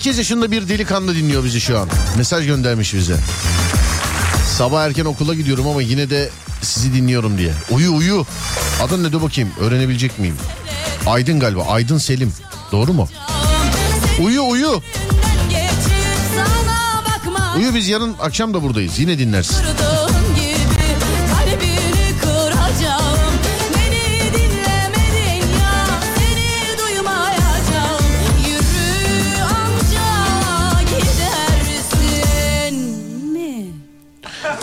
[0.00, 1.88] 8 yaşında bir delikanlı dinliyor bizi şu an.
[2.16, 3.16] Mesaj göndermiş bize.
[4.58, 6.30] Sabah erken okula gidiyorum ama yine de
[6.62, 7.52] sizi dinliyorum diye.
[7.70, 8.26] Uyu uyu.
[8.82, 10.36] Adın ne de bakayım öğrenebilecek miyim?
[11.06, 11.64] Aydın galiba.
[11.64, 12.32] Aydın Selim.
[12.72, 13.08] Doğru mu?
[14.24, 14.82] Uyu uyu.
[17.56, 18.98] Uyu biz yarın akşam da buradayız.
[18.98, 19.56] Yine dinlersin.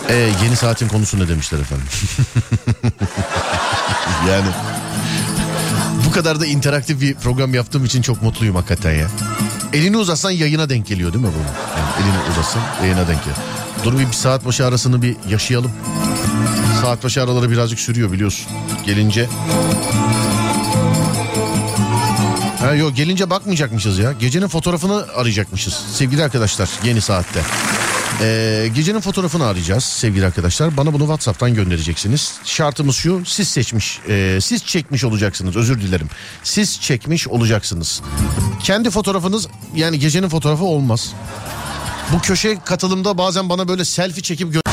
[0.08, 0.14] Ee,
[0.44, 1.86] yeni saatin konusu ne demişler efendim?
[4.28, 4.46] yani
[6.06, 9.08] bu kadar da interaktif bir program yaptığım için çok mutluyum hakikaten ya.
[9.72, 11.78] Elini uzatsan yayına denk geliyor değil mi bunu?
[11.78, 13.36] Yani elini uzatsan yayına denk geliyor.
[13.84, 15.72] Dur bir, bir saat başı arasını bir yaşayalım.
[16.82, 18.46] Saat başı araları birazcık sürüyor biliyorsun.
[18.86, 19.28] Gelince...
[22.60, 24.12] Ha yok gelince bakmayacakmışız ya.
[24.12, 27.40] Gecenin fotoğrafını arayacakmışız sevgili arkadaşlar yeni saatte.
[28.20, 30.76] Ee, gecenin fotoğrafını arayacağız sevgili arkadaşlar.
[30.76, 32.34] Bana bunu WhatsApp'tan göndereceksiniz.
[32.44, 36.08] Şartımız şu siz seçmiş, e, siz çekmiş olacaksınız özür dilerim.
[36.42, 38.02] Siz çekmiş olacaksınız.
[38.62, 41.12] Kendi fotoğrafınız yani gecenin fotoğrafı olmaz.
[42.12, 44.67] Bu köşe katılımda bazen bana böyle selfie çekip gö-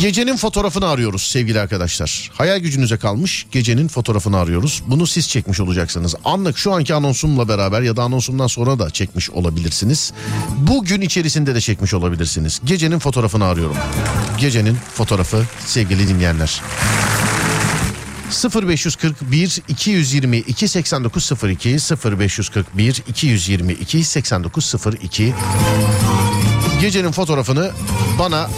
[0.00, 2.30] Gecenin fotoğrafını arıyoruz sevgili arkadaşlar.
[2.34, 4.82] Hayal gücünüze kalmış gecenin fotoğrafını arıyoruz.
[4.86, 6.14] Bunu siz çekmiş olacaksınız.
[6.24, 10.12] Anlık şu anki anonsumla beraber ya da anonsumdan sonra da çekmiş olabilirsiniz.
[10.58, 12.60] Bugün içerisinde de çekmiş olabilirsiniz.
[12.64, 13.76] Gecenin fotoğrafını arıyorum.
[14.38, 16.62] Gecenin fotoğrafı sevgili dinleyenler.
[18.54, 25.34] 0541 222 8902 0541 222 8902
[26.80, 27.70] Gecenin fotoğrafını
[28.18, 28.50] bana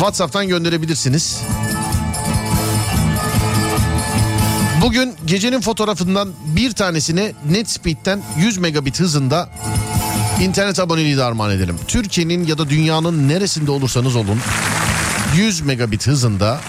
[0.00, 1.40] WhatsApp'tan gönderebilirsiniz.
[4.82, 9.48] Bugün gecenin fotoğrafından bir tanesini NetSpeed'den 100 megabit hızında
[10.40, 11.76] internet aboneliği de armağan edelim.
[11.88, 14.38] Türkiye'nin ya da dünyanın neresinde olursanız olun
[15.36, 16.60] 100 megabit hızında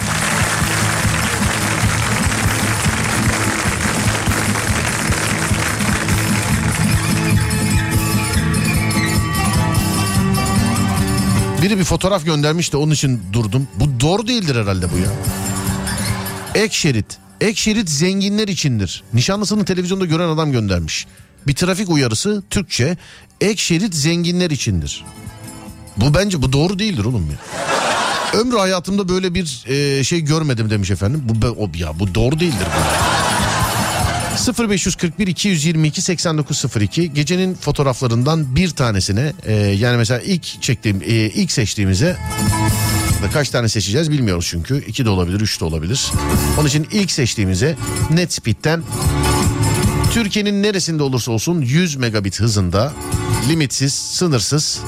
[11.72, 13.68] Biri bir fotoğraf göndermiş de onun için durdum.
[13.74, 15.08] Bu doğru değildir herhalde bu ya.
[16.54, 17.06] Ek şerit.
[17.40, 19.02] Ek şerit zenginler içindir.
[19.14, 21.06] Nişanlısını televizyonda gören adam göndermiş.
[21.46, 22.96] Bir trafik uyarısı Türkçe.
[23.40, 25.04] Ek şerit zenginler içindir.
[25.96, 27.36] Bu bence bu doğru değildir oğlum ya.
[28.40, 31.22] Ömrü hayatımda böyle bir e, şey görmedim demiş efendim.
[31.24, 33.21] Bu be- o, ya bu doğru değildir bu.
[34.36, 42.16] 0541 222 8902 gecenin fotoğraflarından bir tanesine e, yani mesela ilk çektiğim e, ilk seçtiğimize
[43.32, 44.84] kaç tane seçeceğiz bilmiyoruz çünkü.
[44.86, 46.10] 2 de olabilir 3 de olabilir.
[46.58, 47.76] Onun için ilk seçtiğimize
[48.10, 48.82] NetSpeed'den
[50.12, 52.92] Türkiye'nin neresinde olursa olsun 100 megabit hızında
[53.48, 54.80] limitsiz sınırsız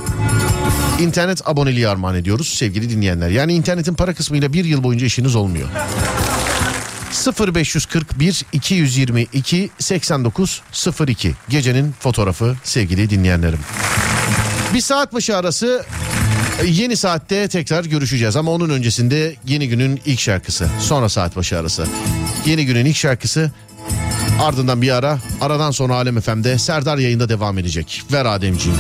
[1.01, 3.31] internet aboneliği armağan ediyoruz sevgili dinleyenler.
[3.31, 5.69] Yani internetin para kısmıyla bir yıl boyunca işiniz olmuyor.
[7.15, 13.59] 0541 222 8902 gecenin fotoğrafı sevgili dinleyenlerim.
[14.75, 15.85] Bir saat başı arası
[16.63, 20.69] e, yeni saatte tekrar görüşeceğiz ama onun öncesinde yeni günün ilk şarkısı.
[20.81, 21.87] Sonra saat başı arası.
[22.47, 23.53] Yeni günün ilk şarkısı
[24.41, 28.03] ardından bir ara aradan sonra Alem FM'de Serdar yayında devam edecek.
[28.13, 28.79] Ver Ademciğim.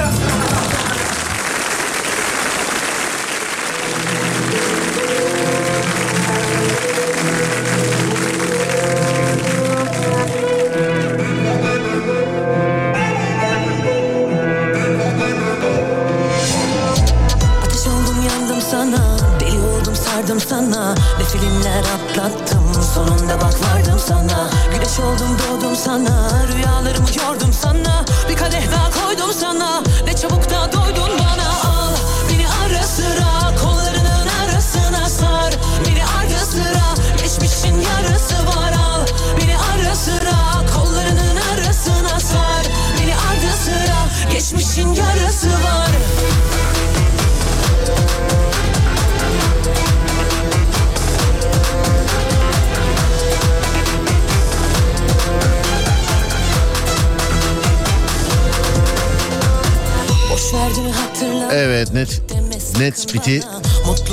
[63.14, 63.42] NetSpeed'i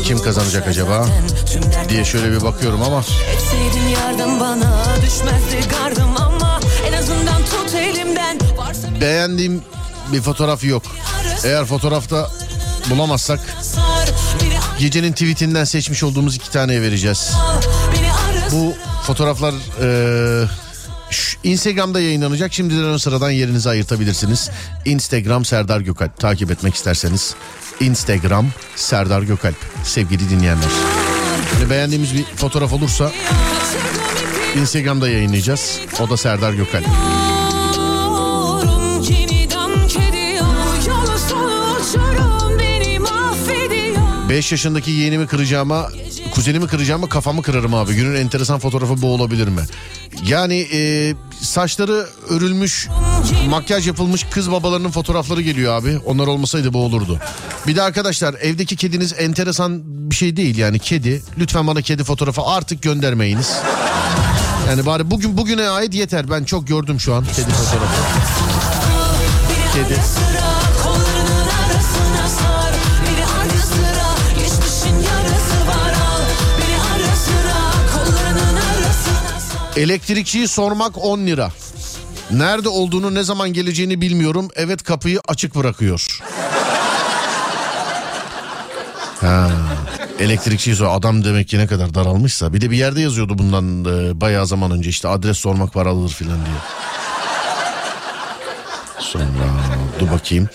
[0.04, 1.08] kim kazanacak acaba
[1.90, 3.04] diye şöyle bir bakıyorum ama
[9.02, 9.62] beğendiğim
[10.14, 10.84] bir fotoğraf yok.
[11.44, 12.30] Eğer fotoğrafta
[12.90, 13.40] bulamazsak
[14.80, 17.32] gecenin tweetinden seçmiş olduğumuz iki taneye vereceğiz.
[18.52, 18.74] Bu
[19.08, 20.48] fotoğraflar eee,
[21.44, 22.54] Instagram'da yayınlanacak.
[22.54, 24.50] Şimdiden ön sıradan yerinizi ayırtabilirsiniz.
[24.86, 26.20] Instagram Serdar Gökalp.
[26.20, 27.36] Takip etmek isterseniz.
[27.82, 29.56] Instagram Serdar Gökalp.
[29.84, 30.70] Sevgili dinleyenler.
[31.60, 33.12] Yani beğendiğimiz bir fotoğraf olursa
[34.56, 35.80] Instagram'da yayınlayacağız.
[36.00, 36.86] O da Serdar Gökalp.
[44.32, 45.90] 5 yaşındaki yeğenimi kıracağıma,
[46.32, 47.94] kuzenimi kıracağıma kafamı kırarım abi.
[47.96, 49.62] Günün enteresan fotoğrafı bu olabilir mi?
[50.24, 52.88] Yani e, saçları örülmüş,
[53.50, 56.00] makyaj yapılmış kız babalarının fotoğrafları geliyor abi.
[56.06, 57.20] Onlar olmasaydı bu olurdu.
[57.68, 59.82] Bir de arkadaşlar evdeki kediniz enteresan
[60.12, 61.22] bir şey değil yani kedi.
[61.38, 63.52] Lütfen bana kedi fotoğrafı artık göndermeyiniz.
[64.68, 66.30] Yani bari bugün bugüne ait yeter.
[66.30, 68.02] Ben çok gördüm şu an kedi fotoğrafı.
[69.74, 70.00] Kedi.
[79.76, 81.52] Elektrikçiyi sormak 10 lira.
[82.34, 84.50] Nerede olduğunu ne zaman geleceğini bilmiyorum.
[84.56, 86.20] Evet kapıyı açık bırakıyor.
[89.22, 89.50] Ha,
[90.20, 90.88] elektrikçiyi sor.
[90.90, 92.54] Adam demek ki ne kadar daralmışsa.
[92.54, 96.38] Bir de bir yerde yazıyordu bundan e, bayağı zaman önce işte adres sormak paralıdır filan
[96.46, 96.56] diye.
[99.00, 99.24] Sonra
[100.00, 100.50] dur bakayım.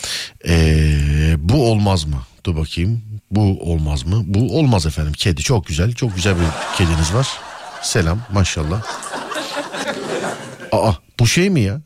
[0.48, 2.16] Ee, bu olmaz mı?
[2.46, 3.02] Dur bakayım.
[3.30, 4.22] Bu olmaz mı?
[4.26, 5.12] Bu olmaz efendim.
[5.12, 5.92] Kedi çok güzel.
[5.94, 7.28] Çok güzel bir kediniz var.
[7.82, 8.82] Selam maşallah.
[10.76, 11.80] Aa bu şey mi ya?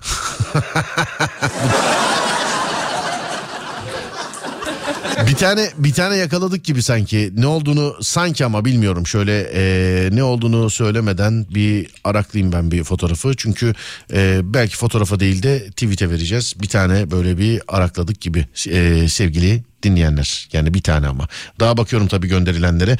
[5.26, 7.32] bir tane bir tane yakaladık gibi sanki.
[7.36, 9.06] Ne olduğunu sanki ama bilmiyorum.
[9.06, 13.32] Şöyle e, ne olduğunu söylemeden bir araklayayım ben bir fotoğrafı.
[13.36, 13.74] Çünkü
[14.12, 16.54] e, belki fotoğrafa değil de tweet'e vereceğiz.
[16.62, 20.48] Bir tane böyle bir arakladık gibi e, sevgili dinleyenler.
[20.52, 21.28] Yani bir tane ama.
[21.60, 22.96] Daha bakıyorum tabii gönderilenlere.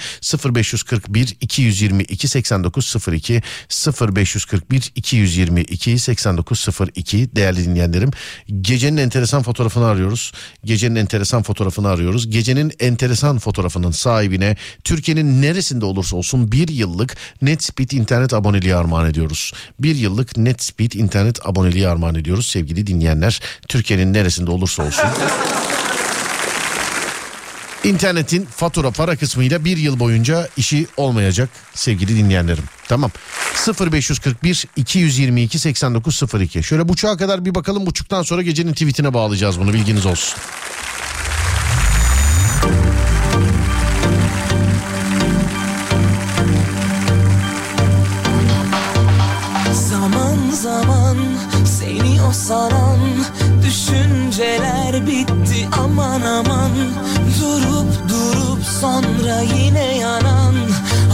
[0.55, 3.43] 0541 222 8902
[4.16, 8.11] 0541 222 8902 değerli dinleyenlerim.
[8.61, 10.32] Gecenin enteresan fotoğrafını arıyoruz.
[10.65, 12.31] Gecenin enteresan fotoğrafını arıyoruz.
[12.31, 19.52] Gecenin enteresan fotoğrafının sahibine Türkiye'nin neresinde olursa olsun bir yıllık NetSpeed internet aboneliği armağan ediyoruz.
[19.81, 23.40] Bir yıllık NetSpeed internet aboneliği armağan ediyoruz sevgili dinleyenler.
[23.69, 25.05] Türkiye'nin neresinde olursa olsun.
[27.85, 32.65] İnternetin fatura para kısmıyla bir yıl boyunca işi olmayacak sevgili dinleyenlerim.
[32.89, 33.11] Tamam.
[33.81, 37.86] 0541 222 8902 şöyle buçuğa kadar bir bakalım.
[37.86, 39.73] Buçuktan sonra gecenin tweetine bağlayacağız bunu.
[39.73, 40.39] Bilginiz olsun.
[52.32, 52.98] Saran
[53.62, 56.70] düşünceler bitti aman aman
[58.81, 60.55] sonra yine yanan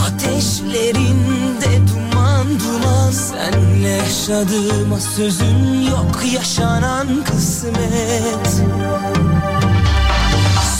[0.07, 3.11] ateşlerinde duman duman.
[3.11, 8.47] Senle yaşadığıma sözüm yok yaşanan kısmet.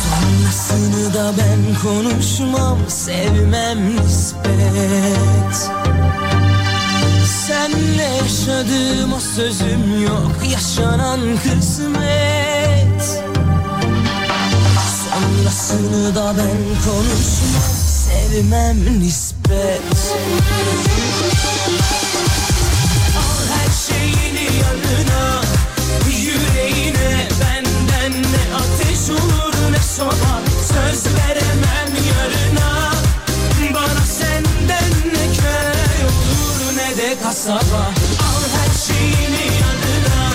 [0.03, 5.71] Sonrasını da ben konuşmam sevmem nispet.
[7.47, 12.96] Senle yaşadığım o sözüm yok Yaşanan kısmet
[15.47, 17.71] Sonrasını da ben konuşmam
[18.05, 19.81] Sevmem nispet.
[23.17, 25.41] Al her şeyini yanına
[26.09, 32.91] Yüreğine benden ne ateş olur ne soba Söz veremem yarına.
[33.73, 37.91] Bana senden ne köy olur ne de kasaba.
[38.19, 40.31] Al her şeyini yanına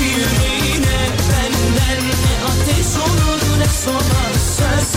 [0.00, 4.25] Yüreğine benden ne ateş olur ne soba
[4.56, 4.96] Söz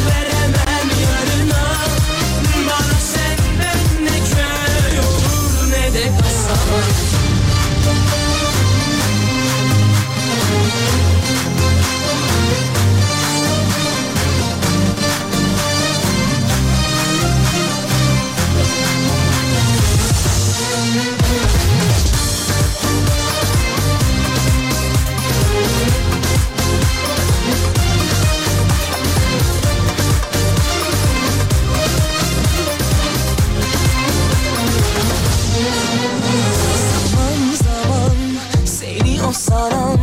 [39.33, 39.99] saran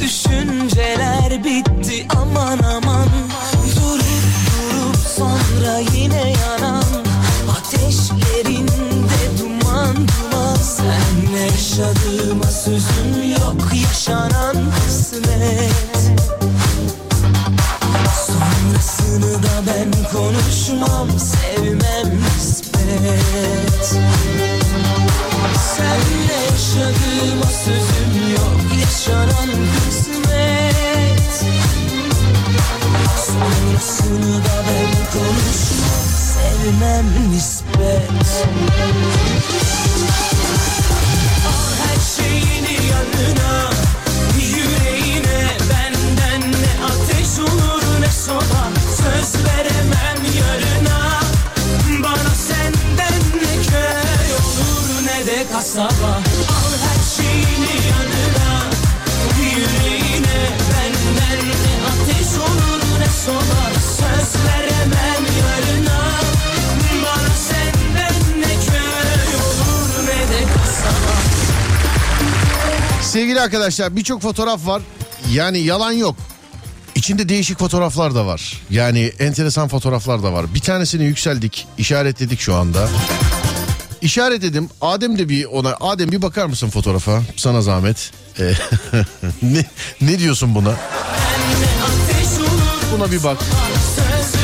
[0.00, 3.08] düşünceler bitti aman aman.
[3.76, 6.84] Durup durup sonra yine yanan
[7.50, 10.56] ateşlerinde duman duman.
[10.56, 16.12] Senle yaşadığıma sözüm yok yaşanan kısmet
[18.26, 23.96] Sonrasını da ben konuşmam sevmem nispet
[25.76, 28.80] Senle yaşadığım ölüm yok.
[28.80, 31.44] Yaşanan kısmet.
[33.26, 36.06] Sonrasını da ben konuşmam.
[36.16, 38.10] Sevmem nispet
[73.16, 74.82] Sevgili arkadaşlar birçok fotoğraf var.
[75.32, 76.16] Yani yalan yok.
[76.94, 78.62] İçinde değişik fotoğraflar da var.
[78.70, 80.54] Yani enteresan fotoğraflar da var.
[80.54, 82.88] Bir tanesini yükseldik, işaretledik şu anda.
[84.00, 84.68] İşaretledim.
[84.80, 85.76] Adem de bir ona.
[85.80, 87.22] Adem bir bakar mısın fotoğrafa?
[87.36, 88.12] Sana zahmet.
[88.38, 88.52] Ee,
[89.42, 89.64] ne,
[90.00, 90.74] ne diyorsun buna?
[92.92, 93.38] Buna bir bak.
[93.96, 94.36] Söz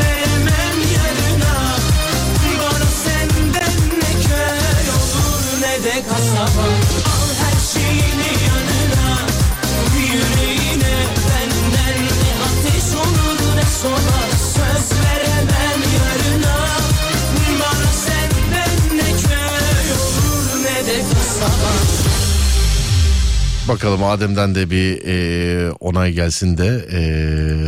[23.72, 27.00] Bakalım Adem'den de bir e, onay gelsin de e,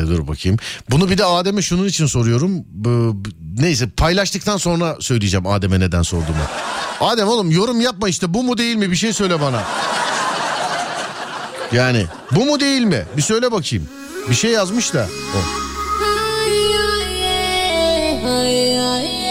[0.09, 0.59] dur bakayım.
[0.91, 2.65] Bunu bir de Adem'e şunun için soruyorum.
[3.59, 6.45] Neyse paylaştıktan sonra söyleyeceğim Adem'e neden sorduğumu.
[7.01, 9.63] Adem oğlum yorum yapma işte bu mu değil mi bir şey söyle bana.
[11.73, 13.89] Yani bu mu değil mi bir söyle bakayım.
[14.31, 15.09] Bir şey yazmış da.
[15.37, 15.65] O.
[18.25, 19.24] Göster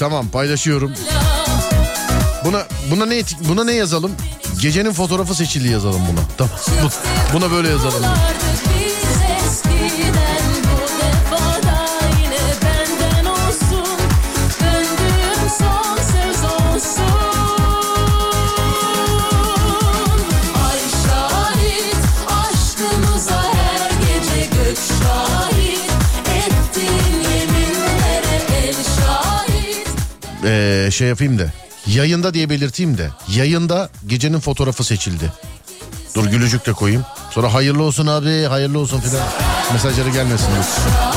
[0.00, 0.92] tamam paylaşıyorum.
[2.44, 4.12] Buna buna ne buna ne yazalım?
[4.60, 6.20] Gecenin fotoğrafı seçildi yazalım buna.
[6.38, 6.52] Tamam.
[6.82, 7.92] Bu- Buna böyle yazalım.
[8.02, 8.89] Kumrulardık
[30.50, 31.46] Ee, şey yapayım da.
[31.86, 33.08] Yayında diye belirteyim de.
[33.28, 35.32] Yayında gecenin fotoğrafı seçildi.
[36.14, 37.04] Dur gülücük de koyayım.
[37.30, 39.26] Sonra hayırlı olsun abi hayırlı olsun filan.
[39.72, 40.46] Mesajları gelmesin.
[40.46, 41.09] dur.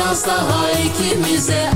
[0.00, 1.70] Şans daha ikimize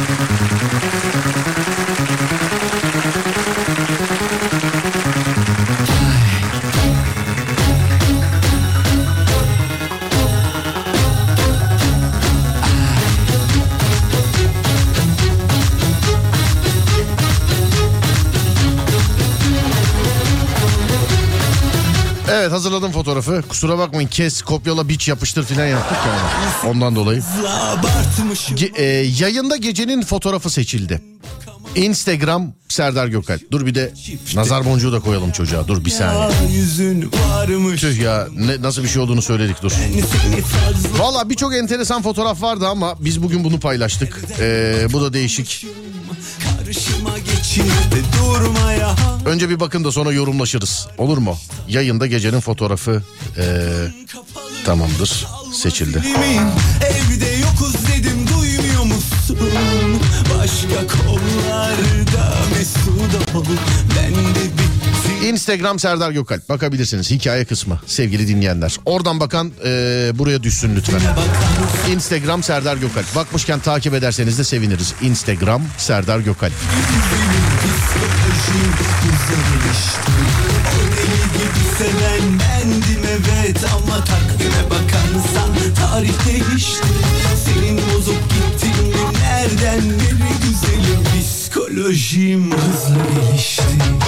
[22.56, 23.42] hazırladım fotoğrafı.
[23.48, 26.70] Kusura bakmayın kes kopyala biç yapıştır filan yaptık yani.
[26.74, 27.22] Ondan dolayı.
[28.54, 28.84] Ge- e,
[29.24, 31.02] yayında gecenin fotoğrafı seçildi.
[31.74, 33.38] Instagram Serdar Gökal.
[33.52, 33.92] Dur bir de
[34.34, 35.68] nazar boncuğu da koyalım çocuğa.
[35.68, 36.28] Dur bir saniye.
[37.80, 39.72] Tüh ya ne, nasıl bir şey olduğunu söyledik dur.
[40.98, 44.20] Valla birçok enteresan fotoğraf vardı ama biz bugün bunu paylaştık.
[44.40, 45.66] Ee, bu da değişik.
[47.56, 48.94] Geçirdi durmaya
[49.26, 50.88] Önce bir bakın da sonra yorumlaşırız.
[50.98, 51.36] Olur mu?
[51.68, 53.02] Yayında gecenin fotoğrafı
[53.38, 53.66] ee,
[54.64, 55.26] tamamdır.
[55.52, 56.02] Seçildi.
[56.80, 59.38] Evde yokuz dedim duymuyor musun?
[60.38, 63.44] Başka kollarda mesut ol
[63.96, 64.65] Ben de bittim
[65.28, 68.76] Instagram Serdar Gökalp bakabilirsiniz hikaye kısmı sevgili dinleyenler.
[68.84, 71.00] Oradan bakan ee, buraya düşsün lütfen.
[71.92, 73.14] Instagram Serdar Gökalp.
[73.16, 74.94] Bakmışken takip ederseniz de seviniriz.
[75.02, 76.52] Instagram Serdar Gökalp.
[83.46, 86.86] Evet ama takvime bakarsan tarih değişti
[87.44, 94.05] Senin bozup gittiğin nereden beri güzelim Psikolojim hızla gelişti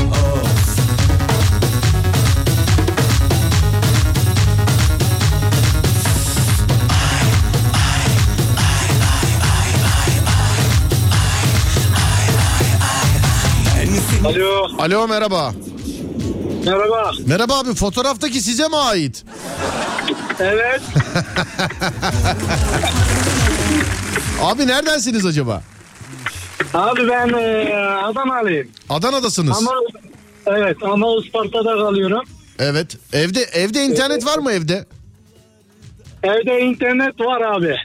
[14.24, 15.52] Alo Alo merhaba.
[16.66, 17.12] merhaba.
[17.26, 19.24] Merhaba abi fotoğraftaki size mi ait?
[20.40, 20.80] Evet
[24.42, 25.62] Abi neredensiniz acaba?
[26.74, 27.74] abi ben e,
[28.04, 28.68] Adanalıyım.
[28.90, 29.58] Adana'dasınız.
[29.58, 29.70] Ama
[30.46, 32.22] evet ama Isparta'da kalıyorum.
[32.58, 32.96] Evet.
[33.12, 34.84] Evde evde internet var mı evde?
[36.22, 37.76] Evde internet var abi.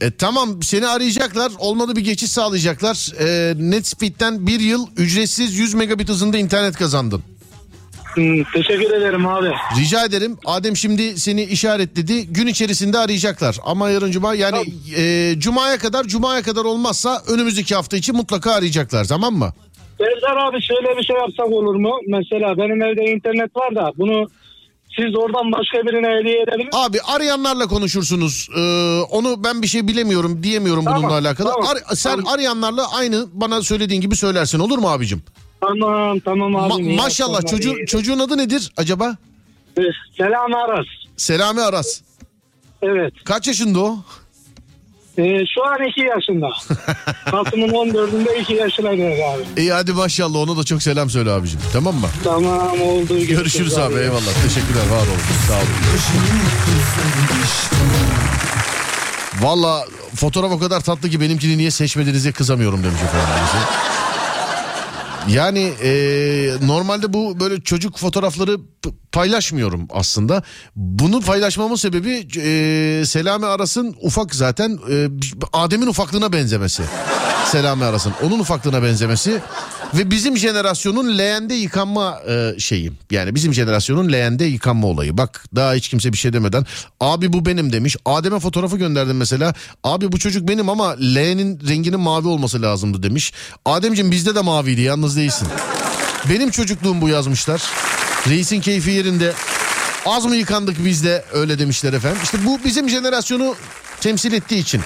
[0.00, 1.52] E, tamam seni arayacaklar.
[1.58, 3.12] Olmadı bir geçiş sağlayacaklar.
[3.20, 7.22] E, Netspeed'den bir yıl ücretsiz 100 megabit hızında internet kazandın.
[8.14, 9.50] Hmm, teşekkür ederim abi.
[9.80, 10.38] Rica ederim.
[10.44, 12.26] Adem şimdi seni işaretledi.
[12.26, 13.56] Gün içerisinde arayacaklar.
[13.64, 14.58] Ama yarın cuma yani
[14.96, 19.52] e, cumaya kadar cumaya kadar olmazsa önümüzdeki hafta için mutlaka arayacaklar tamam mı?
[19.98, 22.00] Serdar abi şöyle bir şey yapsak olur mu?
[22.08, 24.28] Mesela benim evde internet var da bunu
[25.00, 26.84] siz oradan başka birine hediye edebilir misiniz?
[26.86, 28.48] Abi arayanlarla konuşursunuz.
[28.56, 28.60] Ee,
[29.10, 31.50] onu ben bir şey bilemiyorum diyemiyorum bununla Tamam, alakalı.
[31.52, 32.32] tamam, Ar- sen tamam.
[32.34, 35.22] arayanlarla aynı bana söylediğin gibi söylersin olur mu abicim?
[35.60, 36.72] Tamam tamam abi.
[36.72, 37.86] Ma- maşallah çocuğun, iyi.
[37.86, 39.16] çocuğun adı nedir acaba?
[40.16, 40.86] Selam Aras.
[41.16, 42.00] Selami Aras.
[42.82, 43.12] Evet.
[43.24, 43.98] Kaç yaşında o?
[45.18, 45.22] Ee,
[45.54, 46.48] şu an 2 yaşında.
[47.30, 49.60] Kasım'ın 14'ünde 2 yaşına geldi abi.
[49.60, 52.08] İyi hadi maşallah ona da çok selam söyle abicim tamam mı?
[52.24, 53.18] Tamam oldu.
[53.26, 55.66] Görüşürüz abi eyvallah teşekkürler var olun sağ olun.
[59.40, 59.84] Valla
[60.16, 63.28] fotoğraf o kadar tatlı ki benimkini niye seçmediğinize kızamıyorum demiş efendim.
[65.28, 65.90] Yani e,
[66.62, 68.56] normalde bu böyle çocuk fotoğrafları
[69.12, 70.42] paylaşmıyorum aslında.
[70.76, 75.08] Bunu paylaşmamın sebebi e, Selami Aras'ın ufak zaten e,
[75.52, 76.82] Adem'in ufaklığına benzemesi.
[77.46, 79.40] Selami Aras'ın onun ufaklığına benzemesi
[79.94, 82.92] ve bizim jenerasyonun leğende yıkanma e, şeyi.
[83.10, 85.16] Yani bizim jenerasyonun leğende yıkanma olayı.
[85.18, 86.66] Bak daha hiç kimse bir şey demeden
[87.00, 87.96] abi bu benim demiş.
[88.04, 89.54] Adem'e fotoğrafı gönderdim mesela.
[89.84, 93.32] Abi bu çocuk benim ama leğenin renginin mavi olması lazımdı demiş.
[93.64, 95.48] Ademciğim bizde de maviydi yalnız değilsin.
[96.30, 97.62] Benim çocukluğum bu yazmışlar.
[98.28, 99.32] Reisin keyfi yerinde.
[100.06, 102.20] Az mı yıkandık biz de öyle demişler efendim.
[102.24, 103.54] İşte bu bizim jenerasyonu
[104.00, 104.80] temsil ettiği için.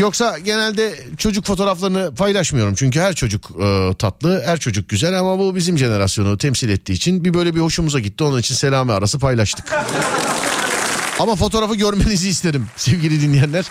[0.00, 2.74] Yoksa genelde çocuk fotoğraflarını paylaşmıyorum.
[2.74, 7.24] Çünkü her çocuk e, tatlı, her çocuk güzel ama bu bizim jenerasyonu temsil ettiği için
[7.24, 8.24] bir böyle bir hoşumuza gitti.
[8.24, 9.66] Onun için Selami arası paylaştık.
[11.18, 13.64] ama fotoğrafı görmenizi isterim sevgili dinleyenler.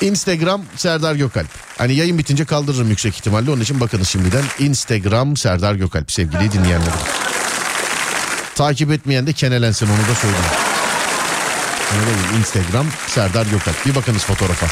[0.00, 1.48] Instagram Serdar Gökalp.
[1.78, 3.50] Hani yayın bitince kaldırırım yüksek ihtimalle.
[3.50, 4.44] Onun için bakınız şimdiden.
[4.58, 6.92] Instagram Serdar Gökalp sevgili dinleyenlerim.
[8.54, 10.69] Takip etmeyen de kenelensin onu da söyleyeyim.
[11.94, 12.38] Neden?
[12.38, 13.86] Instagram Serdar Gökalp.
[13.86, 14.66] Bir bakınız fotoğrafa.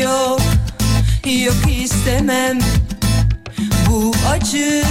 [0.00, 0.40] Yok,
[1.24, 2.58] yok istemem
[3.88, 4.82] bu acı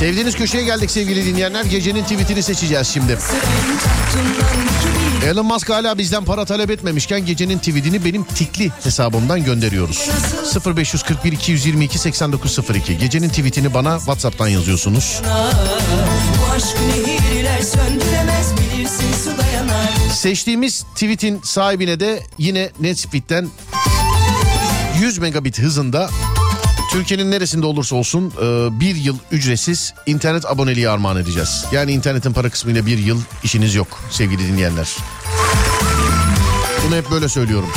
[0.00, 1.64] Sevdiğiniz köşeye geldik sevgili dinleyenler.
[1.64, 3.18] Gecenin tweetini seçeceğiz şimdi.
[5.26, 10.10] Elon Musk hala bizden para talep etmemişken gecenin tweetini benim tikli hesabımdan gönderiyoruz.
[10.76, 12.98] 0541 222 8902.
[12.98, 15.22] Gecenin tweetini bana WhatsApp'tan yazıyorsunuz.
[20.12, 23.48] Seçtiğimiz tweetin sahibine de yine Netspeed'den
[25.00, 26.10] 100 megabit hızında
[26.90, 31.64] Türkiye'nin neresinde olursa olsun e, bir yıl ücretsiz internet aboneliği armağan edeceğiz.
[31.72, 34.96] Yani internetin para kısmıyla bir yıl işiniz yok sevgili dinleyenler.
[36.86, 37.68] Bunu hep böyle söylüyorum.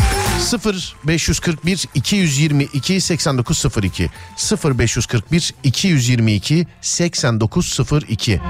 [0.44, 8.42] 0 541 222 8902 0 541 222 8902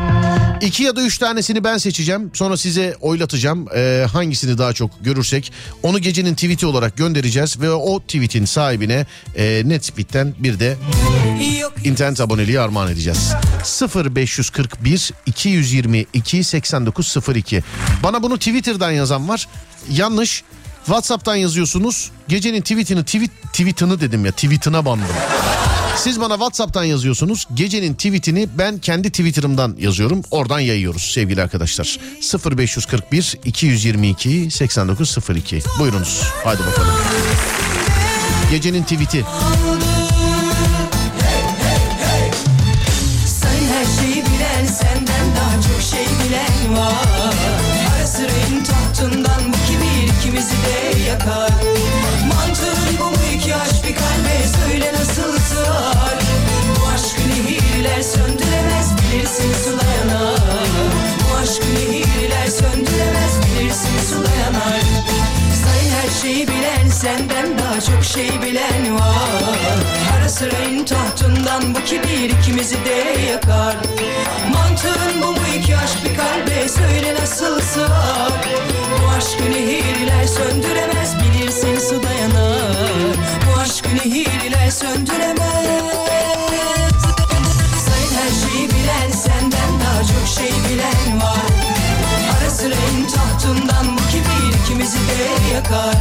[0.61, 2.31] İki ya da üç tanesini ben seçeceğim.
[2.33, 3.67] Sonra size oylatacağım.
[3.75, 5.51] Ee, hangisini daha çok görürsek
[5.83, 7.59] onu gecenin tweet'i olarak göndereceğiz.
[7.59, 9.05] Ve o tweet'in sahibine
[9.35, 10.77] e, Netspeed'den bir de
[11.83, 13.33] internet aboneliği armağan edeceğiz.
[13.63, 17.63] 0 541 222 8902
[18.03, 19.47] Bana bunu Twitter'dan yazan var.
[19.91, 20.43] Yanlış.
[20.85, 22.11] WhatsApp'tan yazıyorsunuz.
[22.27, 25.07] Gecenin tweetini tweet tweetini dedim ya tweetine bandım.
[25.97, 27.47] Siz bana WhatsApp'tan yazıyorsunuz.
[27.53, 30.21] Gecenin tweetini ben kendi Twitter'ımdan yazıyorum.
[30.31, 31.99] Oradan yayıyoruz sevgili arkadaşlar.
[32.57, 35.61] 0541 222 8902.
[35.79, 36.21] Buyurunuz.
[36.43, 36.93] Hadi bakalım.
[38.51, 39.25] Gecenin tweet'i.
[43.25, 47.22] Sen her şeyi bilen senden daha çok şey bilen var
[50.33, 51.49] kibir ikimizi de yakar.
[52.27, 56.19] Mantığın bu mu iki aşk bir kalbe söyle nasıl sığar?
[56.79, 60.39] Bu aşk nehirler söndüremez bilirsin su dayanar.
[61.19, 64.81] Bu aşk nehirler söndüremez bilirsin su dayanar.
[65.63, 69.92] Sayın her şeyi bilen senden daha çok şey bilen var
[71.53, 73.75] tahtından bu kibir ikimizi de yakar.
[74.53, 76.69] Mantığın bu mu iki aşk bir kalbe?
[76.69, 78.31] Söyle nasıl sığar
[78.91, 83.17] Bu aşkı nehirler söndüremez bilirsin su dayanar
[83.47, 85.83] Bu aşkı nehirler söndüremez.
[87.85, 91.53] Sayın her şeyi bilen senden daha çok şey bilen var.
[92.37, 95.95] Ara sıra in tahtından bu kibir ikimizi de yakar.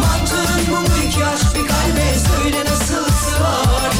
[0.00, 2.14] Mantığın bu mu iki aşk bir kalbe?
[2.28, 3.90] Söyle nasıl sığar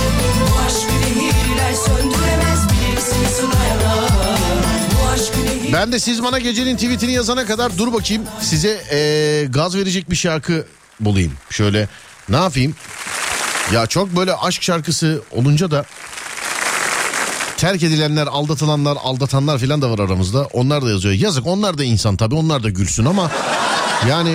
[5.72, 10.16] Ben de siz bana gecenin tweetini yazana kadar dur bakayım size eee, gaz verecek bir
[10.16, 10.66] şarkı
[11.00, 11.32] bulayım.
[11.50, 11.88] Şöyle
[12.28, 12.74] ne yapayım?
[13.72, 15.84] Ya çok böyle aşk şarkısı olunca da
[17.56, 20.44] terk edilenler, aldatılanlar, aldatanlar filan da var aramızda.
[20.52, 21.14] Onlar da yazıyor.
[21.14, 23.30] Yazık onlar da insan tabii onlar da gülsün ama
[24.08, 24.34] yani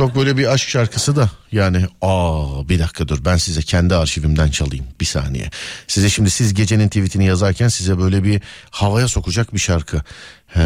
[0.00, 4.48] çok böyle bir aşk şarkısı da yani aa bir dakika dur ben size kendi arşivimden
[4.48, 5.50] çalayım bir saniye.
[5.86, 8.40] Size şimdi siz gecenin tweetini yazarken size böyle bir
[8.70, 10.02] havaya sokacak bir şarkı.
[10.46, 10.62] He,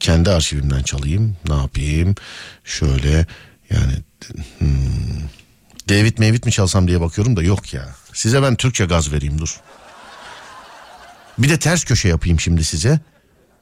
[0.00, 2.14] kendi arşivimden çalayım ne yapayım
[2.64, 3.26] şöyle
[3.70, 3.92] yani
[4.58, 4.68] hmm,
[5.88, 7.88] David Mevit mi çalsam diye bakıyorum da yok ya.
[8.12, 9.60] Size ben Türkçe gaz vereyim dur.
[11.38, 13.00] Bir de ters köşe yapayım şimdi size.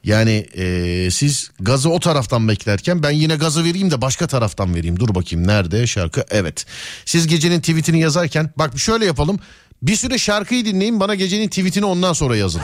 [0.03, 4.99] Yani eee, siz gazı o taraftan beklerken ben yine gazı vereyim de başka taraftan vereyim.
[4.99, 6.23] Dur bakayım nerede şarkı?
[6.29, 6.65] Evet.
[7.05, 9.39] Siz gecenin tweetini yazarken bak şöyle yapalım.
[9.81, 12.61] Bir süre şarkıyı dinleyin bana gecenin tweetini ondan sonra yazın.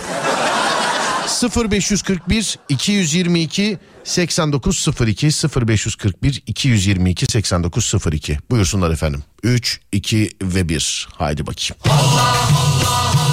[1.72, 5.28] 0541 222 8902
[5.68, 9.24] 0541 222 8902 buyursunlar efendim.
[9.44, 11.76] 3 2 ve 1 haydi bakayım.
[11.86, 13.25] Bu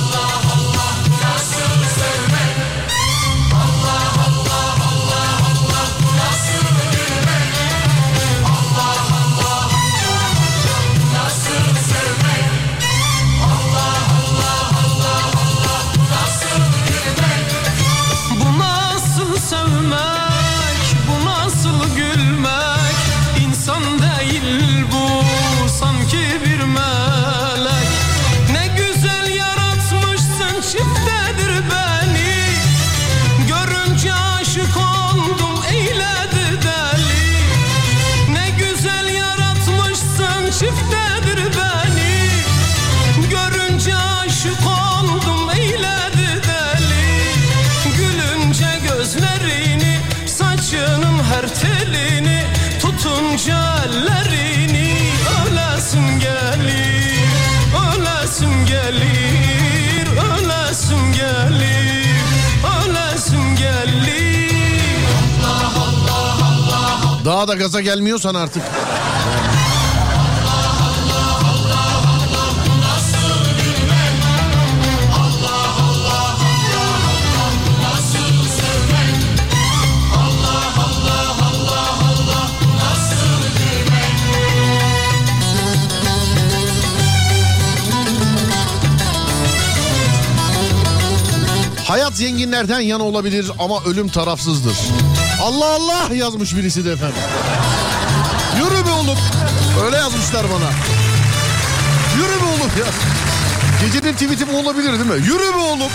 [67.24, 68.62] Daha da gaza gelmiyorsan artık.
[91.88, 94.76] Hayat zenginlerden yana olabilir ama ölüm tarafsızdır.
[95.42, 97.22] Allah Allah yazmış birisi de efendim.
[98.56, 99.18] Yürü be oğlum.
[99.84, 100.70] Öyle yazmışlar bana.
[102.16, 102.86] Yürü be oğlum ya.
[103.80, 105.26] Gecenin tweet'i bu olabilir değil mi?
[105.26, 105.90] Yürü be oğlum.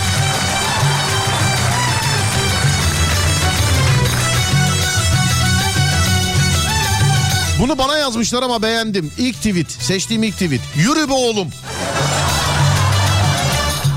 [7.60, 9.12] Bunu bana yazmışlar ama beğendim.
[9.18, 10.60] İlk tweet, seçtiğim ilk tweet.
[10.76, 11.48] Yürü be oğlum.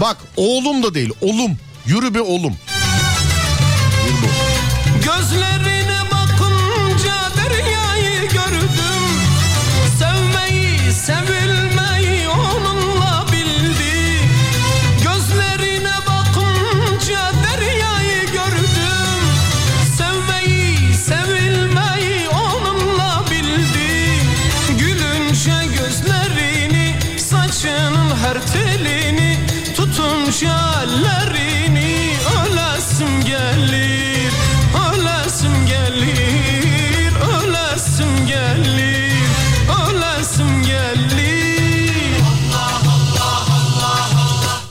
[0.01, 1.57] Bak oğlum da değil, oğlum.
[1.85, 2.57] Yürü be oğlum.
[30.31, 32.17] Tutunca ellerini
[33.25, 34.31] gelir
[34.91, 39.11] Ölesim gelir, ölesim gelir,
[39.87, 42.21] ölesim gelir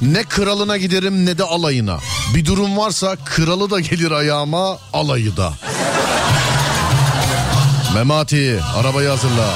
[0.01, 1.99] Ne kralına giderim ne de alayına.
[2.35, 5.53] Bir durum varsa kralı da gelir ayağıma alayı da.
[7.95, 9.55] Memati arabayı hazırla.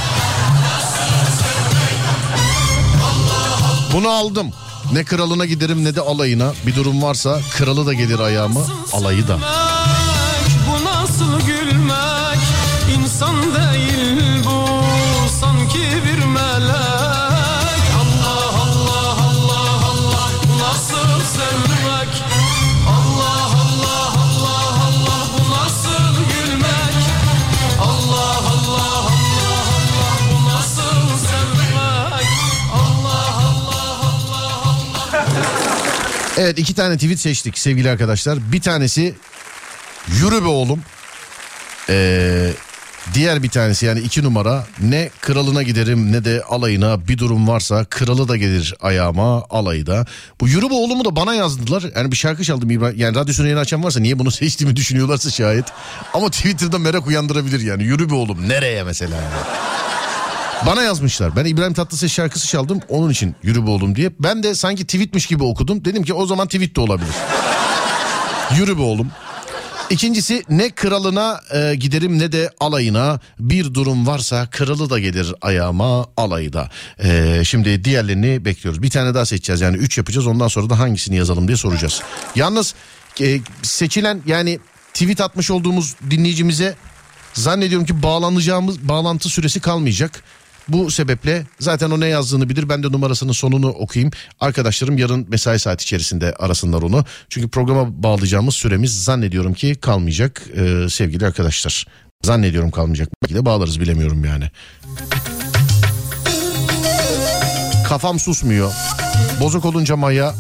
[3.93, 4.53] Bunu aldım.
[4.95, 6.53] Ne kralına giderim ne de alayına.
[6.67, 8.61] Bir durum varsa kralı da gelir ayağıma
[8.93, 9.39] alayı da.
[10.69, 12.39] Bu nasıl gülmek
[12.97, 13.54] İnsan
[36.39, 38.53] Evet iki tane tweet seçtik sevgili arkadaşlar.
[38.53, 39.15] Bir tanesi
[40.09, 40.83] yürü be oğlum.
[41.89, 42.51] Ee,
[43.15, 47.85] diğer bir tanesi yani iki numara ne kralına giderim ne de alayına bir durum varsa
[47.85, 50.07] kralı da gelir ayağıma alayı da.
[50.41, 51.85] Bu yürü be oğlumu da bana yazdılar.
[51.97, 52.99] Yani bir şarkı çaldım İbrahim.
[52.99, 55.65] Yani radyosunu yeni açan varsa niye bunu seçtiğimi düşünüyorlarsa şayet.
[56.15, 57.85] Ama Twitter'da merak uyandırabilir yani.
[57.85, 59.94] Yürü be oğlum nereye mesela yani.
[60.67, 61.37] Bana yazmışlar.
[61.37, 62.81] Ben İbrahim Tatlıses şarkısı çaldım.
[62.89, 64.11] Onun için yürü be oğlum diye.
[64.21, 65.85] Ben de sanki tweetmiş gibi okudum.
[65.85, 67.15] Dedim ki o zaman tweet de olabilir.
[68.57, 69.11] yürü be oğlum.
[69.91, 76.07] İkincisi ne kralına e, giderim ne de alayına bir durum varsa kralı da gelir ayağıma
[76.17, 76.71] alayı da.
[76.99, 78.83] E, şimdi diğerlerini bekliyoruz.
[78.83, 82.03] Bir tane daha seçeceğiz yani 3 yapacağız ondan sonra da hangisini yazalım diye soracağız.
[82.35, 82.75] Yalnız
[83.21, 84.59] e, seçilen yani
[84.95, 86.75] tweet atmış olduğumuz dinleyicimize
[87.35, 90.23] zannediyorum ki bağlanacağımız bağlantı süresi kalmayacak.
[90.69, 92.69] Bu sebeple zaten o ne yazdığını bilir.
[92.69, 94.13] Ben de numarasının sonunu okuyayım.
[94.41, 97.05] Arkadaşlarım yarın mesai saat içerisinde arasınlar onu.
[97.29, 101.87] Çünkü programa bağlayacağımız süremiz zannediyorum ki kalmayacak ee, sevgili arkadaşlar.
[102.23, 103.09] Zannediyorum kalmayacak.
[103.23, 104.51] Belki de bağlarız bilemiyorum yani.
[107.89, 108.73] Kafam susmuyor.
[109.41, 110.35] Bozuk olunca maya.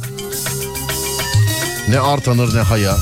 [1.88, 2.96] Ne artanır ne haya.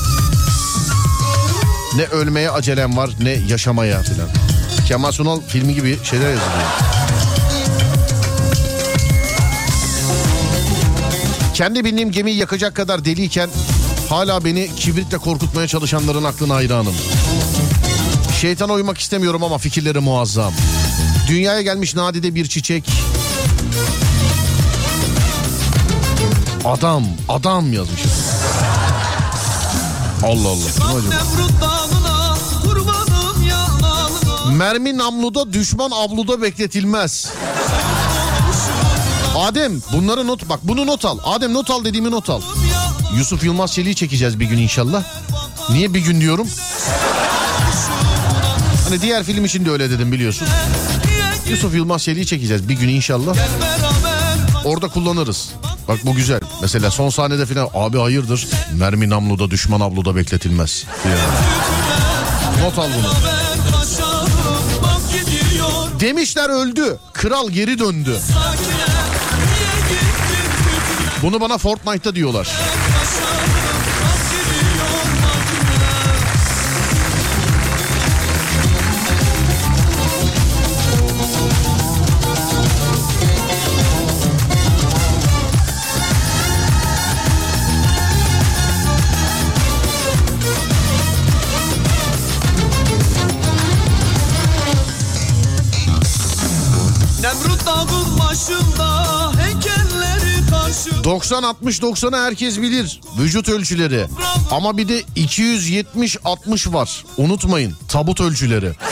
[1.95, 4.29] Ne ölmeye acelem var ne yaşamaya filan.
[4.87, 7.02] Kemal Sunal filmi gibi şeyler yazılıyor.
[11.53, 13.49] Kendi bindiğim gemiyi yakacak kadar deliyken
[14.09, 16.95] hala beni kibritle korkutmaya çalışanların aklına hayranım.
[18.41, 20.53] Şeytana uymak istemiyorum ama fikirleri muazzam.
[21.27, 22.89] Dünyaya gelmiş nadide bir çiçek.
[26.65, 28.01] Adam, adam yazmış.
[30.23, 31.01] Allah Allah.
[31.09, 31.17] Ne acaba?
[34.51, 37.31] Mermi namluda düşman avluda bekletilmez.
[39.37, 41.17] Adem bunları not bak bunu not al.
[41.23, 42.41] Adem not al dediğimi not al.
[43.17, 45.03] Yusuf Yılmaz Çelik'i çekeceğiz bir gün inşallah.
[45.69, 46.47] Niye bir gün diyorum?
[48.89, 50.47] Hani diğer film için de öyle dedim biliyorsun.
[51.49, 53.35] Yusuf Yılmaz Çelik'i çekeceğiz bir gün inşallah.
[54.65, 55.49] Orada kullanırız.
[55.87, 56.39] Bak bu güzel.
[56.61, 60.83] Mesela son sahnede falan abi hayırdır mermi namluda düşman avluda bekletilmez.
[61.03, 61.17] diyor.
[62.61, 63.13] Not al bunu.
[65.99, 66.97] Demişler öldü.
[67.13, 68.17] Kral geri döndü.
[68.27, 69.02] Kötüne
[71.23, 72.51] Bunu bana Fortnite'ta diyorlar.
[101.03, 104.07] 90-60-90'ı herkes bilir vücut ölçüleri.
[104.51, 107.05] Ama bir de 270-60 var.
[107.17, 108.71] Unutmayın tabut ölçüleri.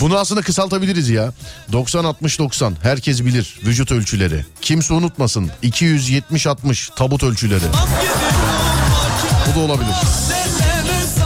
[0.00, 1.32] Bunu aslında kısaltabiliriz ya.
[1.72, 4.44] 90-60-90 herkes bilir vücut ölçüleri.
[4.60, 7.64] Kimse unutmasın 270-60 tabut ölçüleri.
[9.46, 9.94] Bu da olabilir.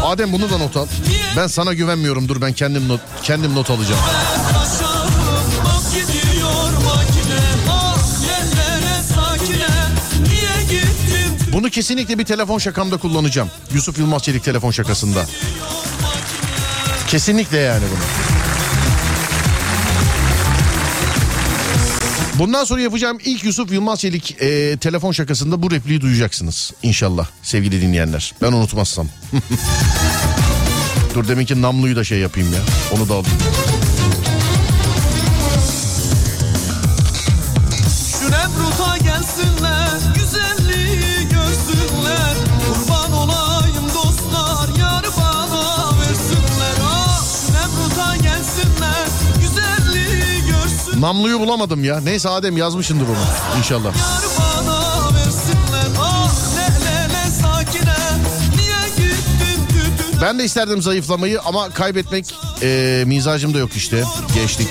[0.04, 0.86] Adem bunu da not al.
[1.36, 4.00] Ben sana güvenmiyorum dur ben kendim not, kendim not alacağım.
[11.58, 13.50] Bunu kesinlikle bir telefon şakamda kullanacağım.
[13.74, 15.26] Yusuf Yılmaz Çelik telefon şakasında.
[17.08, 17.98] Kesinlikle yani bunu.
[22.38, 26.72] Bundan sonra yapacağım ilk Yusuf Yılmaz Çelik e, telefon şakasında bu repliği duyacaksınız.
[26.82, 28.34] İnşallah sevgili dinleyenler.
[28.42, 29.08] Ben unutmazsam.
[31.14, 32.60] Dur deminki namluyu da şey yapayım ya.
[32.92, 33.38] Onu da alayım.
[51.00, 52.00] Namluyu bulamadım ya.
[52.00, 53.92] Neyse Adem yazmışındır onu İnşallah.
[53.96, 54.38] Ah
[60.22, 64.04] Ben de isterdim zayıflamayı ama kaybetmek e, mizacımda yok işte.
[64.34, 64.68] Geçtik.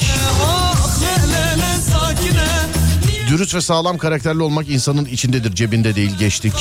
[3.29, 6.17] Dürüst ve sağlam karakterli olmak insanın içindedir, cebinde değil.
[6.19, 6.53] Geçtik.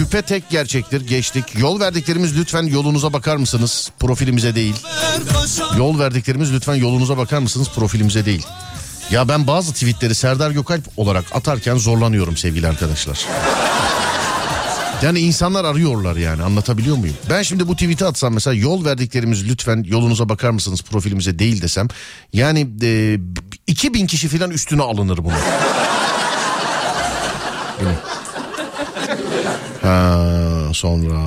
[0.00, 1.00] Şüphe tek gerçektir.
[1.00, 1.44] Geçtik.
[1.58, 3.90] Yol verdiklerimiz lütfen yolunuza bakar mısınız?
[3.98, 4.74] Profilimize değil.
[5.78, 7.68] Yol verdiklerimiz lütfen yolunuza bakar mısınız?
[7.74, 8.46] Profilimize değil.
[9.10, 13.26] Ya ben bazı tweetleri Serdar Gökalp olarak atarken zorlanıyorum sevgili arkadaşlar.
[15.02, 17.16] Yani insanlar arıyorlar yani anlatabiliyor muyum?
[17.30, 21.88] Ben şimdi bu tweet'i atsam mesela yol verdiklerimiz lütfen yolunuza bakar mısınız profilimize değil desem.
[22.32, 23.18] Yani e,
[23.66, 25.34] 2000 kişi falan üstüne alınır bunu.
[29.82, 30.26] Ha,
[30.72, 31.18] sonra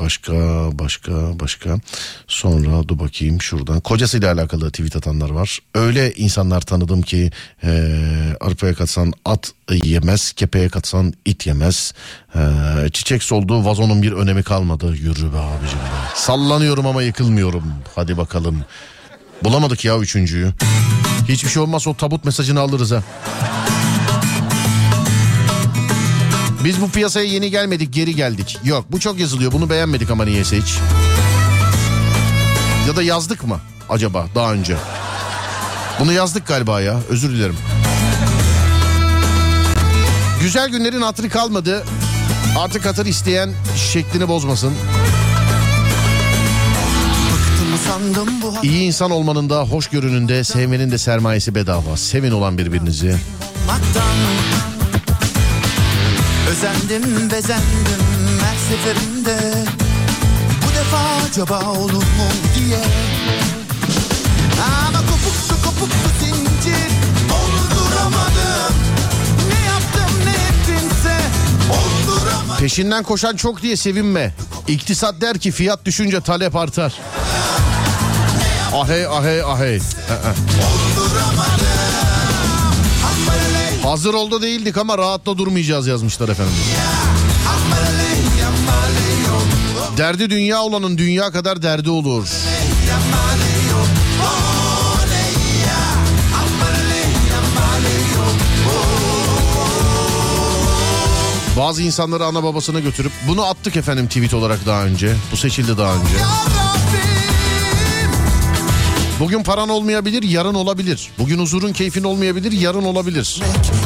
[0.00, 0.32] başka
[0.78, 1.78] başka başka
[2.26, 5.58] sonra dur bakayım şuradan kocasıyla alakalı tweet atanlar var.
[5.74, 7.30] Öyle insanlar tanıdım ki
[7.64, 7.92] e,
[8.40, 11.94] arpaya katsan at yemez kepeğe katsan it yemez.
[12.34, 12.40] E,
[12.92, 14.94] çiçek solduğu vazonun bir önemi kalmadı.
[14.96, 16.14] Yürü be abicim be.
[16.14, 17.64] Sallanıyorum ama yıkılmıyorum.
[17.94, 18.64] Hadi bakalım.
[19.44, 20.52] Bulamadık ya üçüncüyü.
[21.28, 23.02] Hiçbir şey olmaz o tabut mesajını alırız ha.
[26.66, 28.58] Biz bu piyasaya yeni gelmedik geri geldik.
[28.64, 30.74] Yok bu çok yazılıyor bunu beğenmedik ama niyeyse hiç.
[32.88, 34.76] Ya da yazdık mı acaba daha önce?
[36.00, 37.56] Bunu yazdık galiba ya özür dilerim.
[40.42, 41.84] Güzel günlerin hatırı kalmadı.
[42.58, 43.50] Artık hatır isteyen
[43.92, 44.72] şeklini bozmasın.
[48.62, 51.96] İyi insan olmanın da hoşgörünün de sevmenin de sermayesi bedava.
[51.96, 53.16] Sevin olan birbirinizi.
[56.56, 58.02] Özendim bezendim
[58.42, 59.36] her seferinde.
[60.62, 60.98] Bu defa
[61.30, 62.28] acaba olur mu
[62.58, 62.78] diye.
[64.88, 66.90] Ama kopuktu kopuktu zincir.
[67.30, 68.74] Olduramadım
[69.48, 71.16] Ne yaptım ne ettimse.
[71.70, 74.34] Olduramadım Peşinden koşan çok diye sevinme.
[74.68, 76.92] İktisat der ki fiyat düşünce talep artar.
[78.74, 79.76] Ahey ahey ahey.
[79.76, 79.80] Ee,
[83.86, 86.54] Hazır oldu değildik ama rahatta durmayacağız yazmışlar efendim.
[89.96, 92.28] Derdi dünya olanın dünya kadar derdi olur.
[101.58, 105.16] Bazı insanları ana babasına götürüp bunu attık efendim tweet olarak daha önce.
[105.32, 106.55] Bu seçildi daha önce.
[109.20, 111.08] Bugün paran olmayabilir, yarın olabilir.
[111.18, 113.42] Bugün huzurun, keyfin olmayabilir, yarın olabilir.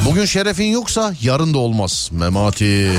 [0.07, 2.09] Bugün şerefin yoksa yarın da olmaz.
[2.13, 2.91] Memati.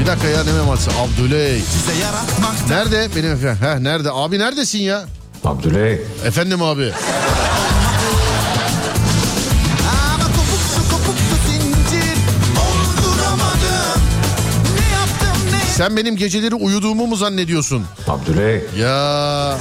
[0.00, 0.90] Bir dakika ya ne memati?
[0.90, 1.60] Abdüley.
[1.60, 3.58] size yaratmak Nerede benim efendim?
[3.60, 4.08] Heh, nerede?
[4.12, 5.04] Abi neredesin ya?
[5.44, 6.00] Abdüley.
[6.24, 6.92] Efendim abi.
[15.78, 17.84] Sen benim geceleri uyuduğumu mu zannediyorsun?
[18.08, 18.64] Abdüley.
[18.78, 19.58] Ya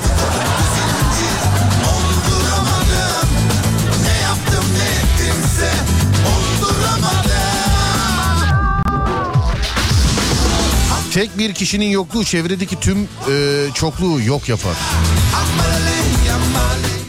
[11.13, 14.75] tek bir kişinin yokluğu çevredeki tüm e, çokluğu yok yapar.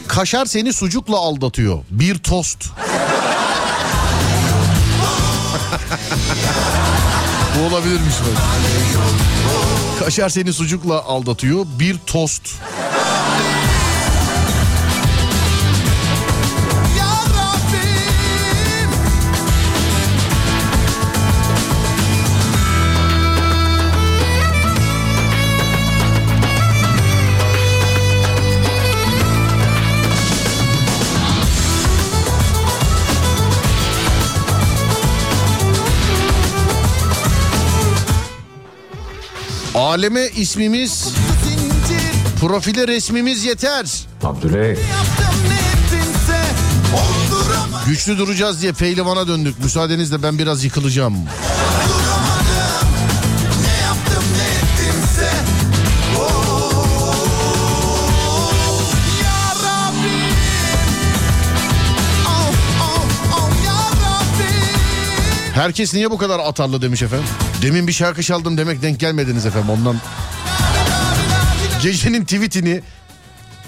[0.07, 1.83] Kaşar seni sucukla aldatıyor.
[1.91, 2.65] Bir tost.
[7.79, 8.43] Olabilirmiş bak.
[9.99, 11.65] Kaşar seni sucukla aldatıyor.
[11.79, 12.41] Bir tost.
[39.89, 41.13] Aleme ismimiz,
[42.41, 43.85] profile resmimiz yeter.
[44.23, 44.77] Abdüley.
[47.87, 49.63] Güçlü duracağız diye pehlivana döndük.
[49.63, 51.15] Müsaadenizle ben biraz yıkılacağım.
[65.59, 67.27] Herkes niye bu kadar atarlı demiş efendim.
[67.61, 69.97] Demin bir şarkı çaldım demek denk gelmediniz efendim ondan.
[71.81, 72.81] Gecenin tweetini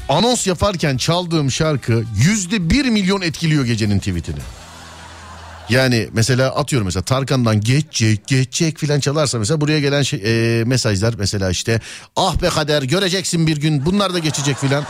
[0.09, 4.39] anons yaparken çaldığım şarkı yüzde bir milyon etkiliyor gecenin tweetini.
[5.69, 11.13] Yani mesela atıyorum mesela Tarkan'dan geçecek geçecek filan çalarsa mesela buraya gelen şey, e, mesajlar
[11.17, 11.79] mesela işte
[12.15, 14.83] ah be kader göreceksin bir gün bunlar da geçecek filan.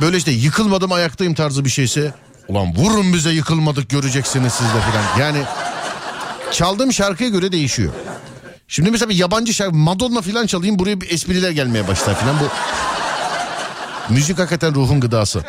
[0.00, 2.14] Böyle işte yıkılmadım ayaktayım tarzı bir şeyse
[2.48, 5.18] ulan vurun bize yıkılmadık göreceksiniz siz de filan.
[5.18, 5.42] Yani
[6.52, 7.92] çaldığım şarkıya göre değişiyor.
[8.68, 12.44] Şimdi mesela bir yabancı şarkı Madonna filan çalayım buraya bir espriler gelmeye başlar filan bu
[14.10, 15.44] Müzik hakikaten ruhun gıdası.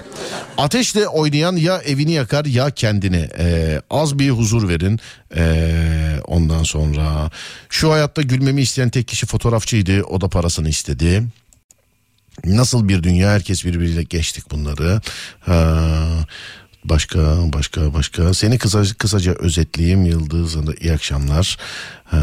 [0.58, 3.30] Ateşle oynayan ya evini yakar ya kendini.
[3.38, 5.00] Ee, az bir huzur verin.
[5.36, 7.32] Ee, ondan sonra
[7.70, 10.04] şu hayatta gülmemi isteyen tek kişi fotoğrafçıydı.
[10.04, 11.24] O da parasını istedi.
[12.46, 15.02] Nasıl bir dünya herkes birbiriyle geçtik bunları.
[15.40, 16.08] Ha,
[16.86, 17.20] başka
[17.54, 21.58] başka başka seni kısa, kısaca özetleyeyim Yıldız Hanım, iyi akşamlar.
[22.06, 22.20] Ha,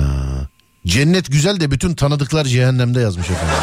[0.86, 3.54] cennet güzel de bütün tanıdıklar cehennemde yazmış efendim.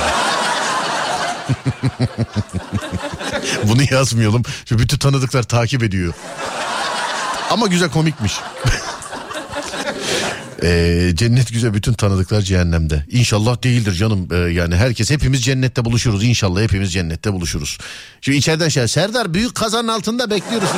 [3.64, 4.44] Bunu yazmayalım.
[4.66, 6.14] Şu bütün tanıdıklar takip ediyor.
[7.50, 8.34] Ama güzel komikmiş.
[10.64, 13.06] Ee, cennet güzel bütün tanıdıklar cehennemde.
[13.10, 14.28] İnşallah değildir canım.
[14.32, 16.24] Ee, yani herkes hepimiz cennette buluşuruz.
[16.24, 17.78] İnşallah hepimiz cennette buluşuruz.
[18.22, 20.70] Şimdi içeriden şey Serdar büyük kazanın altında bekliyoruz.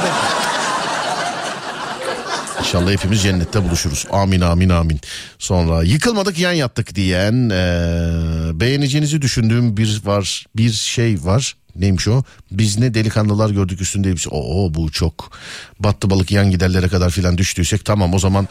[2.59, 4.05] İnşallah hepimiz cennette buluşuruz.
[4.11, 4.99] Amin amin amin.
[5.39, 11.55] Sonra yıkılmadık yan yattık diyen ee, beğeneceğinizi düşündüğüm bir var bir şey var.
[11.75, 12.23] Neymiş o?
[12.51, 14.29] Biz ne delikanlılar gördük üstünde elbise.
[14.29, 15.31] Oo bu çok.
[15.79, 18.47] Battı balık yan giderlere kadar filan düştüysek tamam o zaman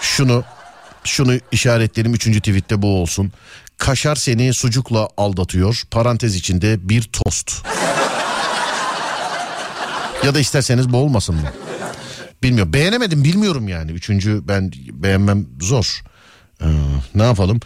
[0.00, 0.44] şunu
[1.04, 3.32] şunu işaretlerim üçüncü tweette bu olsun.
[3.78, 5.82] Kaşar seni sucukla aldatıyor.
[5.90, 7.52] Parantez içinde bir tost.
[10.24, 11.48] ya da isterseniz bu olmasın mı?
[12.42, 12.72] Bilmiyorum.
[12.72, 13.90] Beğenemedim bilmiyorum yani.
[13.90, 16.02] Üçüncü ben beğenmem zor.
[16.62, 16.66] Ee,
[17.14, 17.60] ne yapalım?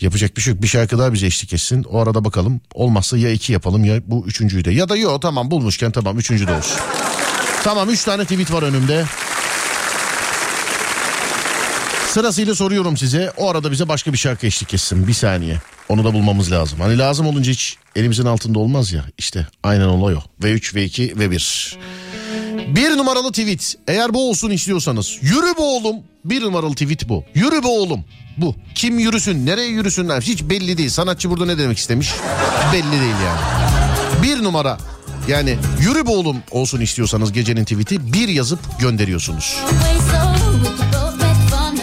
[0.00, 0.62] Yapacak bir şey yok.
[0.62, 1.84] Bir şarkı daha bize eşlik etsin.
[1.84, 2.60] O arada bakalım.
[2.74, 4.70] Olmazsa ya iki yapalım ya bu üçüncüyü de.
[4.70, 6.78] Ya da yok tamam bulmuşken tamam üçüncü de olsun.
[7.64, 9.04] tamam üç tane tweet var önümde.
[12.10, 13.32] Sırasıyla soruyorum size.
[13.36, 15.06] O arada bize başka bir şarkı eşlik etsin.
[15.06, 15.58] Bir saniye.
[15.88, 16.80] Onu da bulmamız lazım.
[16.80, 19.04] Hani lazım olunca hiç elimizin altında olmaz ya.
[19.18, 20.20] İşte aynen olay o.
[20.42, 21.74] V3, V2, V1.
[22.74, 23.76] Bir numaralı tweet.
[23.88, 25.18] Eğer bu olsun istiyorsanız.
[25.22, 25.96] Yürü bu oğlum.
[26.24, 27.24] Bir numaralı tweet bu.
[27.34, 28.04] Yürü bu oğlum.
[28.36, 28.54] Bu.
[28.74, 30.90] Kim yürüsün, nereye yürüsünler hiç belli değil.
[30.90, 32.10] Sanatçı burada ne demek istemiş?
[32.72, 33.40] Belli değil yani.
[34.22, 34.78] Bir numara.
[35.28, 39.56] Yani yürü bu oğlum olsun istiyorsanız gecenin tweet'i bir yazıp gönderiyorsunuz.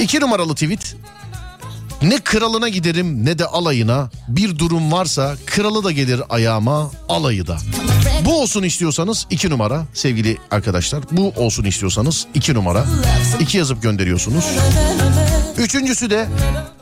[0.08, 0.96] İki numaralı tweet.
[2.02, 4.10] Ne kralına giderim ne de alayına.
[4.28, 7.58] Bir durum varsa kralı da gelir ayağıma alayı da.
[8.26, 11.04] Bu olsun istiyorsanız iki numara sevgili arkadaşlar.
[11.12, 12.86] Bu olsun istiyorsanız iki numara.
[13.40, 14.46] İki yazıp gönderiyorsunuz.
[15.58, 16.28] Üçüncüsü de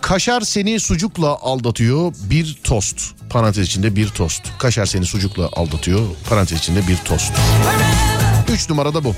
[0.01, 3.01] kaşar seni sucukla aldatıyor bir tost.
[3.29, 4.41] Parantez içinde bir tost.
[4.59, 6.01] Kaşar seni sucukla aldatıyor.
[6.29, 7.31] Parantez içinde bir tost.
[8.53, 9.15] Üç numarada bu.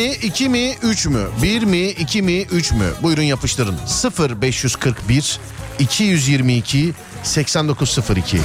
[0.00, 1.26] Mi, iki mi, üç mü?
[1.42, 2.86] Bir mi, iki mi, üç mü?
[3.02, 3.76] Buyurun yapıştırın.
[3.86, 5.40] 0 541
[5.78, 8.40] 222 8902.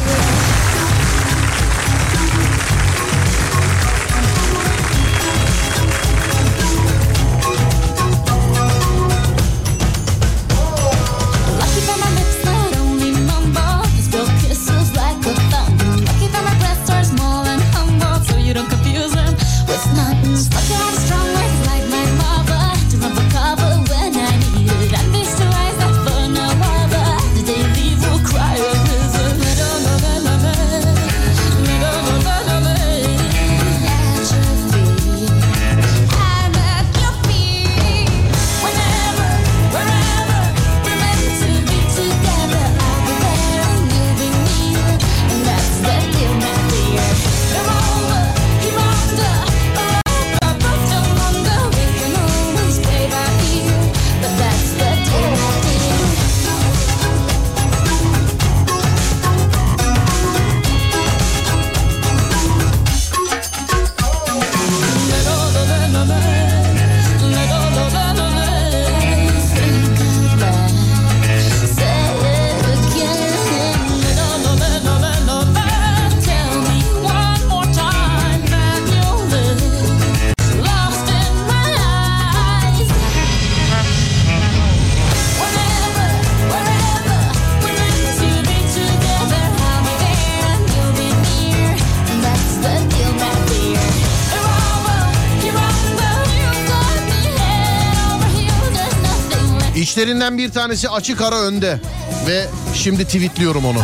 [100.46, 101.80] bir tanesi açık ara önde.
[102.28, 103.82] Ve şimdi tweetliyorum onu.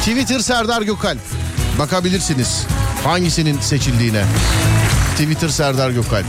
[0.00, 1.18] Twitter Serdar Gökalp.
[1.78, 2.66] Bakabilirsiniz
[3.04, 4.24] hangisinin seçildiğine.
[5.12, 6.24] Twitter Serdar Gökalp.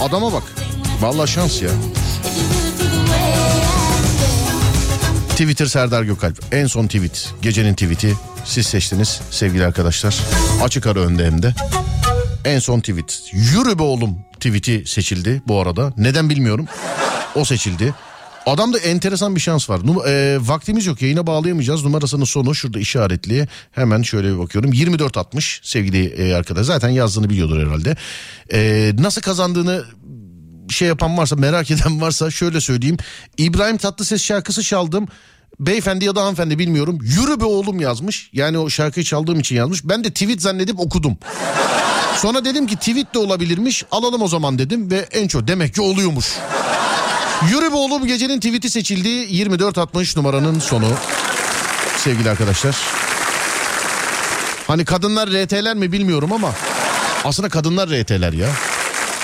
[0.00, 0.42] Adama bak.
[1.00, 1.70] Vallahi şans ya.
[5.30, 6.38] Twitter Serdar Gökalp.
[6.52, 7.34] En son tweet.
[7.42, 8.14] Gecenin tweeti.
[8.44, 10.16] Siz seçtiniz sevgili arkadaşlar.
[10.62, 11.54] Açık ara önde hem de.
[12.46, 13.22] En son tweet.
[13.32, 15.92] Yürü be oğlum tweeti seçildi bu arada.
[15.96, 16.66] Neden bilmiyorum.
[17.34, 17.94] O seçildi.
[18.46, 20.06] Adamda enteresan bir şans var.
[20.08, 21.84] E, vaktimiz yok yayına bağlayamayacağız.
[21.84, 23.48] Numarasının sonu şurada işaretli.
[23.70, 24.72] Hemen şöyle bir bakıyorum.
[24.72, 26.66] 2460 sevgili e, arkadaş.
[26.66, 27.96] Zaten yazdığını biliyordur herhalde.
[28.52, 29.84] E, nasıl kazandığını
[30.70, 32.96] şey yapan varsa merak eden varsa şöyle söyleyeyim.
[33.38, 35.08] İbrahim Tatlıses şarkısı çaldım.
[35.60, 36.98] Beyefendi ya da hanımefendi bilmiyorum.
[37.02, 38.30] Yürü be oğlum yazmış.
[38.32, 39.84] Yani o şarkıyı çaldığım için yazmış.
[39.84, 41.18] Ben de tweet zannedip okudum.
[42.22, 43.84] Sonra dedim ki tweet de olabilirmiş.
[43.90, 46.26] Alalım o zaman dedim ve en çok demek ki oluyormuş.
[47.50, 49.08] Yürü be oğlum gecenin tweet'i seçildi.
[49.22, 50.88] 2460 numaranın sonu.
[51.96, 52.76] Sevgili arkadaşlar.
[54.66, 56.52] Hani kadınlar RT'ler mi bilmiyorum ama
[57.24, 58.48] aslında kadınlar RT'ler ya.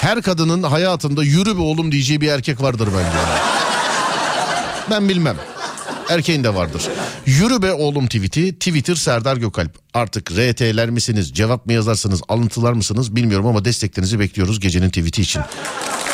[0.01, 3.19] Her kadının hayatında yürü be oğlum diyeceği bir erkek vardır bence.
[4.91, 5.37] Ben bilmem.
[6.13, 6.83] Erkeğin de vardır.
[7.27, 9.79] Yürü be oğlum tweet'i Twitter Serdar Gökalp.
[9.95, 15.43] Artık RT'ler misiniz cevap mı yazarsınız alıntılar mısınız bilmiyorum ama desteklerinizi bekliyoruz gecenin tweet'i için.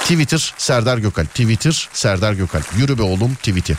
[0.02, 1.28] Twitter Serdar Gökalp.
[1.30, 2.64] Twitter Serdar Gökalp.
[2.78, 3.76] Yürü be oğlum tweet'i.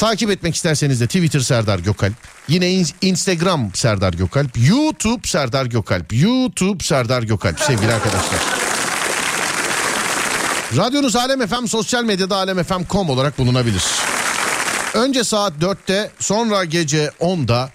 [0.00, 2.14] Takip etmek isterseniz de Twitter Serdar Gökalp.
[2.48, 4.50] Yine in- Instagram Serdar Gökalp.
[4.68, 6.12] YouTube Serdar Gökalp.
[6.12, 8.40] YouTube Serdar Gökalp sevgili arkadaşlar.
[10.76, 13.82] Radyonuz Alem FM sosyal medyada alemfm.com olarak bulunabilir.
[14.96, 17.70] Önce saat 4'te sonra gece 10'da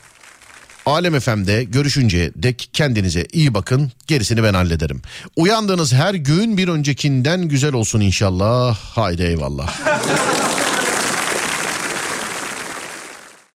[0.85, 5.01] Alem FM'de görüşünce dek kendinize iyi bakın gerisini ben hallederim.
[5.35, 8.77] Uyandığınız her gün bir öncekinden güzel olsun inşallah.
[8.77, 9.79] Haydi eyvallah.